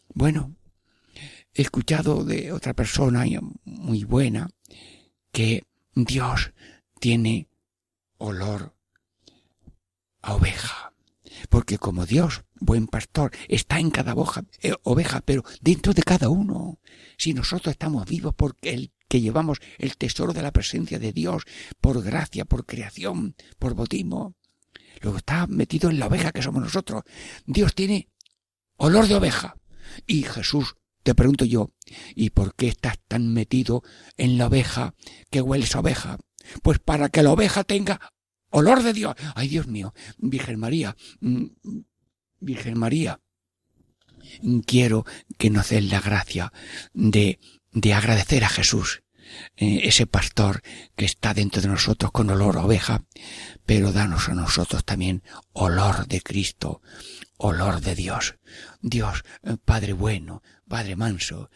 Bueno, 0.08 0.56
he 1.52 1.60
escuchado 1.60 2.24
de 2.24 2.52
otra 2.52 2.72
persona 2.72 3.26
muy 3.64 4.04
buena 4.04 4.48
que 5.30 5.66
Dios 5.94 6.52
tiene 7.00 7.48
olor 8.16 8.74
a 10.22 10.32
oveja 10.34 10.87
porque 11.48 11.78
como 11.78 12.06
Dios, 12.06 12.44
buen 12.60 12.86
pastor, 12.86 13.32
está 13.48 13.78
en 13.80 13.90
cada 13.90 14.14
eh, 14.62 14.74
oveja, 14.82 15.20
pero 15.20 15.44
dentro 15.60 15.92
de 15.94 16.02
cada 16.02 16.28
uno. 16.28 16.80
Si 17.16 17.34
nosotros 17.34 17.72
estamos 17.72 18.06
vivos 18.06 18.34
porque 18.36 18.72
el 18.72 18.92
que 19.08 19.20
llevamos 19.20 19.58
el 19.78 19.96
tesoro 19.96 20.32
de 20.32 20.42
la 20.42 20.52
presencia 20.52 20.98
de 20.98 21.12
Dios, 21.12 21.44
por 21.80 22.02
gracia, 22.02 22.44
por 22.44 22.66
creación, 22.66 23.34
por 23.58 23.74
bautismo, 23.74 24.34
lo 25.00 25.16
está 25.16 25.46
metido 25.46 25.90
en 25.90 25.98
la 25.98 26.06
oveja 26.06 26.32
que 26.32 26.42
somos 26.42 26.62
nosotros. 26.62 27.02
Dios 27.46 27.74
tiene 27.74 28.08
olor 28.76 29.06
de 29.08 29.14
oveja. 29.14 29.56
Y 30.06 30.24
Jesús, 30.24 30.76
te 31.02 31.14
pregunto 31.14 31.44
yo, 31.44 31.72
¿y 32.14 32.30
por 32.30 32.54
qué 32.54 32.68
estás 32.68 32.98
tan 33.08 33.32
metido 33.32 33.82
en 34.16 34.36
la 34.38 34.48
oveja 34.48 34.94
que 35.30 35.40
hueles 35.40 35.74
a 35.74 35.80
oveja? 35.80 36.18
Pues 36.62 36.78
para 36.78 37.08
que 37.08 37.22
la 37.22 37.32
oveja 37.32 37.64
tenga 37.64 38.00
olor 38.50 38.82
de 38.82 38.92
Dios. 38.92 39.14
Ay, 39.34 39.48
Dios 39.48 39.66
mío, 39.66 39.94
Virgen 40.18 40.58
María, 40.58 40.96
mm, 41.20 41.46
Virgen 42.40 42.78
María, 42.78 43.20
quiero 44.66 45.04
que 45.38 45.50
nos 45.50 45.70
den 45.70 45.88
la 45.88 46.00
gracia 46.00 46.52
de, 46.92 47.40
de 47.72 47.94
agradecer 47.94 48.44
a 48.44 48.48
Jesús, 48.48 49.02
eh, 49.56 49.80
ese 49.84 50.06
pastor 50.06 50.62
que 50.96 51.04
está 51.04 51.34
dentro 51.34 51.60
de 51.60 51.68
nosotros 51.68 52.12
con 52.12 52.30
olor 52.30 52.56
a 52.56 52.64
oveja, 52.64 53.04
pero 53.66 53.92
danos 53.92 54.28
a 54.28 54.34
nosotros 54.34 54.84
también 54.84 55.22
olor 55.52 56.06
de 56.06 56.20
Cristo, 56.20 56.80
olor 57.36 57.80
de 57.80 57.94
Dios. 57.94 58.36
Dios, 58.80 59.24
eh, 59.42 59.56
Padre 59.64 59.92
bueno, 59.92 60.42
Padre 60.66 60.96
manso, 60.96 61.50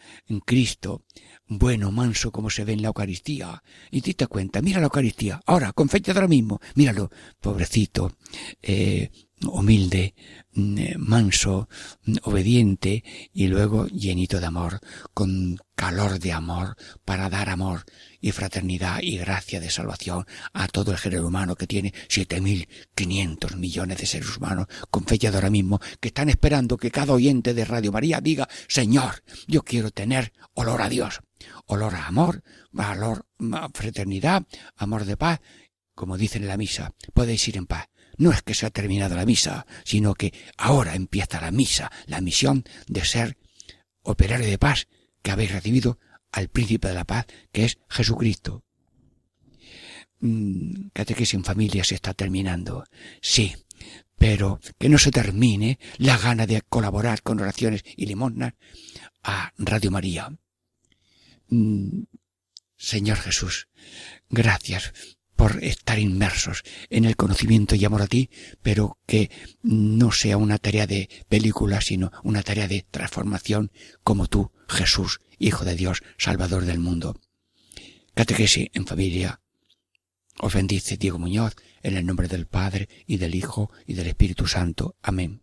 Cristo, 0.45 1.05
bueno, 1.47 1.91
manso 1.91 2.31
como 2.31 2.49
se 2.49 2.63
ve 2.63 2.73
en 2.73 2.81
la 2.81 2.87
Eucaristía. 2.87 3.63
Y 3.91 4.01
te 4.01 4.27
cuenta, 4.27 4.61
mira 4.61 4.79
la 4.79 4.85
Eucaristía, 4.85 5.41
ahora, 5.45 5.73
con 5.73 5.89
fecha 5.89 6.13
de 6.13 6.19
ahora 6.19 6.27
mismo, 6.27 6.59
míralo, 6.75 7.11
pobrecito, 7.41 8.15
eh, 8.61 9.11
humilde, 9.51 10.15
mm, 10.53 10.77
eh, 10.77 10.95
manso, 10.97 11.67
mm, 12.05 12.15
obediente 12.23 13.03
y 13.33 13.47
luego 13.47 13.87
llenito 13.87 14.39
de 14.39 14.45
amor, 14.45 14.79
con 15.13 15.57
calor 15.75 16.19
de 16.19 16.31
amor 16.31 16.75
para 17.03 17.29
dar 17.29 17.49
amor 17.49 17.83
y 18.21 18.31
fraternidad 18.31 18.99
y 19.01 19.17
gracia 19.17 19.59
de 19.59 19.69
salvación 19.69 20.25
a 20.53 20.67
todo 20.67 20.91
el 20.91 20.97
género 20.97 21.27
humano 21.27 21.55
que 21.55 21.67
tiene 21.67 21.93
siete 22.07 22.39
mil 22.41 22.67
quinientos 22.95 23.57
millones 23.57 23.97
de 23.97 24.05
seres 24.05 24.37
humanos 24.37 24.67
con 24.91 25.05
fecha 25.05 25.31
de 25.31 25.37
ahora 25.37 25.49
mismo 25.49 25.79
que 25.99 26.09
están 26.09 26.29
esperando 26.29 26.77
que 26.77 26.91
cada 26.91 27.13
oyente 27.13 27.53
de 27.53 27.65
Radio 27.65 27.91
María 27.91 28.21
diga 28.21 28.47
Señor, 28.67 29.23
yo 29.47 29.63
quiero 29.63 29.91
tener 29.91 30.31
olor 30.53 30.81
a 30.81 30.89
Dios, 30.89 31.21
olor 31.65 31.95
a 31.95 32.07
amor, 32.07 32.43
valor, 32.71 33.25
a 33.53 33.69
fraternidad, 33.73 34.45
amor 34.75 35.05
de 35.05 35.17
paz, 35.17 35.39
como 35.95 36.17
dicen 36.17 36.43
en 36.43 36.49
la 36.49 36.57
misa, 36.57 36.93
podéis 37.13 37.47
ir 37.47 37.57
en 37.57 37.67
paz. 37.67 37.89
No 38.17 38.31
es 38.31 38.41
que 38.43 38.53
se 38.53 38.65
ha 38.65 38.69
terminado 38.69 39.15
la 39.15 39.25
misa, 39.25 39.65
sino 39.83 40.13
que 40.13 40.33
ahora 40.57 40.95
empieza 40.95 41.41
la 41.41 41.51
misa, 41.51 41.91
la 42.05 42.21
misión 42.21 42.63
de 42.87 43.03
ser 43.05 43.37
operario 44.03 44.47
de 44.47 44.59
paz 44.59 44.87
que 45.21 45.31
habéis 45.31 45.51
recibido 45.51 45.99
al 46.31 46.49
príncipe 46.49 46.89
de 46.89 46.93
la 46.93 47.05
paz, 47.05 47.25
que 47.51 47.65
es 47.65 47.79
Jesucristo. 47.89 48.63
Mm, 50.19 50.89
catequesis 50.93 51.33
en 51.33 51.43
familia 51.43 51.83
se 51.83 51.95
está 51.95 52.13
terminando. 52.13 52.83
Sí, 53.21 53.55
pero 54.17 54.59
que 54.79 54.89
no 54.89 54.97
se 54.97 55.11
termine 55.11 55.79
la 55.97 56.17
gana 56.17 56.45
de 56.45 56.61
colaborar 56.61 57.21
con 57.21 57.39
oraciones 57.39 57.83
y 57.97 58.05
limosnas 58.05 58.53
a 59.23 59.51
Radio 59.57 59.91
María. 59.91 60.29
Mm, 61.53 62.05
Señor 62.77 63.17
Jesús, 63.17 63.67
gracias 64.31 64.91
por 65.35 65.63
estar 65.63 65.99
inmersos 65.99 66.63
en 66.89 67.05
el 67.05 67.15
conocimiento 67.15 67.75
y 67.75 67.85
amor 67.85 68.01
a 68.01 68.07
ti, 68.07 68.31
pero 68.63 68.97
que 69.05 69.29
no 69.61 70.11
sea 70.11 70.37
una 70.37 70.57
tarea 70.57 70.87
de 70.87 71.09
película, 71.29 71.79
sino 71.81 72.11
una 72.23 72.41
tarea 72.41 72.67
de 72.67 72.87
transformación 72.89 73.71
como 74.03 74.25
tú, 74.25 74.51
Jesús, 74.67 75.21
Hijo 75.37 75.63
de 75.63 75.75
Dios, 75.75 76.01
Salvador 76.17 76.65
del 76.65 76.79
mundo. 76.79 77.19
Catequesis 78.15 78.69
en 78.73 78.87
familia. 78.87 79.39
Os 80.39 80.55
bendice 80.55 80.97
Diego 80.97 81.19
Muñoz 81.19 81.55
en 81.83 81.97
el 81.97 82.05
nombre 82.05 82.27
del 82.27 82.47
Padre 82.47 82.89
y 83.05 83.17
del 83.17 83.35
Hijo 83.35 83.71
y 83.85 83.93
del 83.93 84.07
Espíritu 84.07 84.47
Santo. 84.47 84.95
Amén. 85.03 85.42